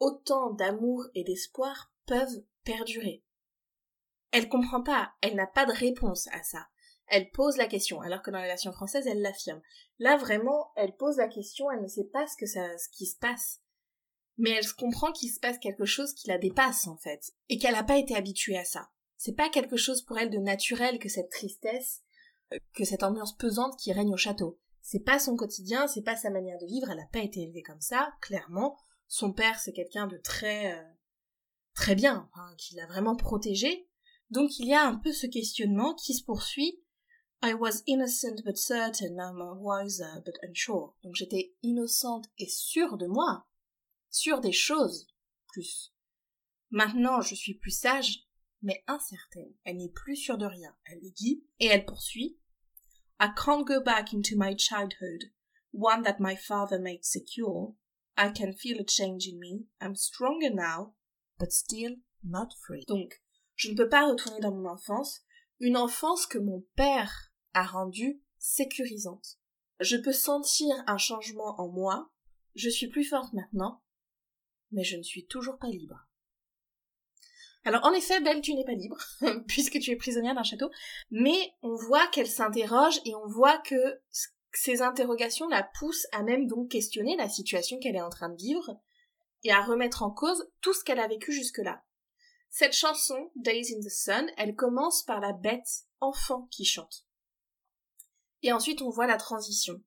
autant 0.00 0.54
d'amour 0.54 1.04
et 1.14 1.22
d'espoir 1.22 1.92
peuvent 2.06 2.42
perdurer? 2.64 3.22
Elle 4.30 4.48
comprend 4.48 4.82
pas, 4.82 5.12
elle 5.20 5.34
n'a 5.34 5.46
pas 5.46 5.66
de 5.66 5.72
réponse 5.72 6.28
à 6.28 6.42
ça. 6.42 6.66
Elle 7.08 7.30
pose 7.30 7.58
la 7.58 7.66
question, 7.66 8.00
alors 8.00 8.22
que 8.22 8.30
dans 8.30 8.40
la 8.40 8.46
version 8.46 8.72
française, 8.72 9.06
elle 9.06 9.20
l'affirme. 9.20 9.60
Là, 9.98 10.16
vraiment, 10.16 10.72
elle 10.76 10.96
pose 10.96 11.18
la 11.18 11.28
question, 11.28 11.70
elle 11.70 11.82
ne 11.82 11.88
sait 11.88 12.08
pas 12.10 12.26
ce 12.26 12.88
qui 12.88 13.04
se 13.04 13.18
passe 13.18 13.60
mais 14.36 14.50
elle 14.50 14.72
comprend 14.72 15.12
qu'il 15.12 15.30
se 15.30 15.40
passe 15.40 15.58
quelque 15.58 15.84
chose 15.84 16.14
qui 16.14 16.28
la 16.28 16.38
dépasse 16.38 16.86
en 16.86 16.96
fait, 16.96 17.32
et 17.48 17.58
qu'elle 17.58 17.74
n'a 17.74 17.84
pas 17.84 17.98
été 17.98 18.16
habituée 18.16 18.58
à 18.58 18.64
ça. 18.64 18.90
C'est 19.16 19.36
pas 19.36 19.48
quelque 19.48 19.76
chose 19.76 20.02
pour 20.02 20.18
elle 20.18 20.30
de 20.30 20.38
naturel 20.38 20.98
que 20.98 21.08
cette 21.08 21.30
tristesse, 21.30 22.02
euh, 22.52 22.58
que 22.74 22.84
cette 22.84 23.02
ambiance 23.02 23.36
pesante 23.36 23.78
qui 23.78 23.92
règne 23.92 24.12
au 24.12 24.18
château. 24.18 24.58
C'est 24.82 25.04
pas 25.04 25.18
son 25.18 25.36
quotidien, 25.36 25.86
c'est 25.86 26.02
pas 26.02 26.16
sa 26.16 26.30
manière 26.30 26.58
de 26.58 26.66
vivre, 26.66 26.90
elle 26.90 26.98
n'a 26.98 27.06
pas 27.06 27.20
été 27.20 27.42
élevée 27.42 27.62
comme 27.62 27.80
ça, 27.80 28.12
clairement. 28.20 28.76
Son 29.06 29.32
père 29.32 29.58
c'est 29.58 29.72
quelqu'un 29.72 30.06
de 30.06 30.18
très 30.18 30.72
euh, 30.72 30.82
très 31.74 31.94
bien, 31.94 32.28
hein, 32.34 32.54
qui 32.58 32.74
l'a 32.74 32.86
vraiment 32.86 33.16
protégée. 33.16 33.88
Donc 34.30 34.58
il 34.58 34.68
y 34.68 34.74
a 34.74 34.86
un 34.86 34.96
peu 34.96 35.12
ce 35.12 35.26
questionnement 35.26 35.94
qui 35.94 36.14
se 36.14 36.24
poursuit. 36.24 36.82
I 37.42 37.52
was 37.52 37.82
innocent 37.86 38.42
but 38.44 38.56
certain, 38.56 39.18
I'm 39.18 39.38
wiser 39.60 40.20
but 40.24 40.36
unsure. 40.48 40.94
Donc 41.02 41.14
j'étais 41.14 41.54
innocente 41.62 42.26
et 42.38 42.48
sûre 42.48 42.96
de 42.96 43.06
moi, 43.06 43.46
sûre 44.14 44.40
des 44.40 44.52
choses, 44.52 45.08
plus. 45.48 45.92
Maintenant, 46.70 47.20
je 47.20 47.34
suis 47.34 47.54
plus 47.54 47.70
sage, 47.70 48.26
mais 48.62 48.82
incertaine. 48.86 49.52
Elle 49.64 49.78
n'est 49.78 49.92
plus 49.92 50.16
sûre 50.16 50.38
de 50.38 50.46
rien. 50.46 50.74
Elle 50.86 51.00
le 51.02 51.10
dit, 51.10 51.44
et 51.58 51.66
elle 51.66 51.84
poursuit. 51.84 52.38
I 53.20 53.28
can't 53.36 53.64
go 53.64 53.80
back 53.80 54.12
into 54.12 54.36
my 54.36 54.56
childhood, 54.56 55.32
one 55.72 56.02
that 56.02 56.16
my 56.20 56.36
father 56.36 56.78
made 56.78 57.04
secure. 57.04 57.74
I 58.16 58.30
can 58.32 58.52
feel 58.52 58.80
a 58.80 58.84
change 58.84 59.26
in 59.26 59.38
me. 59.38 59.66
I'm 59.80 59.96
stronger 59.96 60.50
now, 60.50 60.94
but 61.38 61.52
still 61.52 61.96
not 62.22 62.48
free. 62.60 62.84
Donc, 62.86 63.20
je 63.56 63.70
ne 63.70 63.76
peux 63.76 63.88
pas 63.88 64.08
retourner 64.08 64.40
dans 64.40 64.54
mon 64.54 64.68
enfance, 64.68 65.22
une 65.60 65.76
enfance 65.76 66.26
que 66.26 66.38
mon 66.38 66.64
père 66.76 67.32
a 67.52 67.64
rendue 67.64 68.20
sécurisante. 68.38 69.38
Je 69.80 69.96
peux 69.96 70.12
sentir 70.12 70.74
un 70.86 70.98
changement 70.98 71.60
en 71.60 71.68
moi, 71.68 72.12
je 72.54 72.68
suis 72.68 72.88
plus 72.88 73.04
forte 73.04 73.32
maintenant, 73.32 73.82
mais 74.74 74.84
je 74.84 74.96
ne 74.96 75.02
suis 75.02 75.26
toujours 75.26 75.58
pas 75.58 75.68
libre. 75.68 76.06
Alors 77.64 77.84
en 77.84 77.92
effet, 77.92 78.20
Belle, 78.20 78.42
tu 78.42 78.54
n'es 78.54 78.64
pas 78.64 78.74
libre, 78.74 78.98
puisque 79.48 79.80
tu 79.80 79.90
es 79.90 79.96
prisonnière 79.96 80.34
d'un 80.34 80.42
château, 80.42 80.70
mais 81.10 81.54
on 81.62 81.74
voit 81.74 82.06
qu'elle 82.08 82.26
s'interroge 82.26 83.00
et 83.06 83.14
on 83.14 83.26
voit 83.26 83.58
que 83.58 84.00
ces 84.52 84.82
interrogations 84.82 85.48
la 85.48 85.62
poussent 85.62 86.06
à 86.12 86.22
même 86.22 86.46
donc 86.46 86.70
questionner 86.70 87.16
la 87.16 87.28
situation 87.28 87.78
qu'elle 87.78 87.96
est 87.96 88.02
en 88.02 88.10
train 88.10 88.28
de 88.28 88.36
vivre 88.36 88.78
et 89.44 89.50
à 89.50 89.62
remettre 89.62 90.02
en 90.02 90.10
cause 90.10 90.50
tout 90.60 90.74
ce 90.74 90.84
qu'elle 90.84 91.00
a 91.00 91.08
vécu 91.08 91.32
jusque-là. 91.32 91.82
Cette 92.50 92.74
chanson, 92.74 93.32
Days 93.34 93.74
in 93.74 93.80
the 93.80 93.90
Sun, 93.90 94.30
elle 94.36 94.54
commence 94.54 95.02
par 95.02 95.20
la 95.20 95.32
bête 95.32 95.86
enfant 96.00 96.46
qui 96.50 96.64
chante. 96.64 97.06
Et 98.42 98.52
ensuite 98.52 98.82
on 98.82 98.90
voit 98.90 99.06
la 99.06 99.16
transition. 99.16 99.82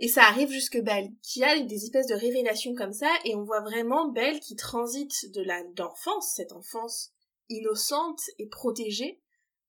Et 0.00 0.08
ça 0.08 0.22
arrive 0.24 0.50
jusque 0.50 0.80
Belle, 0.80 1.10
qui 1.22 1.42
a 1.42 1.58
des 1.58 1.84
espèces 1.84 2.06
de 2.06 2.14
révélations 2.14 2.74
comme 2.74 2.92
ça, 2.92 3.12
et 3.24 3.34
on 3.34 3.42
voit 3.42 3.60
vraiment 3.60 4.08
Belle 4.08 4.40
qui 4.40 4.54
transite 4.54 5.32
de 5.32 5.42
la 5.42 5.64
d'enfance, 5.74 6.34
cette 6.36 6.52
enfance 6.52 7.12
innocente 7.48 8.20
et 8.38 8.46
protégée, 8.46 9.20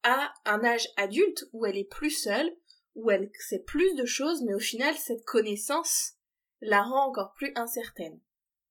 à 0.04 0.34
un 0.46 0.64
âge 0.64 0.88
adulte 0.98 1.46
où 1.52 1.66
elle 1.66 1.78
est 1.78 1.90
plus 1.90 2.12
seule, 2.12 2.56
où 2.96 3.12
elle 3.12 3.32
sait 3.40 3.60
plus 3.60 3.96
de 3.96 4.06
choses, 4.06 4.44
mais 4.44 4.54
au 4.54 4.60
final 4.60 4.96
cette 4.96 5.26
connaissance 5.26 6.14
la 6.62 6.84
rend 6.84 7.08
encore 7.08 7.34
plus 7.34 7.52
incertaine. 7.56 8.20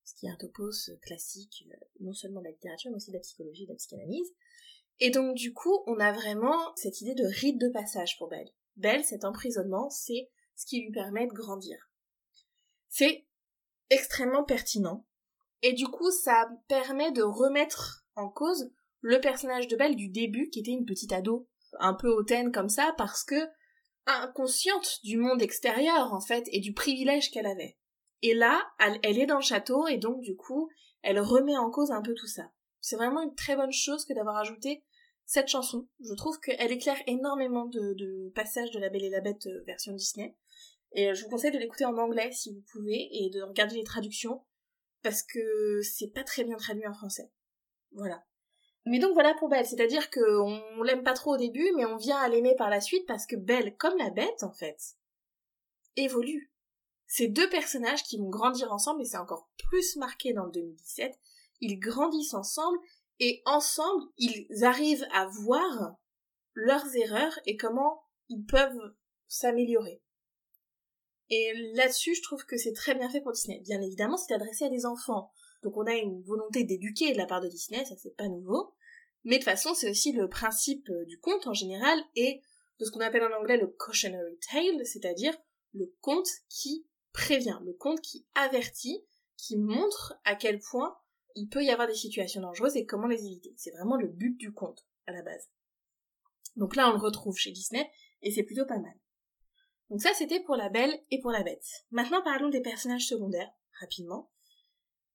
Ce 0.04 0.14
qui 0.14 0.26
est 0.26 0.30
un 0.30 0.36
topos 0.36 0.90
classique, 1.02 1.66
euh, 1.70 1.84
non 2.00 2.12
seulement 2.12 2.40
de 2.40 2.46
la 2.46 2.50
littérature, 2.52 2.90
mais 2.90 2.96
aussi 2.96 3.10
de 3.10 3.16
la 3.16 3.22
psychologie, 3.22 3.66
de 3.66 3.72
la 3.72 3.76
psychanalyse. 3.76 4.32
Et 5.00 5.10
donc 5.10 5.34
du 5.34 5.52
coup, 5.52 5.82
on 5.86 5.98
a 5.98 6.12
vraiment 6.12 6.74
cette 6.76 7.00
idée 7.00 7.14
de 7.14 7.26
rite 7.26 7.58
de 7.58 7.68
passage 7.68 8.16
pour 8.18 8.28
Belle. 8.28 8.50
Belle, 8.76 9.04
cet 9.04 9.24
emprisonnement, 9.24 9.90
c'est 9.90 10.28
ce 10.58 10.66
qui 10.66 10.80
lui 10.80 10.90
permet 10.90 11.28
de 11.28 11.32
grandir. 11.32 11.78
C'est 12.88 13.26
extrêmement 13.90 14.42
pertinent. 14.42 15.06
Et 15.62 15.72
du 15.72 15.86
coup, 15.86 16.10
ça 16.10 16.48
permet 16.66 17.12
de 17.12 17.22
remettre 17.22 18.04
en 18.16 18.28
cause 18.28 18.70
le 19.00 19.20
personnage 19.20 19.68
de 19.68 19.76
Belle 19.76 19.94
du 19.94 20.08
début, 20.08 20.50
qui 20.50 20.60
était 20.60 20.72
une 20.72 20.84
petite 20.84 21.12
ado, 21.12 21.48
un 21.78 21.94
peu 21.94 22.08
hautaine 22.08 22.50
comme 22.50 22.68
ça, 22.68 22.92
parce 22.98 23.22
que 23.22 23.36
inconsciente 24.06 24.98
du 25.04 25.16
monde 25.16 25.42
extérieur, 25.42 26.12
en 26.12 26.20
fait, 26.20 26.44
et 26.50 26.58
du 26.58 26.72
privilège 26.72 27.30
qu'elle 27.30 27.46
avait. 27.46 27.78
Et 28.22 28.34
là, 28.34 28.60
elle, 28.80 29.18
est 29.18 29.26
dans 29.26 29.36
le 29.36 29.42
château, 29.42 29.86
et 29.86 29.98
donc, 29.98 30.20
du 30.22 30.34
coup, 30.34 30.68
elle 31.02 31.20
remet 31.20 31.56
en 31.56 31.70
cause 31.70 31.92
un 31.92 32.02
peu 32.02 32.14
tout 32.14 32.26
ça. 32.26 32.50
C'est 32.80 32.96
vraiment 32.96 33.22
une 33.22 33.34
très 33.36 33.54
bonne 33.54 33.72
chose 33.72 34.04
que 34.04 34.12
d'avoir 34.12 34.36
ajouté 34.38 34.82
cette 35.28 35.48
chanson. 35.48 35.86
Je 36.00 36.14
trouve 36.14 36.40
qu'elle 36.40 36.72
éclaire 36.72 36.96
énormément 37.06 37.66
de, 37.66 38.32
passages 38.34 38.70
de 38.70 38.78
La 38.78 38.88
Belle 38.88 39.04
et 39.04 39.10
la 39.10 39.20
Bête 39.20 39.46
euh, 39.46 39.62
version 39.66 39.92
Disney. 39.92 40.34
Et 40.92 41.14
je 41.14 41.22
vous 41.22 41.28
conseille 41.28 41.52
de 41.52 41.58
l'écouter 41.58 41.84
en 41.84 41.98
anglais 41.98 42.32
si 42.32 42.54
vous 42.54 42.62
pouvez 42.72 43.08
et 43.12 43.28
de 43.28 43.42
regarder 43.42 43.76
les 43.76 43.84
traductions 43.84 44.42
parce 45.02 45.22
que 45.22 45.82
c'est 45.82 46.08
pas 46.14 46.24
très 46.24 46.44
bien 46.44 46.56
traduit 46.56 46.86
en 46.86 46.94
français. 46.94 47.30
Voilà. 47.92 48.24
Mais 48.86 48.98
donc 48.98 49.12
voilà 49.12 49.34
pour 49.34 49.50
Belle, 49.50 49.66
c'est-à-dire 49.66 50.08
qu'on 50.10 50.82
l'aime 50.82 51.04
pas 51.04 51.12
trop 51.12 51.34
au 51.34 51.36
début, 51.36 51.72
mais 51.76 51.84
on 51.84 51.98
vient 51.98 52.16
à 52.16 52.28
l'aimer 52.30 52.54
par 52.56 52.70
la 52.70 52.80
suite 52.80 53.06
parce 53.06 53.26
que 53.26 53.36
Belle, 53.36 53.76
comme 53.76 53.98
la 53.98 54.08
bête 54.08 54.42
en 54.42 54.52
fait, 54.52 54.80
évolue. 55.96 56.50
Ces 57.06 57.28
deux 57.28 57.50
personnages 57.50 58.02
qui 58.02 58.16
vont 58.16 58.30
grandir 58.30 58.72
ensemble, 58.72 59.02
et 59.02 59.04
c'est 59.04 59.18
encore 59.18 59.50
plus 59.68 59.96
marqué 59.96 60.32
dans 60.32 60.46
le 60.46 60.52
2017, 60.52 61.18
ils 61.60 61.78
grandissent 61.78 62.34
ensemble, 62.34 62.78
et 63.20 63.42
ensemble, 63.44 64.04
ils 64.16 64.46
arrivent 64.64 65.06
à 65.12 65.26
voir 65.26 65.96
leurs 66.54 66.96
erreurs 66.96 67.38
et 67.46 67.56
comment 67.56 68.02
ils 68.28 68.44
peuvent 68.44 68.94
s'améliorer. 69.26 70.02
Et 71.30 71.52
là-dessus, 71.74 72.14
je 72.14 72.22
trouve 72.22 72.44
que 72.44 72.56
c'est 72.56 72.72
très 72.72 72.94
bien 72.94 73.10
fait 73.10 73.20
pour 73.20 73.32
Disney. 73.32 73.60
Bien 73.60 73.80
évidemment, 73.82 74.16
c'est 74.16 74.34
adressé 74.34 74.64
à 74.64 74.70
des 74.70 74.86
enfants. 74.86 75.30
Donc 75.62 75.76
on 75.76 75.86
a 75.86 75.94
une 75.94 76.22
volonté 76.22 76.64
d'éduquer 76.64 77.12
de 77.12 77.18
la 77.18 77.26
part 77.26 77.40
de 77.40 77.48
Disney, 77.48 77.84
ça 77.84 77.96
c'est 77.96 78.16
pas 78.16 78.28
nouveau. 78.28 78.74
Mais 79.24 79.36
de 79.36 79.42
toute 79.42 79.50
façon, 79.50 79.74
c'est 79.74 79.90
aussi 79.90 80.12
le 80.12 80.28
principe 80.28 80.88
euh, 80.90 81.04
du 81.04 81.18
conte 81.18 81.46
en 81.46 81.52
général 81.52 82.00
et 82.14 82.40
de 82.78 82.84
ce 82.84 82.90
qu'on 82.90 83.00
appelle 83.00 83.24
en 83.24 83.36
anglais 83.36 83.56
le 83.56 83.66
cautionary 83.66 84.38
tale, 84.50 84.86
c'est-à-dire 84.86 85.36
le 85.74 85.92
conte 86.00 86.28
qui 86.48 86.86
prévient, 87.12 87.58
le 87.64 87.72
conte 87.72 88.00
qui 88.00 88.26
avertit, 88.34 89.04
qui 89.36 89.56
montre 89.56 90.14
à 90.24 90.36
quel 90.36 90.60
point 90.60 90.96
il 91.38 91.48
peut 91.48 91.64
y 91.64 91.70
avoir 91.70 91.86
des 91.86 91.94
situations 91.94 92.40
dangereuses 92.40 92.76
et 92.76 92.86
comment 92.86 93.06
les 93.06 93.24
éviter. 93.24 93.54
C'est 93.56 93.70
vraiment 93.70 93.96
le 93.96 94.08
but 94.08 94.36
du 94.36 94.52
conte 94.52 94.86
à 95.06 95.12
la 95.12 95.22
base. 95.22 95.48
Donc 96.56 96.74
là, 96.74 96.88
on 96.88 96.92
le 96.92 96.98
retrouve 96.98 97.36
chez 97.36 97.52
Disney 97.52 97.88
et 98.22 98.30
c'est 98.30 98.42
plutôt 98.42 98.66
pas 98.66 98.78
mal. 98.78 98.94
Donc 99.90 100.02
ça, 100.02 100.12
c'était 100.14 100.40
pour 100.40 100.56
la 100.56 100.68
belle 100.68 101.00
et 101.10 101.20
pour 101.20 101.30
la 101.30 101.42
bête. 101.42 101.64
Maintenant, 101.90 102.22
parlons 102.22 102.48
des 102.48 102.60
personnages 102.60 103.06
secondaires, 103.06 103.50
rapidement. 103.80 104.30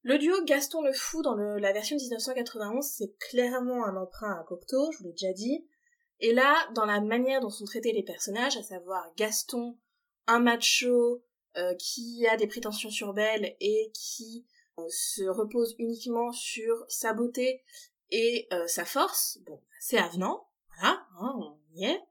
Le 0.01 0.17
duo 0.17 0.35
Gaston 0.45 0.81
le 0.81 0.93
Fou 0.93 1.21
dans 1.21 1.35
la 1.35 1.73
version 1.73 1.95
1991, 1.95 2.85
c'est 2.85 3.15
clairement 3.19 3.85
un 3.85 3.95
emprunt 3.95 4.39
à 4.39 4.43
Cocteau, 4.43 4.91
je 4.91 4.97
vous 4.97 5.03
l'ai 5.05 5.11
déjà 5.11 5.33
dit. 5.33 5.65
Et 6.19 6.33
là, 6.33 6.55
dans 6.73 6.85
la 6.85 7.01
manière 7.01 7.41
dont 7.41 7.49
sont 7.49 7.65
traités 7.65 7.91
les 7.91 8.03
personnages, 8.03 8.57
à 8.57 8.63
savoir 8.63 9.13
Gaston, 9.15 9.77
un 10.27 10.39
macho 10.39 11.23
euh, 11.57 11.75
qui 11.75 12.25
a 12.27 12.37
des 12.37 12.47
prétentions 12.47 12.89
sur 12.89 13.13
Belle 13.13 13.55
et 13.59 13.91
qui 13.93 14.45
se 14.89 15.23
repose 15.23 15.75
uniquement 15.79 16.31
sur 16.31 16.85
sa 16.87 17.13
beauté 17.13 17.63
et 18.11 18.47
euh, 18.51 18.67
sa 18.67 18.85
force, 18.85 19.39
bon, 19.45 19.61
c'est 19.79 19.97
avenant, 19.97 20.47
voilà, 20.75 21.05
hein, 21.19 21.33
on 21.37 21.57
y 21.75 21.85
est. 21.85 22.01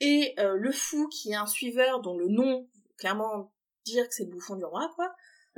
Et 0.00 0.36
le 0.38 0.70
fou 0.70 1.08
qui 1.08 1.32
est 1.32 1.34
un 1.34 1.46
suiveur 1.46 2.00
dont 2.00 2.16
le 2.16 2.28
nom, 2.28 2.68
clairement 2.98 3.52
dire 3.84 4.06
que 4.08 4.14
c'est 4.14 4.26
le 4.26 4.30
bouffon 4.30 4.54
du 4.54 4.64
roi, 4.64 4.88
quoi, 4.94 5.12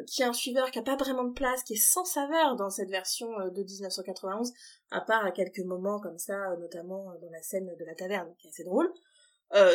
qui 0.06 0.22
est 0.22 0.24
un 0.24 0.32
suiveur 0.32 0.70
qui 0.70 0.78
a 0.78 0.82
pas 0.82 0.96
vraiment 0.96 1.24
de 1.24 1.34
place, 1.34 1.62
qui 1.62 1.74
est 1.74 1.76
sans 1.76 2.06
saveur 2.06 2.56
dans 2.56 2.70
cette 2.70 2.88
version 2.88 3.28
de 3.28 3.62
1991, 3.62 4.54
à 4.90 5.02
part 5.02 5.26
à 5.26 5.30
quelques 5.30 5.58
moments 5.58 6.00
comme 6.00 6.16
ça, 6.16 6.56
notamment 6.56 7.12
dans 7.20 7.28
la 7.30 7.42
scène 7.42 7.76
de 7.78 7.84
la 7.84 7.94
taverne, 7.94 8.34
qui 8.38 8.46
est 8.46 8.50
assez 8.50 8.64
drôle. 8.64 8.90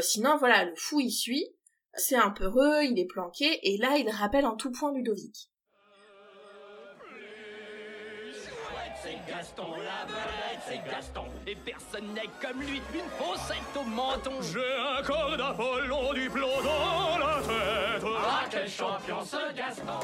sinon, 0.02 0.36
voilà, 0.38 0.66
le 0.66 0.76
fou 0.76 1.00
il 1.00 1.12
suit, 1.12 1.56
c'est 1.94 2.16
un 2.16 2.32
peu 2.32 2.46
heureux, 2.46 2.84
il 2.86 2.98
est 2.98 3.06
planqué, 3.06 3.60
et 3.62 3.78
là 3.78 3.98
il 3.98 4.10
rappelle 4.10 4.48
en 4.48 4.56
tout 4.56 4.72
point 4.72 4.92
Ludovic. 4.92 5.52
C'est 9.06 9.32
Gaston 9.32 9.76
la 9.84 10.08
c'est 10.68 10.84
Gaston, 10.84 11.26
et 11.46 11.56
personne 11.56 12.12
n'est 12.16 12.28
comme 12.42 12.60
lui, 12.60 12.82
une 12.92 13.10
faussette 13.20 13.78
au 13.80 13.84
menton. 13.84 14.42
J'ai 14.42 14.74
un 14.80 15.04
corps 15.04 15.38
d'Apollon 15.38 16.12
du 16.14 16.28
plomb 16.28 16.64
dans 16.64 17.20
la 17.20 17.40
tête. 17.40 18.04
Ah, 18.04 18.46
quel 18.50 18.68
champion 18.68 19.24
ce 19.24 19.54
Gaston 19.56 20.00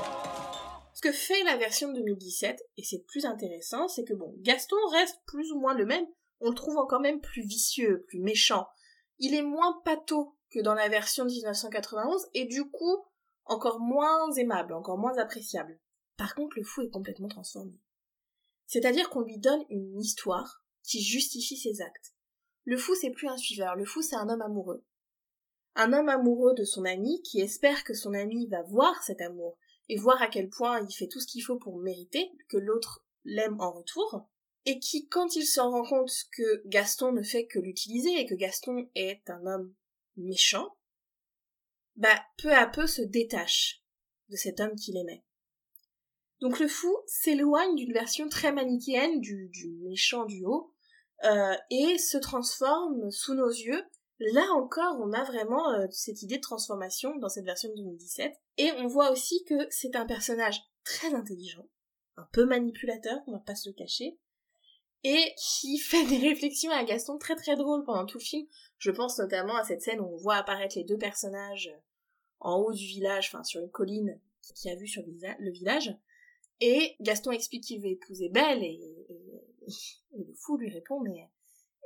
Ce 0.93 1.01
que 1.01 1.11
fait 1.11 1.43
la 1.45 1.57
version 1.57 1.91
de 1.91 1.95
2017, 1.95 2.61
et 2.77 2.83
c'est 2.83 3.03
plus 3.07 3.25
intéressant, 3.25 3.87
c'est 3.87 4.03
que 4.03 4.13
bon, 4.13 4.35
Gaston 4.41 4.75
reste 4.91 5.19
plus 5.25 5.51
ou 5.51 5.59
moins 5.59 5.73
le 5.73 5.87
même, 5.87 6.05
on 6.39 6.49
le 6.49 6.55
trouve 6.55 6.77
encore 6.77 7.01
même 7.01 7.21
plus 7.21 7.41
vicieux, 7.41 8.05
plus 8.07 8.19
méchant. 8.19 8.67
Il 9.17 9.33
est 9.33 9.41
moins 9.41 9.81
pâteau 9.83 10.37
que 10.51 10.59
dans 10.59 10.75
la 10.75 10.89
version 10.89 11.25
1991 11.25 12.27
et 12.35 12.45
du 12.45 12.69
coup 12.69 13.03
encore 13.45 13.79
moins 13.79 14.31
aimable, 14.37 14.75
encore 14.75 14.99
moins 14.99 15.17
appréciable. 15.17 15.79
Par 16.17 16.35
contre, 16.35 16.55
le 16.59 16.63
fou 16.63 16.83
est 16.83 16.91
complètement 16.91 17.29
transformé. 17.29 17.81
C'est-à-dire 18.71 19.09
qu'on 19.09 19.19
lui 19.19 19.37
donne 19.37 19.65
une 19.69 19.99
histoire 19.99 20.63
qui 20.81 21.03
justifie 21.03 21.57
ses 21.57 21.81
actes. 21.81 22.15
Le 22.63 22.77
fou 22.77 22.95
c'est 22.95 23.11
plus 23.11 23.27
un 23.27 23.35
suiveur, 23.35 23.75
le 23.75 23.83
fou 23.83 24.01
c'est 24.01 24.15
un 24.15 24.29
homme 24.29 24.41
amoureux. 24.41 24.85
Un 25.75 25.91
homme 25.91 26.07
amoureux 26.07 26.53
de 26.55 26.63
son 26.63 26.85
ami 26.85 27.21
qui 27.21 27.41
espère 27.41 27.83
que 27.83 27.93
son 27.93 28.13
ami 28.13 28.47
va 28.47 28.63
voir 28.63 29.03
cet 29.03 29.19
amour 29.19 29.57
et 29.89 29.97
voir 29.97 30.21
à 30.21 30.29
quel 30.29 30.47
point 30.47 30.79
il 30.79 30.93
fait 30.93 31.09
tout 31.09 31.19
ce 31.19 31.27
qu'il 31.27 31.43
faut 31.43 31.57
pour 31.57 31.79
mériter 31.79 32.31
que 32.47 32.55
l'autre 32.55 33.05
l'aime 33.25 33.59
en 33.59 33.73
retour, 33.73 34.29
et 34.65 34.79
qui, 34.79 35.09
quand 35.09 35.35
il 35.35 35.45
se 35.45 35.59
rend 35.59 35.83
compte 35.83 36.11
que 36.31 36.65
Gaston 36.67 37.11
ne 37.11 37.23
fait 37.23 37.47
que 37.47 37.59
l'utiliser 37.59 38.21
et 38.21 38.25
que 38.25 38.35
Gaston 38.35 38.89
est 38.95 39.29
un 39.29 39.45
homme 39.47 39.75
méchant, 40.15 40.77
bah 41.97 42.23
peu 42.37 42.53
à 42.53 42.67
peu 42.67 42.87
se 42.87 43.01
détache 43.01 43.83
de 44.29 44.37
cet 44.37 44.61
homme 44.61 44.75
qu'il 44.75 44.95
aimait. 44.95 45.25
Donc 46.41 46.59
le 46.59 46.67
fou 46.67 46.95
s'éloigne 47.05 47.75
d'une 47.75 47.93
version 47.93 48.27
très 48.27 48.51
manichéenne 48.51 49.21
du, 49.21 49.51
méchant 49.83 50.25
du 50.25 50.43
haut 50.43 50.73
euh, 51.23 51.55
et 51.69 51.99
se 51.99 52.17
transforme 52.17 53.11
sous 53.11 53.35
nos 53.35 53.49
yeux. 53.49 53.83
Là 54.19 54.47
encore, 54.55 54.99
on 54.99 55.13
a 55.13 55.23
vraiment 55.23 55.71
euh, 55.71 55.87
cette 55.91 56.23
idée 56.23 56.37
de 56.37 56.41
transformation 56.41 57.15
dans 57.17 57.29
cette 57.29 57.45
version 57.45 57.69
de 57.69 57.75
2017. 57.75 58.33
Et 58.57 58.71
on 58.73 58.87
voit 58.87 59.11
aussi 59.11 59.43
que 59.45 59.55
c'est 59.69 59.95
un 59.95 60.05
personnage 60.05 60.61
très 60.83 61.13
intelligent, 61.13 61.67
un 62.17 62.27
peu 62.31 62.45
manipulateur, 62.45 63.19
on 63.27 63.33
va 63.33 63.39
pas 63.39 63.55
se 63.55 63.69
le 63.69 63.75
cacher, 63.75 64.17
et 65.03 65.33
qui 65.37 65.77
fait 65.79 66.05
des 66.05 66.17
réflexions 66.17 66.71
à 66.71 66.83
Gaston 66.83 67.19
très 67.19 67.35
très 67.35 67.55
drôles 67.55 67.83
pendant 67.83 68.05
tout 68.07 68.17
le 68.17 68.23
film. 68.23 68.47
Je 68.79 68.89
pense 68.89 69.19
notamment 69.19 69.55
à 69.55 69.63
cette 69.63 69.83
scène 69.83 69.99
où 69.99 70.05
on 70.05 70.17
voit 70.17 70.37
apparaître 70.37 70.75
les 70.75 70.85
deux 70.85 70.97
personnages 70.97 71.71
en 72.39 72.57
haut 72.57 72.73
du 72.73 72.85
village, 72.85 73.29
enfin 73.31 73.43
sur 73.43 73.61
une 73.61 73.69
colline 73.69 74.19
qui 74.55 74.71
a 74.71 74.75
vu 74.75 74.87
sur 74.87 75.03
le 75.03 75.51
village, 75.51 75.95
et 76.61 76.95
Gaston 77.01 77.31
explique 77.31 77.65
qu'il 77.65 77.81
veut 77.81 77.89
épouser 77.89 78.29
Belle, 78.29 78.63
et, 78.63 78.79
le 80.13 80.33
fou 80.35 80.57
lui 80.57 80.69
répond 80.69 80.99
mais 81.01 81.29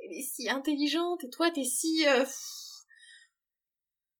elle 0.04 0.12
est 0.12 0.22
si 0.22 0.48
intelligente, 0.48 1.24
et 1.24 1.30
toi 1.30 1.50
t'es 1.50 1.64
si... 1.64 2.06
Euh, 2.06 2.24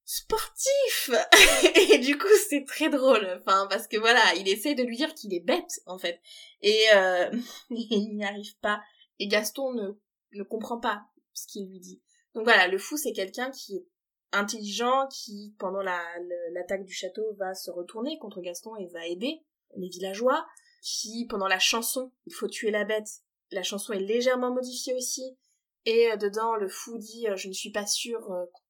sportif. 0.06 1.10
Et 1.92 1.98
du 1.98 2.16
coup 2.16 2.28
c'est 2.48 2.64
très 2.64 2.88
drôle. 2.88 3.26
Enfin 3.40 3.66
parce 3.68 3.86
que 3.86 3.98
voilà 3.98 4.22
il 4.36 4.48
essaie 4.48 4.74
de 4.74 4.84
lui 4.84 4.96
dire 4.96 5.12
qu'il 5.12 5.34
est 5.34 5.40
bête 5.40 5.80
en 5.84 5.98
fait. 5.98 6.20
Et 6.62 6.80
euh, 6.94 7.30
il 7.70 8.16
n'y 8.16 8.24
arrive 8.24 8.56
pas. 8.60 8.80
Et 9.18 9.26
Gaston 9.26 9.74
ne, 9.74 9.90
ne 10.32 10.42
comprend 10.44 10.78
pas 10.78 11.04
ce 11.34 11.46
qu'il 11.46 11.68
lui 11.68 11.80
dit. 11.80 12.00
Donc 12.34 12.44
voilà 12.44 12.68
le 12.68 12.78
fou 12.78 12.96
c'est 12.96 13.12
quelqu'un 13.12 13.50
qui 13.50 13.76
est 13.76 13.86
intelligent 14.32 15.06
qui 15.08 15.54
pendant 15.58 15.82
la 15.82 16.00
l'attaque 16.52 16.84
du 16.84 16.92
château 16.92 17.34
va 17.34 17.54
se 17.54 17.70
retourner 17.70 18.18
contre 18.18 18.40
Gaston 18.40 18.76
et 18.76 18.86
va 18.86 19.06
aider 19.06 19.42
les 19.76 19.88
villageois 19.88 20.46
qui 20.82 21.26
pendant 21.28 21.48
la 21.48 21.58
chanson 21.58 22.12
il 22.26 22.34
faut 22.34 22.48
tuer 22.48 22.70
la 22.70 22.84
bête 22.84 23.08
la 23.50 23.62
chanson 23.62 23.92
est 23.92 24.00
légèrement 24.00 24.52
modifiée 24.52 24.94
aussi 24.94 25.36
et 25.84 26.10
euh, 26.12 26.16
dedans 26.16 26.56
le 26.56 26.68
fou 26.68 26.98
dit 26.98 27.28
euh, 27.28 27.36
je 27.36 27.48
ne 27.48 27.52
suis 27.52 27.70
pas 27.70 27.86
sûr 27.86 28.20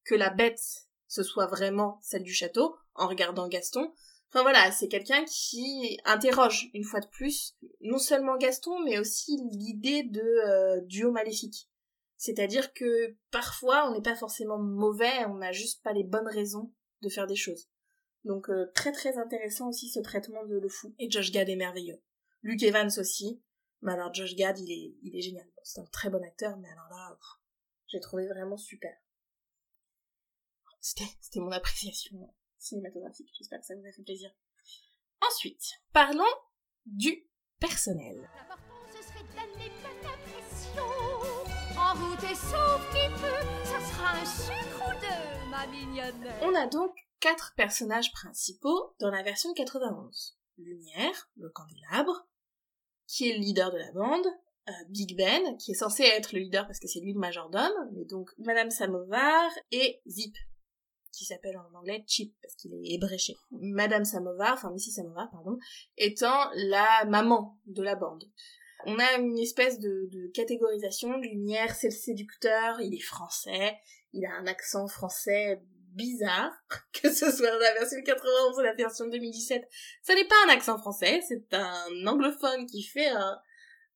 que 0.04 0.14
la 0.14 0.30
bête 0.30 0.86
ce 1.08 1.22
soit 1.22 1.46
vraiment 1.46 1.98
celle 2.02 2.22
du 2.22 2.32
château, 2.32 2.76
en 2.94 3.08
regardant 3.08 3.48
Gaston. 3.48 3.92
Enfin 4.28 4.42
voilà, 4.42 4.72
c'est 4.72 4.88
quelqu'un 4.88 5.24
qui 5.24 5.98
interroge 6.04 6.68
une 6.74 6.84
fois 6.84 7.00
de 7.00 7.06
plus 7.06 7.56
non 7.80 7.98
seulement 7.98 8.36
Gaston, 8.36 8.80
mais 8.80 8.98
aussi 8.98 9.38
l'idée 9.52 10.02
de 10.02 10.20
euh, 10.20 10.80
duo 10.82 11.12
maléfique. 11.12 11.68
C'est-à-dire 12.16 12.72
que 12.72 13.14
parfois 13.30 13.88
on 13.88 13.92
n'est 13.92 14.02
pas 14.02 14.16
forcément 14.16 14.58
mauvais, 14.58 15.24
on 15.28 15.36
n'a 15.36 15.52
juste 15.52 15.82
pas 15.82 15.92
les 15.92 16.04
bonnes 16.04 16.28
raisons 16.28 16.72
de 17.02 17.08
faire 17.08 17.26
des 17.26 17.36
choses. 17.36 17.68
Donc 18.26 18.50
euh, 18.50 18.70
très 18.74 18.90
très 18.90 19.18
intéressant 19.18 19.68
aussi 19.68 19.88
ce 19.88 20.00
traitement 20.00 20.44
de 20.44 20.58
le 20.58 20.68
fou. 20.68 20.92
Et 20.98 21.08
Josh 21.08 21.30
Gad 21.30 21.48
est 21.48 21.56
merveilleux. 21.56 22.02
Luke 22.42 22.62
Evans 22.64 22.90
aussi. 22.98 23.40
Mais 23.82 23.92
alors 23.92 24.12
Josh 24.12 24.34
Gad 24.34 24.58
il 24.58 24.70
est, 24.70 24.96
il 25.02 25.16
est 25.16 25.22
génial. 25.22 25.46
c'est 25.62 25.80
un 25.80 25.86
très 25.86 26.10
bon 26.10 26.22
acteur, 26.24 26.56
mais 26.56 26.68
alors 26.68 26.88
là, 26.90 27.16
j'ai 27.86 28.00
trouvé 28.00 28.26
vraiment 28.26 28.56
super. 28.56 28.92
C'était 30.80 31.40
mon 31.40 31.52
appréciation 31.52 32.34
cinématographique. 32.58 33.28
J'espère 33.38 33.60
que 33.60 33.66
ça 33.66 33.76
vous 33.76 33.86
a 33.86 33.92
fait 33.92 34.02
plaisir. 34.02 34.30
Ensuite, 35.28 35.64
parlons 35.92 36.24
du 36.84 37.28
personnel. 37.60 38.28
L'important 38.36 38.88
ce 38.90 39.02
serait 39.02 39.24
d'amener 39.34 39.70
plein 39.80 39.94
d'impression. 40.02 40.82
En 41.78 41.94
route 41.94 42.24
et 42.24 42.34
sauf 42.34 42.90
qui 42.90 43.08
peut, 43.20 43.46
ça 43.64 43.80
sera 43.80 44.16
un 44.16 44.24
sucre 44.24 44.82
ou 44.88 45.00
deux, 45.00 45.50
ma 45.50 45.66
mignonne. 45.68 46.32
On 46.42 46.54
a 46.54 46.66
donc 46.66 46.96
quatre 47.26 47.54
personnages 47.56 48.12
principaux 48.12 48.94
dans 49.00 49.10
la 49.10 49.24
version 49.24 49.52
91. 49.52 50.38
Lumière, 50.58 51.28
le 51.36 51.48
candélabre, 51.48 52.28
qui 53.08 53.28
est 53.28 53.32
le 53.32 53.40
leader 53.40 53.72
de 53.72 53.78
la 53.78 53.90
bande, 53.90 54.26
euh, 54.68 54.72
Big 54.90 55.16
Ben, 55.16 55.56
qui 55.56 55.72
est 55.72 55.74
censé 55.74 56.04
être 56.04 56.32
le 56.32 56.38
leader 56.38 56.68
parce 56.68 56.78
que 56.78 56.86
c'est 56.86 57.00
lui 57.00 57.14
le 57.14 57.18
majordome, 57.18 57.72
mais 57.94 58.04
donc 58.04 58.30
Madame 58.38 58.70
Samovar 58.70 59.50
et 59.72 60.00
Zip, 60.06 60.36
qui 61.10 61.24
s'appelle 61.24 61.58
en 61.58 61.76
anglais 61.76 62.04
Chip 62.06 62.32
parce 62.40 62.54
qu'il 62.54 62.72
est 62.74 62.94
ébréché. 62.94 63.34
Madame 63.50 64.04
Samovar, 64.04 64.52
enfin 64.52 64.70
Missy 64.70 64.92
Samovar, 64.92 65.28
pardon, 65.32 65.58
étant 65.96 66.48
la 66.54 67.04
maman 67.06 67.58
de 67.66 67.82
la 67.82 67.96
bande. 67.96 68.22
On 68.84 69.00
a 69.00 69.18
une 69.18 69.36
espèce 69.38 69.80
de 69.80 70.30
catégorisation. 70.32 71.16
Lumière, 71.18 71.74
c'est 71.74 71.88
le 71.88 71.92
séducteur, 71.92 72.80
il 72.80 72.94
est 72.94 73.00
français, 73.00 73.76
il 74.12 74.24
a 74.26 74.32
un 74.32 74.46
accent 74.46 74.86
français 74.86 75.60
bizarre, 75.96 76.52
que 76.92 77.10
ce 77.10 77.30
soit 77.30 77.50
la 77.58 77.72
version 77.74 77.98
91 78.04 78.58
ou 78.58 78.60
la 78.60 78.74
version 78.74 79.08
2017. 79.08 79.66
Ça 80.02 80.14
n'est 80.14 80.26
pas 80.26 80.36
un 80.46 80.50
accent 80.50 80.78
français, 80.78 81.20
c'est 81.26 81.52
un 81.52 82.06
anglophone 82.06 82.66
qui 82.66 82.82
fait 82.82 83.08
un, 83.08 83.40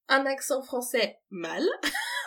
accent 0.09 0.61
français 0.63 1.21
mal. 1.31 1.63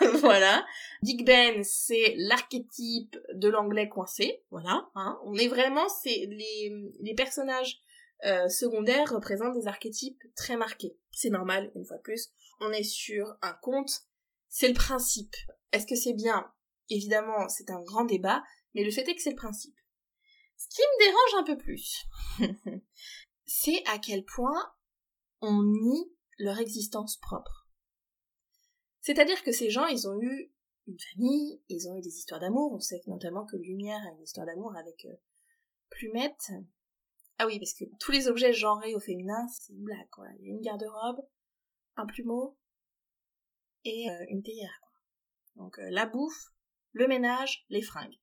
voilà. 0.20 0.64
Big 1.02 1.26
Ben, 1.26 1.62
c'est 1.62 2.14
l'archétype 2.16 3.18
de 3.34 3.48
l'anglais 3.48 3.90
coincé. 3.90 4.42
Voilà. 4.50 4.88
Hein. 4.94 5.18
On 5.24 5.34
est 5.34 5.48
vraiment, 5.48 5.86
c'est 5.90 6.26
les, 6.30 6.72
les 7.00 7.14
personnages 7.14 7.82
euh, 8.24 8.48
secondaires 8.48 9.12
représentent 9.12 9.54
des 9.54 9.66
archétypes 9.66 10.22
très 10.34 10.56
marqués. 10.56 10.96
C'est 11.12 11.28
normal, 11.28 11.70
une 11.74 11.84
fois 11.84 11.98
de 11.98 12.02
plus. 12.02 12.30
On 12.60 12.72
est 12.72 12.84
sur 12.84 13.36
un 13.42 13.52
conte. 13.60 14.00
C'est 14.48 14.68
le 14.68 14.74
principe. 14.74 15.34
Est-ce 15.72 15.86
que 15.86 15.96
c'est 15.96 16.14
bien? 16.14 16.50
Évidemment, 16.88 17.48
c'est 17.48 17.70
un 17.70 17.82
grand 17.82 18.04
débat, 18.04 18.42
mais 18.74 18.84
le 18.84 18.90
fait 18.90 19.08
est 19.08 19.14
que 19.14 19.22
c'est 19.22 19.30
le 19.30 19.36
principe. 19.36 19.76
Ce 20.56 20.68
qui 20.68 20.82
me 20.82 21.04
dérange 21.04 21.42
un 21.42 21.44
peu 21.44 21.58
plus, 21.58 22.04
c'est 23.44 23.82
à 23.86 23.98
quel 23.98 24.24
point 24.24 24.72
on 25.40 25.62
nie 25.62 26.12
leur 26.38 26.58
existence 26.58 27.16
propre. 27.18 27.68
C'est-à-dire 29.00 29.42
que 29.42 29.52
ces 29.52 29.70
gens, 29.70 29.86
ils 29.86 30.08
ont 30.08 30.20
eu 30.20 30.52
une 30.86 30.98
famille, 31.12 31.62
ils 31.68 31.88
ont 31.88 31.96
eu 31.96 32.00
des 32.00 32.16
histoires 32.16 32.40
d'amour. 32.40 32.72
On 32.72 32.80
sait 32.80 33.02
notamment 33.06 33.44
que 33.44 33.56
Lumière 33.56 34.00
a 34.06 34.12
une 34.12 34.22
histoire 34.22 34.46
d'amour 34.46 34.74
avec 34.76 35.04
euh, 35.04 35.14
Plumette. 35.90 36.50
Ah 37.38 37.46
oui, 37.46 37.58
parce 37.58 37.74
que 37.74 37.84
tous 38.00 38.12
les 38.12 38.28
objets 38.28 38.52
genrés 38.52 38.94
au 38.94 39.00
féminin, 39.00 39.46
c'est 39.48 39.72
une 39.72 39.82
blague, 39.82 40.08
quoi. 40.10 40.26
Il 40.38 40.46
y 40.46 40.50
a 40.50 40.54
une 40.54 40.60
garde-robe, 40.60 41.20
un 41.96 42.06
plumeau 42.06 42.56
et 43.84 44.08
euh, 44.10 44.26
une 44.30 44.42
théière, 44.42 44.78
quoi. 44.80 44.92
Donc 45.56 45.78
euh, 45.78 45.90
la 45.90 46.06
bouffe, 46.06 46.52
le 46.92 47.08
ménage, 47.08 47.64
les 47.68 47.82
fringues. 47.82 48.18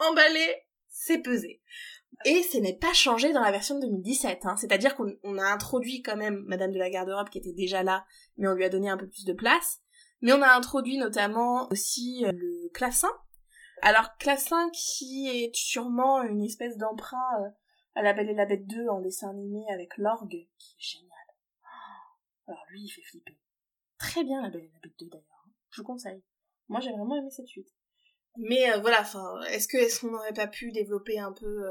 Emballé, 0.00 0.66
c'est 0.88 1.18
pesé. 1.18 1.62
Et 2.24 2.42
ce 2.42 2.58
n'est 2.58 2.76
pas 2.76 2.92
changé 2.92 3.32
dans 3.32 3.40
la 3.40 3.50
version 3.50 3.76
de 3.76 3.86
2017, 3.86 4.44
hein. 4.44 4.56
c'est-à-dire 4.56 4.94
qu'on 4.94 5.38
a 5.38 5.52
introduit 5.52 6.02
quand 6.02 6.16
même 6.16 6.42
Madame 6.46 6.72
de 6.72 6.78
la 6.78 6.90
Garde-Robe 6.90 7.30
qui 7.30 7.38
était 7.38 7.52
déjà 7.52 7.82
là, 7.82 8.04
mais 8.36 8.48
on 8.48 8.54
lui 8.54 8.64
a 8.64 8.68
donné 8.68 8.90
un 8.90 8.98
peu 8.98 9.08
plus 9.08 9.24
de 9.24 9.32
place. 9.32 9.80
Mais 10.20 10.32
on 10.32 10.42
a 10.42 10.54
introduit 10.54 10.98
notamment 10.98 11.68
aussi 11.70 12.24
euh, 12.26 12.32
le 12.32 12.68
classin. 12.74 13.10
Alors 13.80 14.16
classin 14.18 14.68
qui 14.70 15.28
est 15.28 15.54
sûrement 15.54 16.22
une 16.22 16.42
espèce 16.42 16.76
d'emprunt 16.76 17.42
euh, 17.42 17.48
à 17.94 18.02
La 18.02 18.12
Belle 18.12 18.28
et 18.28 18.34
la 18.34 18.44
Bête 18.44 18.66
2 18.66 18.88
en 18.88 19.00
dessin 19.00 19.30
animé 19.30 19.64
avec 19.72 19.96
l'orgue, 19.96 20.46
qui 20.58 20.76
est 20.76 20.82
génial. 20.82 21.10
Alors 22.46 22.64
lui, 22.68 22.82
il 22.82 22.90
fait 22.90 23.02
flipper. 23.02 23.38
Très 23.98 24.24
bien 24.24 24.42
La 24.42 24.50
Belle 24.50 24.64
et 24.64 24.70
la 24.74 24.80
Bête 24.80 24.98
2 24.98 25.06
d'ailleurs. 25.06 25.44
Hein. 25.46 25.50
Je 25.70 25.80
vous 25.80 25.86
conseille. 25.86 26.22
Moi 26.68 26.80
j'ai 26.80 26.90
vraiment 26.90 27.16
aimé 27.16 27.30
cette 27.30 27.46
suite. 27.46 27.72
Mais 28.36 28.72
euh, 28.72 28.80
voilà, 28.80 29.00
enfin, 29.00 29.40
est-ce 29.50 30.00
qu'on 30.00 30.10
n'aurait 30.10 30.32
pas 30.32 30.46
pu 30.46 30.72
développer 30.72 31.18
un 31.18 31.32
peu 31.32 31.64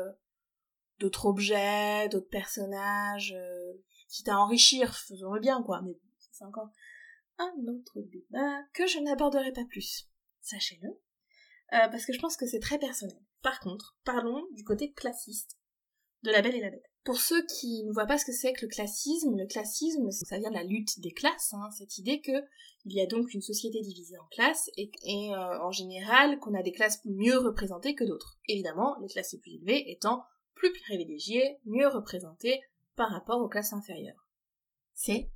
d'autres 0.99 1.25
objets, 1.25 2.09
d'autres 2.09 2.29
personnages, 2.29 3.33
euh, 3.35 3.73
quitte 4.09 4.29
à 4.29 4.37
enrichir, 4.37 4.95
faisons-le 4.95 5.39
bien, 5.39 5.63
quoi. 5.63 5.81
Mais 5.83 5.97
c'est 6.31 6.45
encore 6.45 6.69
un 7.37 7.53
autre 7.67 8.01
débat 8.01 8.63
que 8.73 8.85
je 8.85 8.99
n'aborderai 8.99 9.51
pas 9.53 9.65
plus. 9.65 10.07
Sachez-le. 10.41 10.89
Euh, 10.89 11.87
parce 11.89 12.05
que 12.05 12.13
je 12.13 12.19
pense 12.19 12.35
que 12.35 12.45
c'est 12.45 12.59
très 12.59 12.79
personnel. 12.79 13.19
Par 13.41 13.59
contre, 13.59 13.97
parlons 14.03 14.45
du 14.51 14.63
côté 14.63 14.91
classiste 14.91 15.57
de 16.23 16.31
La 16.31 16.41
Belle 16.41 16.55
et 16.55 16.61
la 16.61 16.71
Bête. 16.71 16.91
Pour 17.03 17.19
ceux 17.19 17.45
qui 17.45 17.83
ne 17.85 17.93
voient 17.93 18.05
pas 18.05 18.17
ce 18.17 18.25
que 18.25 18.33
c'est 18.33 18.53
que 18.53 18.65
le 18.65 18.71
classisme, 18.71 19.35
le 19.35 19.47
classisme, 19.47 20.11
ça 20.11 20.37
vient 20.37 20.49
de 20.49 20.55
la 20.55 20.63
lutte 20.63 20.99
des 20.99 21.11
classes, 21.11 21.53
hein, 21.53 21.69
cette 21.77 21.97
idée 21.97 22.21
que 22.21 22.43
il 22.85 22.93
y 22.93 23.01
a 23.01 23.05
donc 23.05 23.33
une 23.33 23.41
société 23.41 23.81
divisée 23.81 24.17
en 24.17 24.27
classes 24.31 24.69
et, 24.77 24.91
euh, 25.07 25.59
en 25.61 25.71
général 25.71 26.39
qu'on 26.39 26.53
a 26.53 26.63
des 26.63 26.71
classes 26.71 26.99
mieux 27.05 27.37
représentées 27.37 27.95
que 27.95 28.03
d'autres. 28.03 28.37
Évidemment, 28.47 28.97
les 29.01 29.07
classes 29.07 29.33
les 29.33 29.39
plus 29.39 29.55
élevées 29.55 29.91
étant 29.91 30.23
plus 30.55 30.71
privilégiés, 30.73 31.59
mieux 31.65 31.87
représentés 31.87 32.61
par 32.95 33.09
rapport 33.09 33.41
aux 33.41 33.47
classes 33.47 33.73
inférieures. 33.73 34.27
C'est 34.93 35.29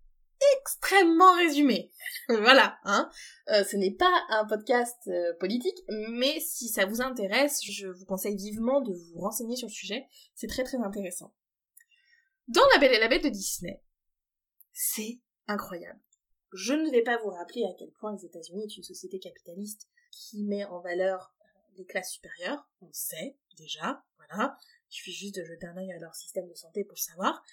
extrêmement 0.59 1.33
résumé. 1.35 1.91
voilà, 2.27 2.77
hein. 2.83 3.09
Euh, 3.49 3.63
ce 3.63 3.77
n'est 3.77 3.93
pas 3.93 4.11
un 4.29 4.45
podcast 4.45 4.99
euh, 5.07 5.33
politique, 5.39 5.77
mais 6.09 6.39
si 6.39 6.67
ça 6.67 6.85
vous 6.85 7.01
intéresse, 7.01 7.61
je 7.63 7.87
vous 7.87 8.05
conseille 8.05 8.35
vivement 8.35 8.81
de 8.81 8.93
vous 8.93 9.19
renseigner 9.19 9.55
sur 9.55 9.67
le 9.67 9.73
sujet. 9.73 10.05
C'est 10.35 10.47
très 10.47 10.63
très 10.63 10.77
intéressant. 10.77 11.33
Dans 12.47 12.65
La 12.73 12.79
Belle 12.79 12.93
et 12.93 12.99
la 12.99 13.07
Bête 13.07 13.23
de 13.23 13.29
Disney, 13.29 13.81
c'est 14.73 15.21
incroyable. 15.47 15.99
Je 16.51 16.73
ne 16.73 16.91
vais 16.91 17.01
pas 17.01 17.17
vous 17.17 17.29
rappeler 17.29 17.63
à 17.63 17.73
quel 17.79 17.91
point 17.91 18.13
les 18.15 18.25
États-Unis 18.25 18.65
est 18.65 18.77
une 18.77 18.83
société 18.83 19.17
capitaliste 19.17 19.87
qui 20.11 20.43
met 20.43 20.65
en 20.65 20.81
valeur 20.81 21.33
euh, 21.39 21.45
les 21.77 21.85
classes 21.85 22.11
supérieures. 22.11 22.67
On 22.81 22.91
sait 22.91 23.37
déjà, 23.57 24.03
voilà. 24.17 24.57
Il 24.89 24.93
suffit 24.93 25.13
juste 25.13 25.35
de 25.35 25.45
jeter 25.45 25.65
un 25.67 25.77
œil 25.77 25.93
à 25.93 25.99
leur 25.99 26.13
système 26.15 26.47
de 26.49 26.53
santé 26.53 26.83
pour 26.83 26.95
le 26.95 27.01
savoir. 27.01 27.43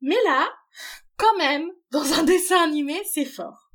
Mais 0.00 0.22
là, 0.24 0.48
quand 1.16 1.36
même, 1.36 1.70
dans 1.90 2.12
un 2.12 2.22
dessin 2.22 2.62
animé, 2.62 3.02
c'est 3.04 3.24
fort. 3.24 3.72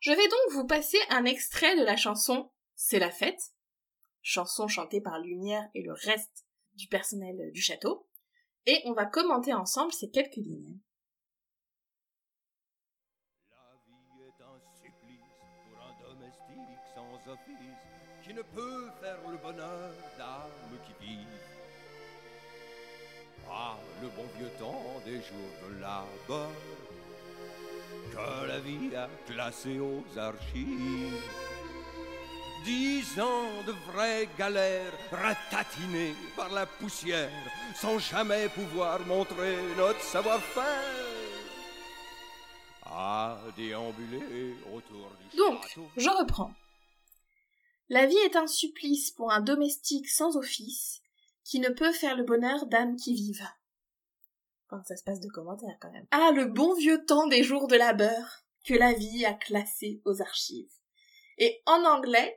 Je 0.00 0.12
vais 0.12 0.28
donc 0.28 0.52
vous 0.52 0.66
passer 0.66 0.98
un 1.10 1.24
extrait 1.24 1.76
de 1.76 1.84
la 1.84 1.96
chanson 1.96 2.50
C'est 2.74 3.00
la 3.00 3.10
fête, 3.10 3.52
chanson 4.22 4.68
chantée 4.68 5.00
par 5.00 5.18
Lumière 5.18 5.68
et 5.74 5.82
le 5.82 5.92
reste 5.92 6.46
du 6.74 6.86
personnel 6.86 7.50
du 7.52 7.60
château, 7.60 8.08
et 8.66 8.82
on 8.84 8.92
va 8.92 9.06
commenter 9.06 9.52
ensemble 9.52 9.92
ces 9.92 10.10
quelques 10.10 10.36
lignes. 10.36 10.78
La 13.50 13.76
vie 13.86 14.22
est 14.22 14.42
un 14.42 14.60
supplice 14.82 15.20
pour 15.64 15.82
un 15.82 15.94
domestique 16.08 16.80
sans 16.94 17.32
office 17.32 17.76
qui 18.22 18.34
ne 18.34 18.42
peut 18.42 18.90
faire 19.00 19.18
le 19.28 19.36
bonheur 19.38 19.92
d'âmes 20.18 20.78
qui 20.86 21.06
vivent. 21.06 21.26
Ah, 23.50 23.76
le 24.00 24.08
bon 24.08 24.26
vieux 24.36 24.50
temps 24.58 25.00
des 25.04 25.16
jours 25.16 25.52
de 25.68 25.80
labeur 25.80 26.50
que 28.12 28.46
la 28.46 28.60
vie 28.60 28.94
a 28.94 29.08
classé 29.26 29.78
aux 29.80 30.04
archives. 30.16 31.49
Dix 32.64 33.18
ans 33.18 33.62
de 33.66 33.72
vraies 33.90 34.28
galères 34.38 34.92
ratatinées 35.10 36.14
par 36.36 36.52
la 36.52 36.66
poussière 36.66 37.30
sans 37.74 37.98
jamais 37.98 38.48
pouvoir 38.50 39.00
montrer 39.06 39.56
notre 39.76 40.00
savoir-faire. 40.02 40.64
À 42.84 43.38
déambuler 43.56 44.54
autour 44.74 45.10
du 45.30 45.36
Donc, 45.38 45.66
château. 45.68 45.88
je 45.96 46.10
reprends. 46.10 46.52
La 47.88 48.06
vie 48.06 48.18
est 48.18 48.36
un 48.36 48.46
supplice 48.46 49.10
pour 49.10 49.32
un 49.32 49.40
domestique 49.40 50.08
sans 50.08 50.36
office 50.36 51.00
qui 51.44 51.60
ne 51.60 51.70
peut 51.70 51.92
faire 51.92 52.16
le 52.16 52.24
bonheur 52.24 52.66
d'âmes 52.66 52.96
qui 52.96 53.14
vivent. 53.14 53.48
Enfin, 54.66 54.82
ça 54.86 54.96
se 54.96 55.02
passe 55.02 55.20
de 55.20 55.28
commentaires 55.28 55.78
quand 55.80 55.90
même. 55.90 56.06
Ah, 56.10 56.30
le 56.34 56.44
bon 56.46 56.74
vieux 56.74 57.04
temps 57.06 57.26
des 57.26 57.42
jours 57.42 57.68
de 57.68 57.76
labeur 57.76 58.44
que 58.64 58.74
la 58.74 58.92
vie 58.92 59.24
a 59.24 59.32
classé 59.32 60.02
aux 60.04 60.20
archives. 60.20 60.70
Et 61.38 61.62
en 61.66 61.84
anglais, 61.84 62.36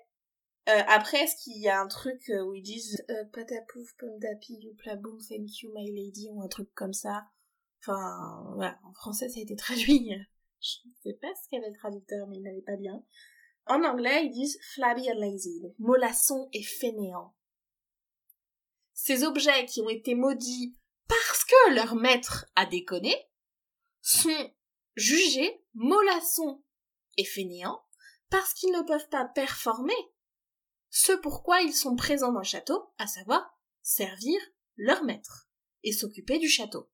euh, 0.69 0.81
après, 0.87 1.23
est-ce 1.23 1.35
qu'il 1.43 1.57
y 1.57 1.67
a 1.67 1.79
un 1.79 1.87
truc 1.87 2.29
euh, 2.29 2.41
où 2.43 2.53
ils 2.53 2.63
disent 2.63 3.03
euh, 3.09 3.25
patapouf, 3.33 3.93
pomdapi, 3.97 4.59
youpla 4.61 4.95
boom, 4.95 5.19
thank 5.19 5.61
you 5.61 5.71
my 5.73 5.91
lady, 5.91 6.29
ou 6.31 6.41
un 6.41 6.47
truc 6.47 6.73
comme 6.73 6.93
ça 6.93 7.25
Enfin, 7.81 8.53
voilà, 8.55 8.79
en 8.85 8.93
français 8.93 9.27
ça 9.27 9.39
a 9.39 9.43
été 9.43 9.57
traduit. 9.57 10.09
Je 10.61 10.77
sais 11.03 11.17
pas 11.21 11.27
ce 11.35 11.49
qu'avait 11.49 11.69
le 11.69 11.77
traducteur, 11.77 12.27
mais 12.27 12.37
il 12.37 12.43
n'allait 12.43 12.61
pas 12.61 12.77
bien. 12.77 13.03
En 13.65 13.83
anglais, 13.83 14.25
ils 14.25 14.31
disent 14.31 14.57
flabby 14.73 15.09
and 15.11 15.19
lazy, 15.19 15.61
donc 15.61 15.75
et 16.53 16.63
fainéant. 16.63 17.35
Ces 18.93 19.23
objets 19.23 19.65
qui 19.65 19.81
ont 19.81 19.89
été 19.89 20.15
maudits 20.15 20.77
parce 21.09 21.43
que 21.43 21.73
leur 21.73 21.95
maître 21.95 22.45
a 22.55 22.65
déconné 22.65 23.13
sont 24.01 24.51
jugés 24.95 25.61
mollassons 25.73 26.63
et 27.17 27.25
fainéants 27.25 27.83
parce 28.29 28.53
qu'ils 28.53 28.71
ne 28.71 28.81
peuvent 28.83 29.09
pas 29.09 29.25
performer 29.25 29.93
ce 30.93 31.11
pourquoi 31.11 31.61
ils 31.61 31.73
sont 31.73 31.95
présents 31.95 32.31
dans 32.31 32.39
le 32.39 32.45
château, 32.45 32.85
à 32.99 33.07
savoir 33.07 33.57
servir 33.81 34.39
leur 34.77 35.03
maître 35.03 35.49
et 35.81 35.91
s'occuper 35.91 36.37
du 36.37 36.47
château. 36.47 36.87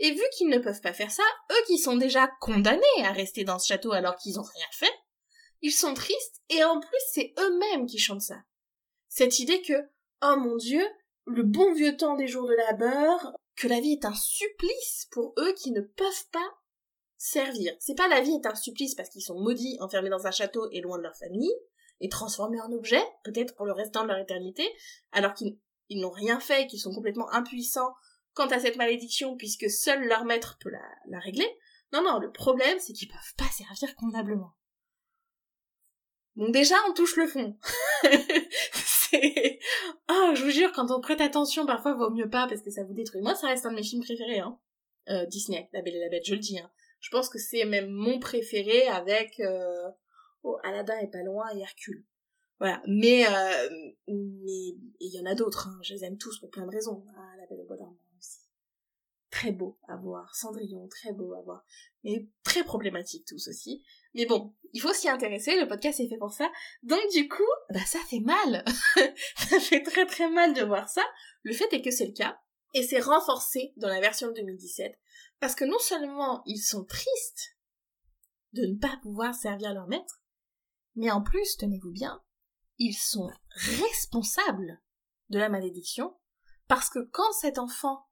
Et 0.00 0.10
vu 0.10 0.22
qu'ils 0.36 0.48
ne 0.48 0.58
peuvent 0.58 0.80
pas 0.80 0.92
faire 0.92 1.12
ça, 1.12 1.22
eux 1.52 1.64
qui 1.68 1.78
sont 1.78 1.96
déjà 1.96 2.28
condamnés 2.40 2.82
à 3.04 3.12
rester 3.12 3.44
dans 3.44 3.60
ce 3.60 3.68
château 3.68 3.92
alors 3.92 4.16
qu'ils 4.16 4.34
n'ont 4.34 4.42
rien 4.42 4.66
fait, 4.72 4.92
ils 5.62 5.72
sont 5.72 5.94
tristes 5.94 6.42
et 6.48 6.64
en 6.64 6.80
plus 6.80 7.00
c'est 7.12 7.32
eux-mêmes 7.38 7.86
qui 7.86 7.98
chantent 7.98 8.22
ça. 8.22 8.42
Cette 9.08 9.38
idée 9.38 9.62
que, 9.62 9.88
oh 10.22 10.36
mon 10.36 10.56
dieu, 10.56 10.84
le 11.26 11.44
bon 11.44 11.72
vieux 11.72 11.96
temps 11.96 12.16
des 12.16 12.26
jours 12.26 12.48
de 12.48 12.54
labeur, 12.54 13.32
que 13.54 13.68
la 13.68 13.78
vie 13.78 13.92
est 13.92 14.04
un 14.04 14.14
supplice 14.14 15.06
pour 15.12 15.32
eux 15.38 15.52
qui 15.52 15.70
ne 15.70 15.80
peuvent 15.80 16.28
pas 16.32 16.58
servir. 17.18 17.72
C'est 17.78 17.96
pas 17.96 18.08
la 18.08 18.20
vie 18.20 18.34
est 18.34 18.46
un 18.46 18.56
supplice 18.56 18.96
parce 18.96 19.10
qu'ils 19.10 19.22
sont 19.22 19.38
maudits, 19.38 19.76
enfermés 19.80 20.10
dans 20.10 20.26
un 20.26 20.32
château 20.32 20.68
et 20.72 20.80
loin 20.80 20.98
de 20.98 21.04
leur 21.04 21.16
famille, 21.16 21.54
et 22.00 22.08
transformés 22.08 22.60
en 22.60 22.72
objets, 22.72 23.04
peut-être 23.24 23.54
pour 23.54 23.66
le 23.66 23.72
restant 23.72 24.02
de 24.02 24.08
leur 24.08 24.18
éternité, 24.18 24.66
alors 25.12 25.34
qu'ils 25.34 25.56
n'ont 25.90 26.10
rien 26.10 26.40
fait 26.40 26.66
qu'ils 26.66 26.80
sont 26.80 26.94
complètement 26.94 27.30
impuissants 27.32 27.94
quant 28.32 28.48
à 28.48 28.58
cette 28.58 28.76
malédiction 28.76 29.36
puisque 29.36 29.70
seul 29.70 30.06
leur 30.06 30.24
maître 30.24 30.56
peut 30.60 30.70
la, 30.70 30.82
la 31.08 31.18
régler. 31.18 31.48
Non, 31.92 32.02
non, 32.02 32.18
le 32.18 32.30
problème 32.30 32.78
c'est 32.78 32.92
qu'ils 32.92 33.08
peuvent 33.08 33.34
pas 33.36 33.50
servir 33.52 33.94
convenablement. 33.96 34.54
Donc 36.36 36.52
déjà, 36.52 36.76
on 36.88 36.94
touche 36.94 37.16
le 37.16 37.26
fond. 37.26 37.56
c'est... 38.72 39.58
Oh, 40.08 40.32
je 40.34 40.44
vous 40.44 40.50
jure, 40.50 40.72
quand 40.72 40.90
on 40.90 41.00
prête 41.00 41.20
attention, 41.20 41.66
parfois, 41.66 41.94
vaut 41.94 42.10
mieux 42.10 42.30
pas, 42.30 42.46
parce 42.46 42.62
que 42.62 42.70
ça 42.70 42.84
vous 42.84 42.94
détruit. 42.94 43.20
Moi, 43.20 43.34
ça 43.34 43.48
reste 43.48 43.66
un 43.66 43.70
de 43.70 43.76
mes 43.76 43.82
films 43.82 44.02
préférés, 44.02 44.38
hein. 44.38 44.58
Euh, 45.08 45.26
Disney, 45.26 45.68
La 45.72 45.82
Belle 45.82 45.96
et 45.96 46.00
la 46.00 46.08
Bête, 46.08 46.24
je 46.24 46.34
le 46.34 46.40
dis, 46.40 46.58
hein. 46.58 46.70
Je 47.00 47.10
pense 47.10 47.28
que 47.28 47.38
c'est 47.38 47.64
même 47.64 47.90
mon 47.90 48.18
préféré 48.20 48.86
avec 48.86 49.40
euh, 49.40 49.88
oh, 50.42 50.58
Aladdin 50.62 50.98
est 50.98 51.10
pas 51.10 51.22
loin 51.22 51.48
et 51.54 51.60
Hercule. 51.60 52.04
Voilà. 52.58 52.82
Mais 52.86 53.26
euh, 53.26 53.68
mais 54.06 54.76
il 55.00 55.14
y 55.14 55.20
en 55.20 55.26
a 55.26 55.34
d'autres. 55.34 55.68
Hein. 55.68 55.78
Je 55.82 55.94
les 55.94 56.04
aime 56.04 56.18
tous 56.18 56.38
pour 56.40 56.50
plein 56.50 56.66
de 56.66 56.70
raisons. 56.70 57.04
Ah, 57.16 57.36
La 57.38 57.46
Belle 57.46 57.60
au 57.62 57.64
Bois 57.64 57.76
dormant 57.76 57.96
aussi. 58.18 58.40
Très 59.30 59.50
beau 59.50 59.78
à 59.88 59.96
voir. 59.96 60.34
Cendrillon, 60.34 60.86
très 60.88 61.12
beau 61.12 61.32
à 61.32 61.40
voir. 61.40 61.64
Mais 62.04 62.28
très 62.44 62.62
problématique 62.62 63.26
tous 63.26 63.48
aussi. 63.48 63.82
Mais 64.14 64.26
bon, 64.26 64.54
il 64.72 64.80
faut 64.80 64.92
s'y 64.92 65.08
intéresser, 65.08 65.58
le 65.58 65.68
podcast 65.68 66.00
est 66.00 66.08
fait 66.08 66.18
pour 66.18 66.32
ça. 66.32 66.50
Donc 66.82 67.00
du 67.14 67.28
coup, 67.28 67.42
bah 67.70 67.84
ça 67.86 67.98
fait 68.10 68.20
mal. 68.20 68.64
ça 69.36 69.58
fait 69.58 69.82
très 69.82 70.04
très 70.04 70.30
mal 70.30 70.52
de 70.52 70.62
voir 70.62 70.88
ça. 70.88 71.02
Le 71.42 71.54
fait 71.54 71.72
est 71.72 71.82
que 71.82 71.90
c'est 71.90 72.06
le 72.06 72.12
cas. 72.12 72.38
Et 72.74 72.82
c'est 72.82 73.00
renforcé 73.00 73.72
dans 73.76 73.88
la 73.88 74.00
version 74.00 74.28
de 74.28 74.34
2017. 74.34 74.98
Parce 75.40 75.54
que 75.54 75.64
non 75.64 75.78
seulement 75.78 76.42
ils 76.44 76.60
sont 76.60 76.84
tristes 76.84 77.56
de 78.52 78.66
ne 78.66 78.78
pas 78.78 78.98
pouvoir 79.02 79.34
servir 79.34 79.72
leur 79.72 79.86
maître, 79.86 80.19
mais 80.96 81.10
en 81.10 81.22
plus, 81.22 81.56
tenez-vous 81.56 81.92
bien, 81.92 82.22
ils 82.78 82.96
sont 82.96 83.30
responsables 83.54 84.80
de 85.28 85.38
la 85.38 85.48
malédiction, 85.48 86.16
parce 86.66 86.88
que 86.88 87.00
quand 87.00 87.32
cet 87.32 87.58
enfant 87.58 88.06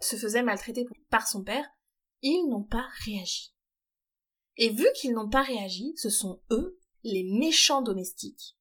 se 0.00 0.16
faisait 0.16 0.42
maltraiter 0.42 0.86
par 1.08 1.26
son 1.26 1.42
père, 1.42 1.66
ils 2.22 2.46
n'ont 2.48 2.64
pas 2.64 2.86
réagi. 3.04 3.54
Et 4.56 4.70
vu 4.70 4.86
qu'ils 4.96 5.12
n'ont 5.12 5.28
pas 5.28 5.42
réagi, 5.42 5.94
ce 5.96 6.10
sont 6.10 6.42
eux, 6.50 6.78
les 7.02 7.24
méchants 7.24 7.82
domestiques, 7.82 8.58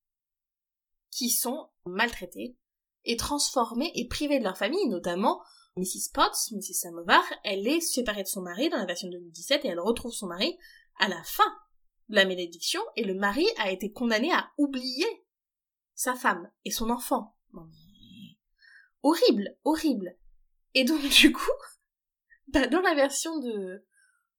qui 1.11 1.29
sont 1.29 1.69
maltraités 1.85 2.57
et 3.05 3.17
transformés 3.17 3.91
et 3.95 4.07
privés 4.07 4.39
de 4.39 4.43
leur 4.43 4.57
famille, 4.57 4.87
notamment 4.87 5.41
Mrs. 5.75 6.11
Potts, 6.13 6.51
Mrs. 6.51 6.73
Samovar, 6.73 7.23
elle 7.43 7.67
est 7.67 7.81
séparée 7.81 8.23
de 8.23 8.27
son 8.27 8.41
mari 8.41 8.69
dans 8.69 8.77
la 8.77 8.85
version 8.85 9.09
2017 9.09 9.65
et 9.65 9.69
elle 9.69 9.79
retrouve 9.79 10.13
son 10.13 10.27
mari 10.27 10.57
à 10.99 11.07
la 11.07 11.21
fin 11.23 11.51
la 12.09 12.25
malédiction 12.25 12.81
et 12.95 13.03
le 13.03 13.13
mari 13.13 13.45
a 13.57 13.71
été 13.71 13.91
condamné 13.91 14.31
à 14.33 14.51
oublier 14.57 15.07
sa 15.93 16.15
femme 16.15 16.51
et 16.65 16.71
son 16.71 16.89
enfant. 16.89 17.35
Horrible, 19.03 19.57
horrible. 19.63 20.17
Et 20.73 20.83
donc 20.83 21.01
du 21.09 21.31
coup, 21.31 21.51
bah, 22.47 22.67
dans 22.67 22.81
la 22.81 22.95
version 22.95 23.39
de 23.39 23.85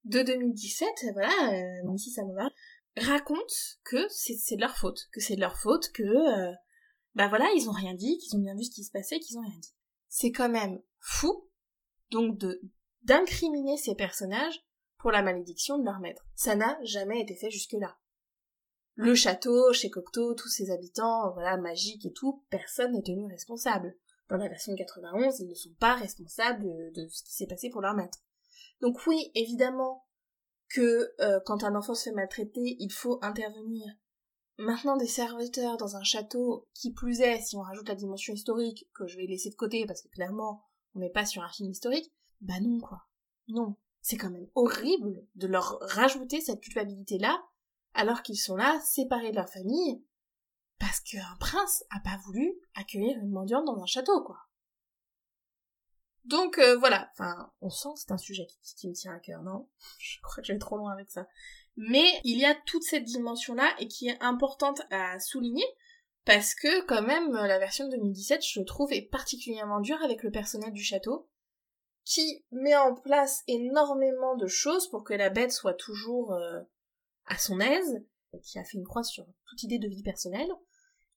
de 0.05 0.23
2017, 0.23 0.89
voilà, 1.13 1.53
euh, 1.53 1.91
Missy 1.91 2.11
Samovar 2.11 2.51
raconte 2.97 3.79
que 3.85 4.09
c'est 4.09 4.57
de 4.57 4.61
leur 4.61 4.77
faute, 4.77 5.09
que 5.13 5.21
c'est 5.21 5.37
de 5.37 5.41
leur 5.41 5.59
faute, 5.59 5.91
que 5.93 6.03
euh, 6.03 6.53
bah 7.15 7.29
voilà, 7.29 7.51
ils 7.55 7.69
ont 7.69 7.73
rien 7.73 7.95
dit, 7.95 8.19
qu'ils 8.19 8.37
ont 8.37 8.43
bien 8.43 8.57
vu 8.57 8.65
ce 8.65 8.71
qui 8.71 8.85
se 8.85 8.91
passait, 8.91 9.21
qu'ils 9.21 9.39
ont 9.39 9.43
rien 9.43 9.59
dit. 9.59 9.75
C'est 10.09 10.33
quand 10.33 10.49
même 10.49 10.81
fou, 11.01 11.49
donc 12.11 12.39
d'incriminer 13.03 13.77
ces 13.77 13.95
personnages 13.95 14.65
pour 15.01 15.11
la 15.11 15.23
malédiction 15.23 15.79
de 15.79 15.85
leur 15.85 16.01
maître. 16.01 16.27
Ça 16.35 16.55
n'a 16.55 16.79
jamais 16.83 17.21
été 17.21 17.35
fait 17.35 17.51
jusque-là. 17.51 17.97
Le 18.95 19.15
château, 19.15 19.73
chez 19.73 19.91
Cocteau, 19.91 20.35
tous 20.35 20.49
ses 20.49 20.71
habitants, 20.71 21.33
voilà, 21.33 21.57
magiques 21.57 22.05
et 22.05 22.13
tout, 22.13 22.45
personne 22.51 22.93
n'est 22.93 23.03
tenu 23.03 23.27
responsable. 23.27 23.97
Dans 24.29 24.37
la 24.37 24.49
version 24.49 24.75
91, 24.77 25.41
ils 25.41 25.49
ne 25.49 25.55
sont 25.55 25.75
pas 25.81 25.95
responsables 25.95 26.65
de 26.93 27.09
ce 27.09 27.23
qui 27.23 27.35
s'est 27.35 27.47
passé 27.47 27.71
pour 27.71 27.81
leur 27.81 27.95
maître. 27.95 28.19
Donc 28.81 29.07
oui, 29.07 29.31
évidemment 29.35 30.07
que 30.69 31.13
euh, 31.21 31.41
quand 31.47 31.65
un 31.65 31.75
enfant 31.75 31.95
se 31.95 32.05
fait 32.05 32.15
maltraiter, 32.15 32.77
il 32.79 32.93
faut 32.93 33.19
intervenir. 33.23 33.87
Maintenant, 34.59 34.97
des 34.97 35.07
serviteurs 35.07 35.79
dans 35.79 35.97
un 35.97 36.03
château, 36.03 36.69
qui 36.75 36.93
plus 36.93 37.23
est, 37.23 37.41
si 37.41 37.57
on 37.57 37.63
rajoute 37.63 37.89
la 37.89 37.95
dimension 37.95 38.35
historique, 38.35 38.89
que 38.95 39.07
je 39.07 39.17
vais 39.17 39.27
laisser 39.27 39.51
de 39.51 39.57
côté 39.57 39.87
parce 39.87 40.03
que 40.03 40.09
clairement, 40.09 40.63
on 40.95 40.99
n'est 40.99 41.11
pas 41.11 41.25
sur 41.25 41.43
un 41.43 41.49
film 41.49 41.71
historique, 41.71 42.13
bah 42.41 42.61
non 42.61 42.79
quoi. 42.79 43.07
Non. 43.49 43.77
C'est 44.03 44.17
quand 44.17 44.31
même 44.31 44.49
horrible 44.55 45.27
de 45.35 45.47
leur 45.47 45.79
rajouter 45.81 46.41
cette 46.41 46.61
culpabilité-là, 46.61 47.43
alors 47.95 48.23
qu'ils 48.23 48.39
sont 48.39 48.57
là, 48.57 48.81
séparés 48.81 49.31
de 49.31 49.37
leur 49.37 49.49
famille, 49.49 50.03
parce 50.79 51.01
qu'un 51.01 51.37
prince 51.39 51.85
a 51.91 52.01
pas 52.01 52.19
voulu 52.25 52.55
accueillir 52.75 53.19
une 53.19 53.31
mendiante 53.31 53.67
dans 53.67 53.83
un 53.83 53.87
château, 53.87 54.23
quoi. 54.23 54.39
Donc 56.25 56.59
euh, 56.59 56.77
voilà, 56.77 57.11
enfin, 57.13 57.51
on 57.61 57.71
sent 57.71 57.89
que 57.95 58.01
c'est 58.01 58.13
un 58.13 58.19
sujet 58.19 58.47
qui, 58.63 58.89
me 58.89 58.95
tient 58.95 59.15
à 59.15 59.19
cœur, 59.19 59.43
non? 59.43 59.69
Je 59.99 60.21
crois 60.23 60.37
que 60.37 60.47
je 60.47 60.53
vais 60.53 60.59
trop 60.59 60.77
loin 60.77 60.93
avec 60.93 61.11
ça. 61.11 61.27
Mais 61.77 62.21
il 62.25 62.39
y 62.39 62.45
a 62.45 62.55
toute 62.67 62.83
cette 62.83 63.05
dimension-là 63.05 63.75
et 63.79 63.89
qui 63.89 64.09
est 64.09 64.23
importante 64.23 64.83
à 64.91 65.19
souligner 65.19 65.65
parce 66.25 66.55
que 66.55 66.85
quand 66.87 67.03
même 67.03 67.33
la 67.33 67.59
version 67.59 67.87
de 67.87 67.97
2017, 67.97 68.45
je 68.45 68.61
trouve, 68.61 68.93
est 68.93 69.09
particulièrement 69.11 69.81
dure 69.81 70.03
avec 70.03 70.23
le 70.23 70.31
personnel 70.31 70.73
du 70.73 70.83
château 70.83 71.29
qui 72.05 72.45
met 72.51 72.77
en 72.77 72.95
place 72.95 73.43
énormément 73.47 74.37
de 74.37 74.47
choses 74.47 74.89
pour 74.91 75.05
que 75.05 75.15
la 75.15 75.31
bête 75.31 75.53
soit 75.53 75.75
toujours 75.75 76.33
euh, 76.33 76.61
à 77.27 77.39
son 77.39 77.61
aise, 77.61 78.05
qui 78.43 78.59
a 78.59 78.65
fait 78.65 78.79
une 78.79 78.87
croix 78.87 79.03
sur 79.03 79.27
toute 79.47 79.63
idée 79.63 79.79
de 79.79 79.89
vie 79.89 80.03
personnelle, 80.03 80.51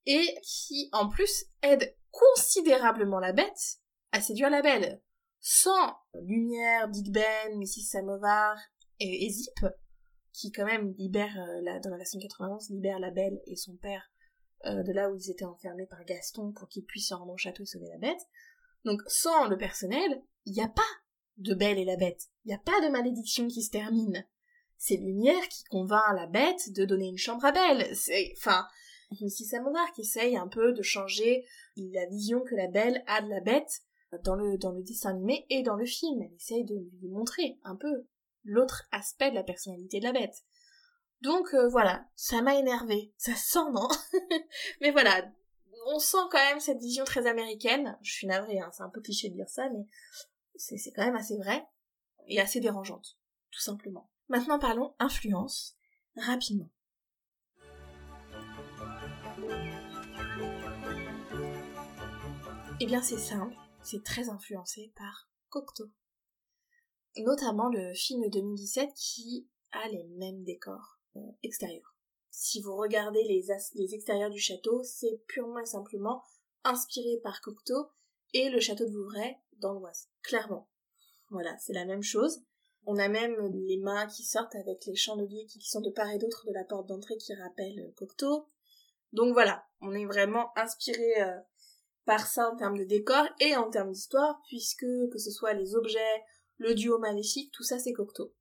et 0.05 0.25
qui 0.43 0.89
en 0.91 1.09
plus 1.09 1.45
aide 1.61 1.95
considérablement 2.11 3.19
la 3.19 3.33
bête 3.33 3.79
à 4.11 4.21
séduire 4.21 4.49
la 4.49 4.61
belle. 4.61 5.01
Sans 5.39 5.95
Lumière, 6.21 6.87
Big 6.89 7.11
Ben, 7.11 7.57
Mrs. 7.57 7.89
Samovar 7.89 8.57
et, 8.99 9.29
Zip, 9.29 9.65
qui 10.31 10.51
quand 10.51 10.65
même 10.65 10.93
libère, 10.97 11.35
euh, 11.37 11.79
dans 11.83 11.89
la 11.89 11.97
version 11.97 12.19
91, 12.19 12.69
libère 12.69 12.99
la 12.99 13.11
belle 13.11 13.41
et 13.47 13.55
son 13.55 13.75
père 13.75 14.09
euh, 14.65 14.83
de 14.83 14.93
là 14.93 15.09
où 15.09 15.15
ils 15.15 15.29
étaient 15.29 15.43
enfermés 15.43 15.87
par 15.87 16.03
Gaston 16.05 16.53
pour 16.53 16.69
qu'ils 16.69 16.85
puissent 16.85 17.09
se 17.09 17.13
rendre 17.13 17.33
au 17.33 17.37
château 17.37 17.63
et 17.63 17.65
sauver 17.65 17.89
la 17.89 17.97
bête. 17.97 18.21
Donc 18.85 19.01
sans 19.07 19.47
le 19.47 19.57
personnel, 19.57 20.23
il 20.45 20.53
n'y 20.53 20.61
a 20.61 20.67
pas 20.67 20.81
de 21.37 21.53
Belle 21.53 21.79
et 21.79 21.85
la 21.85 21.95
bête. 21.95 22.29
Il 22.45 22.49
n'y 22.49 22.53
a 22.53 22.59
pas 22.59 22.79
de 22.81 22.89
malédiction 22.89 23.47
qui 23.47 23.63
se 23.63 23.71
termine. 23.71 24.25
C'est 24.77 24.97
Lumière 24.97 25.47
qui 25.49 25.63
convainc 25.65 26.15
la 26.15 26.27
bête 26.27 26.71
de 26.73 26.85
donner 26.85 27.07
une 27.07 27.17
chambre 27.17 27.45
à 27.45 27.51
Belle. 27.51 27.95
C'est, 27.95 28.33
enfin, 28.37 28.67
Mrs. 29.11 29.49
Samovar 29.49 29.91
qui 29.93 30.01
essaye 30.01 30.37
un 30.37 30.47
peu 30.47 30.73
de 30.73 30.81
changer 30.81 31.45
la 31.77 32.05
vision 32.07 32.41
que 32.41 32.55
la 32.55 32.67
Belle 32.67 33.03
a 33.07 33.21
de 33.21 33.29
la 33.29 33.39
bête 33.39 33.81
dans 34.23 34.35
le, 34.35 34.57
dans 34.57 34.71
le 34.71 34.83
dessin 34.83 35.11
animé 35.11 35.45
et 35.49 35.63
dans 35.63 35.75
le 35.75 35.85
film. 35.85 36.21
Elle 36.21 36.35
essaye 36.35 36.65
de 36.65 36.75
lui 36.75 37.09
montrer 37.09 37.57
un 37.63 37.75
peu 37.75 38.05
l'autre 38.43 38.83
aspect 38.91 39.31
de 39.31 39.35
la 39.35 39.43
personnalité 39.43 39.99
de 39.99 40.05
la 40.05 40.11
bête. 40.11 40.43
Donc 41.21 41.53
euh, 41.53 41.69
voilà, 41.69 42.05
ça 42.15 42.41
m'a 42.41 42.55
énervé. 42.55 43.13
Ça 43.17 43.35
sent, 43.35 43.71
non? 43.71 43.87
Mais 44.81 44.91
voilà, 44.91 45.31
on 45.87 45.99
sent 45.99 46.17
quand 46.31 46.43
même 46.49 46.59
cette 46.59 46.79
vision 46.79 47.05
très 47.05 47.27
américaine. 47.27 47.97
Je 48.01 48.11
suis 48.11 48.27
navrée, 48.27 48.59
hein, 48.59 48.69
c'est 48.73 48.83
un 48.83 48.89
peu 48.89 49.01
cliché 49.01 49.29
de 49.29 49.35
dire 49.35 49.49
ça, 49.49 49.69
mais 49.69 49.85
c'est 50.63 50.91
quand 50.91 51.05
même 51.05 51.15
assez 51.15 51.37
vrai 51.37 51.65
et 52.27 52.39
assez 52.39 52.59
dérangeante, 52.59 53.17
tout 53.51 53.59
simplement. 53.59 54.09
Maintenant 54.29 54.59
parlons 54.59 54.95
influence, 54.99 55.75
rapidement. 56.15 56.69
Eh 62.79 62.85
bien 62.85 63.01
c'est 63.01 63.17
simple, 63.17 63.55
c'est 63.81 64.03
très 64.03 64.29
influencé 64.29 64.91
par 64.95 65.29
Cocteau. 65.49 65.89
Notamment 67.17 67.69
le 67.69 67.93
film 67.93 68.29
2017 68.29 68.93
qui 68.95 69.47
a 69.71 69.87
les 69.89 70.03
mêmes 70.05 70.43
décors 70.43 70.99
euh, 71.15 71.19
extérieurs. 71.43 71.95
Si 72.31 72.61
vous 72.61 72.75
regardez 72.75 73.23
les, 73.25 73.93
extérieurs 73.93 74.31
du 74.31 74.39
château, 74.39 74.81
c'est 74.83 75.21
purement 75.27 75.59
et 75.59 75.65
simplement 75.65 76.23
inspiré 76.63 77.19
par 77.21 77.41
Cocteau 77.41 77.89
et 78.33 78.49
le 78.49 78.59
château 78.59 78.85
de 78.85 78.91
Vouvray 78.91 79.37
dans 79.59 79.73
l'Oise. 79.73 80.09
Clairement. 80.21 80.69
Voilà, 81.29 81.57
c'est 81.59 81.73
la 81.73 81.85
même 81.85 82.03
chose. 82.03 82.43
On 82.85 82.97
a 82.97 83.07
même 83.07 83.35
les 83.67 83.77
mains 83.77 84.07
qui 84.07 84.23
sortent 84.23 84.55
avec 84.55 84.85
les 84.85 84.95
chandeliers 84.95 85.45
qui 85.45 85.61
sont 85.61 85.81
de 85.81 85.89
part 85.89 86.09
et 86.09 86.17
d'autre 86.17 86.45
de 86.47 86.53
la 86.53 86.65
porte 86.65 86.87
d'entrée 86.87 87.17
qui 87.17 87.33
rappellent 87.33 87.93
Cocteau. 87.95 88.49
Donc 89.13 89.33
voilà, 89.33 89.65
on 89.81 89.93
est 89.93 90.05
vraiment 90.05 90.51
inspiré 90.57 91.21
euh, 91.21 91.39
par 92.05 92.27
ça 92.27 92.49
en 92.49 92.55
termes 92.55 92.77
de 92.77 92.83
décor 92.83 93.25
et 93.39 93.55
en 93.55 93.69
termes 93.69 93.91
d'histoire, 93.91 94.41
puisque 94.47 94.85
que 95.11 95.17
ce 95.17 95.31
soit 95.31 95.53
les 95.53 95.75
objets, 95.75 96.23
le 96.57 96.73
duo 96.73 96.97
maléfique, 96.97 97.51
tout 97.53 97.63
ça 97.63 97.79
c'est 97.79 97.93
Cocteau. 97.93 98.33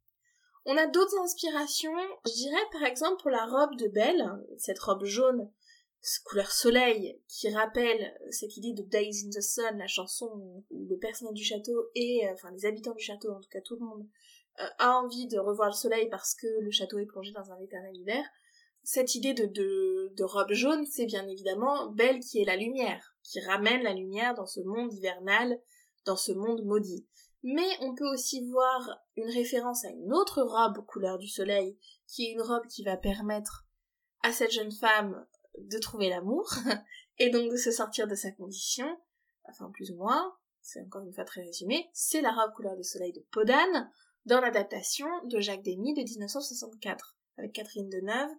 On 0.64 0.76
a 0.76 0.86
d'autres 0.86 1.18
inspirations, 1.18 1.96
je 2.26 2.32
dirais 2.32 2.64
par 2.72 2.84
exemple 2.84 3.20
pour 3.20 3.30
la 3.30 3.46
robe 3.46 3.76
de 3.76 3.88
Belle, 3.88 4.24
cette 4.58 4.78
robe 4.78 5.04
jaune, 5.04 5.50
couleur 6.24 6.50
soleil, 6.50 7.20
qui 7.28 7.48
rappelle 7.50 8.12
cette 8.30 8.56
idée 8.56 8.72
de 8.72 8.82
Days 8.82 9.24
in 9.26 9.30
the 9.30 9.40
Sun, 9.40 9.78
la 9.78 9.86
chanson 9.86 10.64
où 10.70 10.86
le 10.88 10.98
personnel 10.98 11.34
du 11.34 11.44
château 11.44 11.90
et, 11.94 12.26
euh, 12.26 12.32
enfin 12.32 12.50
les 12.50 12.66
habitants 12.66 12.94
du 12.94 13.02
château, 13.02 13.30
en 13.30 13.40
tout 13.40 13.48
cas 13.50 13.60
tout 13.60 13.76
le 13.76 13.86
monde, 13.86 14.06
euh, 14.60 14.66
a 14.78 14.98
envie 14.98 15.28
de 15.28 15.38
revoir 15.38 15.68
le 15.68 15.74
soleil 15.74 16.08
parce 16.10 16.34
que 16.34 16.46
le 16.60 16.70
château 16.70 16.98
est 16.98 17.06
plongé 17.06 17.32
dans 17.32 17.50
un 17.52 17.58
éternel 17.60 17.96
hiver, 17.96 18.24
cette 18.84 19.14
idée 19.14 19.32
de, 19.32 19.46
de, 19.46 20.12
de 20.16 20.24
robe 20.24 20.52
jaune, 20.52 20.84
c'est 20.86 21.06
bien 21.06 21.26
évidemment 21.28 21.90
Belle 21.92 22.18
qui 22.18 22.40
est 22.40 22.44
la 22.44 22.56
lumière, 22.56 23.14
qui 23.22 23.40
ramène 23.40 23.82
la 23.82 23.94
lumière 23.94 24.34
dans 24.34 24.46
ce 24.46 24.60
monde 24.60 24.92
hivernal, 24.92 25.60
dans 26.04 26.16
ce 26.16 26.32
monde 26.32 26.64
maudit. 26.64 27.06
Mais 27.44 27.68
on 27.80 27.94
peut 27.94 28.08
aussi 28.12 28.44
voir 28.50 28.98
une 29.16 29.30
référence 29.30 29.84
à 29.84 29.90
une 29.90 30.12
autre 30.12 30.42
robe 30.42 30.84
couleur 30.86 31.18
du 31.18 31.28
soleil, 31.28 31.78
qui 32.08 32.26
est 32.26 32.32
une 32.32 32.42
robe 32.42 32.66
qui 32.66 32.82
va 32.82 32.96
permettre 32.96 33.66
à 34.22 34.32
cette 34.32 34.52
jeune 34.52 34.72
femme 34.72 35.26
de 35.58 35.78
trouver 35.78 36.08
l'amour, 36.08 36.50
et 37.18 37.30
donc 37.30 37.50
de 37.50 37.56
se 37.56 37.70
sortir 37.70 38.06
de 38.06 38.14
sa 38.14 38.30
condition, 38.30 38.86
enfin 39.48 39.70
plus 39.70 39.90
ou 39.90 39.96
moins, 39.96 40.34
c'est 40.60 40.80
encore 40.80 41.02
une 41.02 41.12
fois 41.12 41.24
très 41.24 41.42
résumé, 41.42 41.90
c'est 41.92 42.20
la 42.20 42.32
robe 42.32 42.54
couleur 42.54 42.76
du 42.76 42.84
soleil 42.84 43.12
de 43.12 43.24
Podane, 43.32 43.90
dans 44.24 44.40
l'adaptation 44.40 45.08
de 45.24 45.40
Jacques 45.40 45.64
Demy 45.64 45.94
de 45.94 46.02
1964, 46.02 47.16
avec 47.38 47.52
Catherine 47.52 47.88
Deneuve 47.88 48.30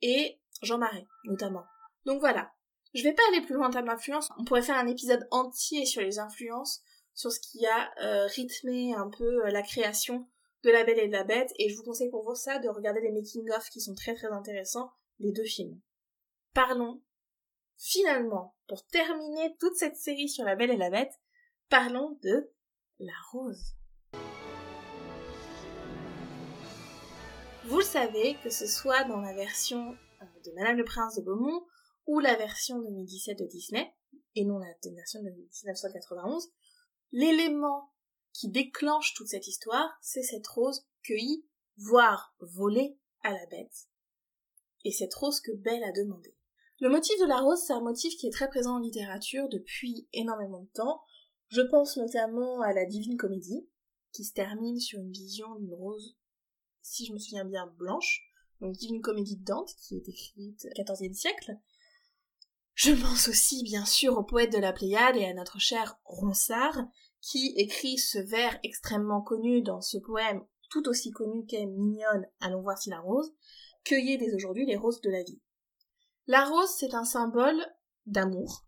et 0.00 0.40
Jean 0.62 0.78
Marais, 0.78 1.06
notamment. 1.24 1.64
Donc 2.04 2.20
voilà. 2.20 2.52
Je 2.94 3.02
vais 3.04 3.14
pas 3.14 3.22
aller 3.30 3.40
plus 3.40 3.54
loin 3.54 3.68
en 3.68 3.70
termes 3.70 3.94
on 4.38 4.44
pourrait 4.44 4.62
faire 4.62 4.76
un 4.76 4.86
épisode 4.86 5.26
entier 5.30 5.86
sur 5.86 6.02
les 6.02 6.18
influences, 6.18 6.82
sur 7.14 7.32
ce 7.32 7.40
qui 7.40 7.64
a 7.66 7.90
euh, 8.02 8.26
rythmé 8.26 8.94
un 8.94 9.08
peu 9.08 9.46
euh, 9.46 9.50
la 9.50 9.62
création 9.62 10.28
de 10.62 10.70
La 10.70 10.84
Belle 10.84 10.98
et 10.98 11.06
de 11.06 11.12
la 11.12 11.24
Bête, 11.24 11.52
et 11.58 11.68
je 11.68 11.76
vous 11.76 11.84
conseille 11.84 12.10
pour 12.10 12.24
vous 12.24 12.34
ça 12.34 12.58
de 12.58 12.68
regarder 12.68 13.00
les 13.00 13.12
making-of 13.12 13.68
qui 13.70 13.80
sont 13.80 13.94
très 13.94 14.14
très 14.14 14.28
intéressants, 14.28 14.92
les 15.18 15.32
deux 15.32 15.44
films. 15.44 15.80
Parlons, 16.54 17.00
finalement, 17.78 18.54
pour 18.68 18.86
terminer 18.88 19.56
toute 19.58 19.74
cette 19.74 19.96
série 19.96 20.28
sur 20.28 20.44
La 20.44 20.54
Belle 20.54 20.70
et 20.70 20.76
la 20.76 20.90
Bête, 20.90 21.18
parlons 21.70 22.18
de 22.22 22.52
la 22.98 23.14
rose. 23.30 23.74
Vous 27.64 27.78
le 27.78 27.84
savez, 27.84 28.36
que 28.44 28.50
ce 28.50 28.66
soit 28.66 29.04
dans 29.04 29.20
la 29.20 29.32
version 29.32 29.96
euh, 30.20 30.24
de 30.44 30.52
Madame 30.52 30.76
le 30.76 30.84
Prince 30.84 31.16
de 31.16 31.22
Beaumont 31.22 31.66
ou 32.06 32.20
la 32.20 32.36
version 32.36 32.82
2017 32.82 33.38
de 33.38 33.46
Disney, 33.46 33.90
et 34.34 34.44
non 34.44 34.58
la 34.58 34.74
version 34.90 35.22
de 35.22 35.30
1991, 35.30 36.52
l'élément 37.12 37.94
qui 38.34 38.50
déclenche 38.50 39.14
toute 39.14 39.28
cette 39.28 39.46
histoire, 39.46 39.96
c'est 40.02 40.22
cette 40.22 40.46
rose 40.48 40.86
cueillie, 41.02 41.46
voire 41.78 42.34
volée 42.40 42.98
à 43.22 43.30
la 43.30 43.46
bête, 43.46 43.88
et 44.84 44.92
cette 44.92 45.14
rose 45.14 45.40
que 45.40 45.52
Belle 45.52 45.84
a 45.84 45.92
demandée. 45.92 46.31
Le 46.82 46.88
motif 46.88 47.16
de 47.20 47.26
la 47.26 47.38
rose, 47.38 47.62
c'est 47.64 47.72
un 47.72 47.80
motif 47.80 48.16
qui 48.16 48.26
est 48.26 48.32
très 48.32 48.48
présent 48.48 48.74
en 48.74 48.80
littérature 48.80 49.48
depuis 49.48 50.08
énormément 50.12 50.62
de 50.62 50.70
temps. 50.74 51.00
Je 51.46 51.60
pense 51.60 51.96
notamment 51.96 52.60
à 52.60 52.72
la 52.72 52.86
Divine 52.86 53.16
Comédie, 53.16 53.68
qui 54.10 54.24
se 54.24 54.32
termine 54.32 54.80
sur 54.80 54.98
une 54.98 55.12
vision 55.12 55.54
d'une 55.54 55.74
rose, 55.74 56.16
si 56.80 57.06
je 57.06 57.12
me 57.12 57.20
souviens 57.20 57.44
bien, 57.44 57.72
blanche, 57.78 58.24
donc 58.60 58.72
Divine 58.72 59.00
Comédie 59.00 59.36
de 59.36 59.44
Dante, 59.44 59.70
qui 59.76 59.94
est 59.94 60.08
écrite 60.08 60.66
au 60.76 60.92
XIVe 60.92 61.12
siècle. 61.12 61.56
Je 62.74 62.90
pense 62.90 63.28
aussi, 63.28 63.62
bien 63.62 63.84
sûr, 63.84 64.18
au 64.18 64.24
poète 64.24 64.52
de 64.52 64.58
la 64.58 64.72
Pléiade 64.72 65.16
et 65.16 65.26
à 65.26 65.34
notre 65.34 65.60
cher 65.60 66.00
Ronsard, 66.02 66.88
qui 67.20 67.54
écrit 67.58 67.96
ce 67.96 68.18
vers 68.18 68.58
extrêmement 68.64 69.22
connu 69.22 69.62
dans 69.62 69.82
ce 69.82 69.98
poème, 69.98 70.44
tout 70.68 70.88
aussi 70.88 71.12
connu 71.12 71.46
qu'est 71.46 71.64
Mignonne, 71.64 72.26
allons 72.40 72.62
voir 72.62 72.76
si 72.76 72.90
la 72.90 72.98
rose, 72.98 73.32
cueillez 73.84 74.18
dès 74.18 74.34
aujourd'hui 74.34 74.66
les 74.66 74.76
roses 74.76 75.00
de 75.00 75.10
la 75.10 75.22
vie. 75.22 75.40
La 76.26 76.44
rose, 76.44 76.70
c'est 76.78 76.94
un 76.94 77.04
symbole 77.04 77.60
d'amour. 78.06 78.66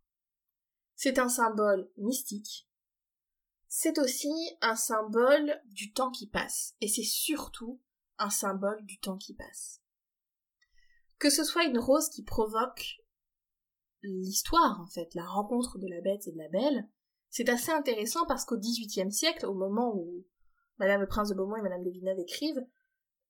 C'est 0.97 1.19
un 1.19 1.29
symbole 1.29 1.91
mystique. 1.97 2.69
C'est 3.69 3.99
aussi 3.99 4.33
un 4.61 4.77
symbole 4.77 5.61
du 5.67 5.93
temps 5.93 6.11
qui 6.11 6.29
passe. 6.29 6.75
Et 6.81 6.89
c'est 6.89 7.05
surtout 7.05 7.81
un 8.19 8.31
symbole 8.31 8.85
du 8.85 8.99
temps 9.01 9.19
qui 9.19 9.35
passe. 9.35 9.83
Que 11.19 11.31
ce 11.31 11.45
soit 11.45 11.65
une 11.65 11.79
rose 11.79 12.09
qui 12.09 12.23
provoque 12.23 13.01
l'histoire, 14.03 14.81
en 14.81 14.87
fait, 14.87 15.15
la 15.15 15.25
rencontre 15.25 15.79
de 15.79 15.89
la 15.89 16.01
bête 16.01 16.27
et 16.27 16.33
de 16.33 16.39
la 16.39 16.49
belle, 16.49 16.89
c'est 17.31 17.49
assez 17.49 17.73
intéressant 17.73 18.27
parce 18.27 18.45
qu'au 18.45 18.59
XVIIIe 18.59 19.13
siècle, 19.13 19.47
au 19.47 19.55
moment 19.55 19.93
où 19.95 20.25
Madame 20.79 21.01
le 21.01 21.09
Prince 21.09 21.31
de 21.31 21.35
Beaumont 21.35 21.57
et 21.57 21.63
Madame 21.63 21.83
de 21.83 21.91
Villeneuve 21.91 22.19
écrivent, 22.19 22.65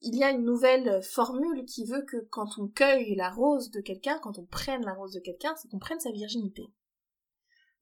il 0.04 0.16
y 0.16 0.24
a 0.24 0.30
une 0.30 0.44
nouvelle 0.44 1.02
formule 1.02 1.64
qui 1.64 1.84
veut 1.84 2.02
que 2.02 2.18
quand 2.30 2.58
on 2.58 2.68
cueille 2.68 3.14
la 3.14 3.30
rose 3.30 3.70
de 3.70 3.80
quelqu'un, 3.80 4.18
quand 4.18 4.38
on 4.38 4.44
prenne 4.44 4.84
la 4.84 4.94
rose 4.94 5.12
de 5.12 5.20
quelqu'un, 5.20 5.54
c'est 5.56 5.68
qu'on 5.68 5.78
prenne 5.78 6.00
sa 6.00 6.12
virginité. 6.12 6.66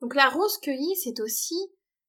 Donc 0.00 0.14
la 0.14 0.28
rose 0.28 0.58
cueillie, 0.58 0.96
c'est 0.96 1.20
aussi 1.20 1.56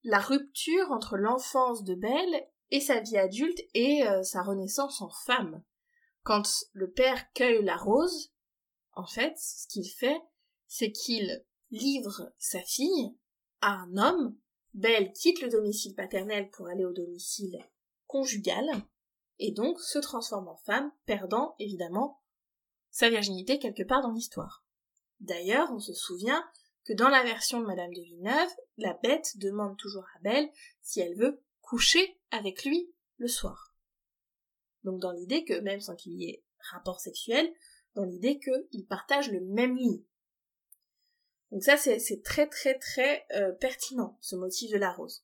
la 0.03 0.19
rupture 0.19 0.91
entre 0.91 1.17
l'enfance 1.17 1.83
de 1.83 1.95
Belle 1.95 2.47
et 2.71 2.79
sa 2.79 2.99
vie 2.99 3.17
adulte 3.17 3.59
et 3.73 4.07
euh, 4.07 4.23
sa 4.23 4.41
renaissance 4.41 5.01
en 5.01 5.09
femme. 5.25 5.63
Quand 6.23 6.43
le 6.73 6.91
père 6.91 7.31
cueille 7.33 7.63
la 7.63 7.77
rose, 7.77 8.31
en 8.93 9.05
fait, 9.05 9.33
ce 9.37 9.67
qu'il 9.67 9.89
fait, 9.89 10.21
c'est 10.67 10.91
qu'il 10.91 11.43
livre 11.71 12.31
sa 12.37 12.61
fille 12.61 13.15
un 13.61 13.97
homme, 13.97 14.35
Belle 14.73 15.13
quitte 15.13 15.41
le 15.41 15.49
domicile 15.49 15.95
paternel 15.95 16.49
pour 16.49 16.67
aller 16.67 16.83
au 16.83 16.93
domicile 16.93 17.59
conjugal, 18.07 18.65
et 19.39 19.51
donc 19.51 19.79
se 19.79 19.99
transforme 19.99 20.47
en 20.47 20.57
femme, 20.57 20.91
perdant 21.05 21.55
évidemment 21.59 22.21
sa 22.91 23.09
virginité 23.09 23.59
quelque 23.59 23.83
part 23.83 24.01
dans 24.01 24.11
l'histoire. 24.11 24.63
D'ailleurs, 25.19 25.71
on 25.71 25.79
se 25.79 25.93
souvient 25.93 26.43
que 26.85 26.93
dans 26.93 27.09
la 27.09 27.23
version 27.23 27.61
de 27.61 27.65
Madame 27.65 27.93
de 27.93 28.01
Villeneuve, 28.01 28.49
la 28.77 28.93
bête 28.93 29.37
demande 29.37 29.77
toujours 29.77 30.05
à 30.15 30.19
Belle 30.19 30.49
si 30.81 30.99
elle 30.99 31.15
veut 31.15 31.41
coucher 31.61 32.19
avec 32.31 32.65
lui 32.65 32.93
le 33.17 33.27
soir. 33.27 33.73
Donc 34.83 34.99
dans 34.99 35.11
l'idée 35.11 35.45
que, 35.45 35.59
même 35.59 35.79
sans 35.79 35.95
qu'il 35.95 36.13
y 36.13 36.29
ait 36.29 36.43
rapport 36.71 36.99
sexuel, 36.99 37.51
dans 37.95 38.03
l'idée 38.03 38.39
qu'ils 38.39 38.85
partagent 38.85 39.31
le 39.31 39.41
même 39.41 39.77
lit. 39.77 40.05
Donc 41.51 41.63
ça, 41.63 41.77
c'est 41.77 42.23
très 42.23 42.47
très 42.47 42.77
très 42.79 43.25
euh, 43.35 43.51
pertinent, 43.53 44.17
ce 44.21 44.35
motif 44.35 44.71
de 44.71 44.77
la 44.77 44.91
rose. 44.91 45.23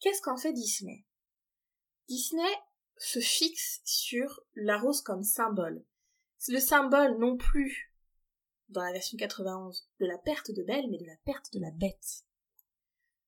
Qu'est-ce 0.00 0.20
qu'en 0.20 0.36
fait 0.36 0.52
Disney? 0.52 1.06
Disney 2.08 2.50
se 3.02 3.18
fixe 3.18 3.80
sur 3.84 4.42
la 4.54 4.78
rose 4.78 5.02
comme 5.02 5.24
symbole. 5.24 5.84
C'est 6.38 6.52
le 6.52 6.60
symbole 6.60 7.18
non 7.18 7.36
plus, 7.36 7.92
dans 8.68 8.82
la 8.82 8.92
version 8.92 9.18
91, 9.18 9.88
de 9.98 10.06
la 10.06 10.18
perte 10.18 10.52
de 10.52 10.62
Belle, 10.62 10.88
mais 10.88 10.98
de 10.98 11.06
la 11.06 11.16
perte 11.24 11.52
de 11.52 11.60
la 11.60 11.70
bête. 11.72 12.24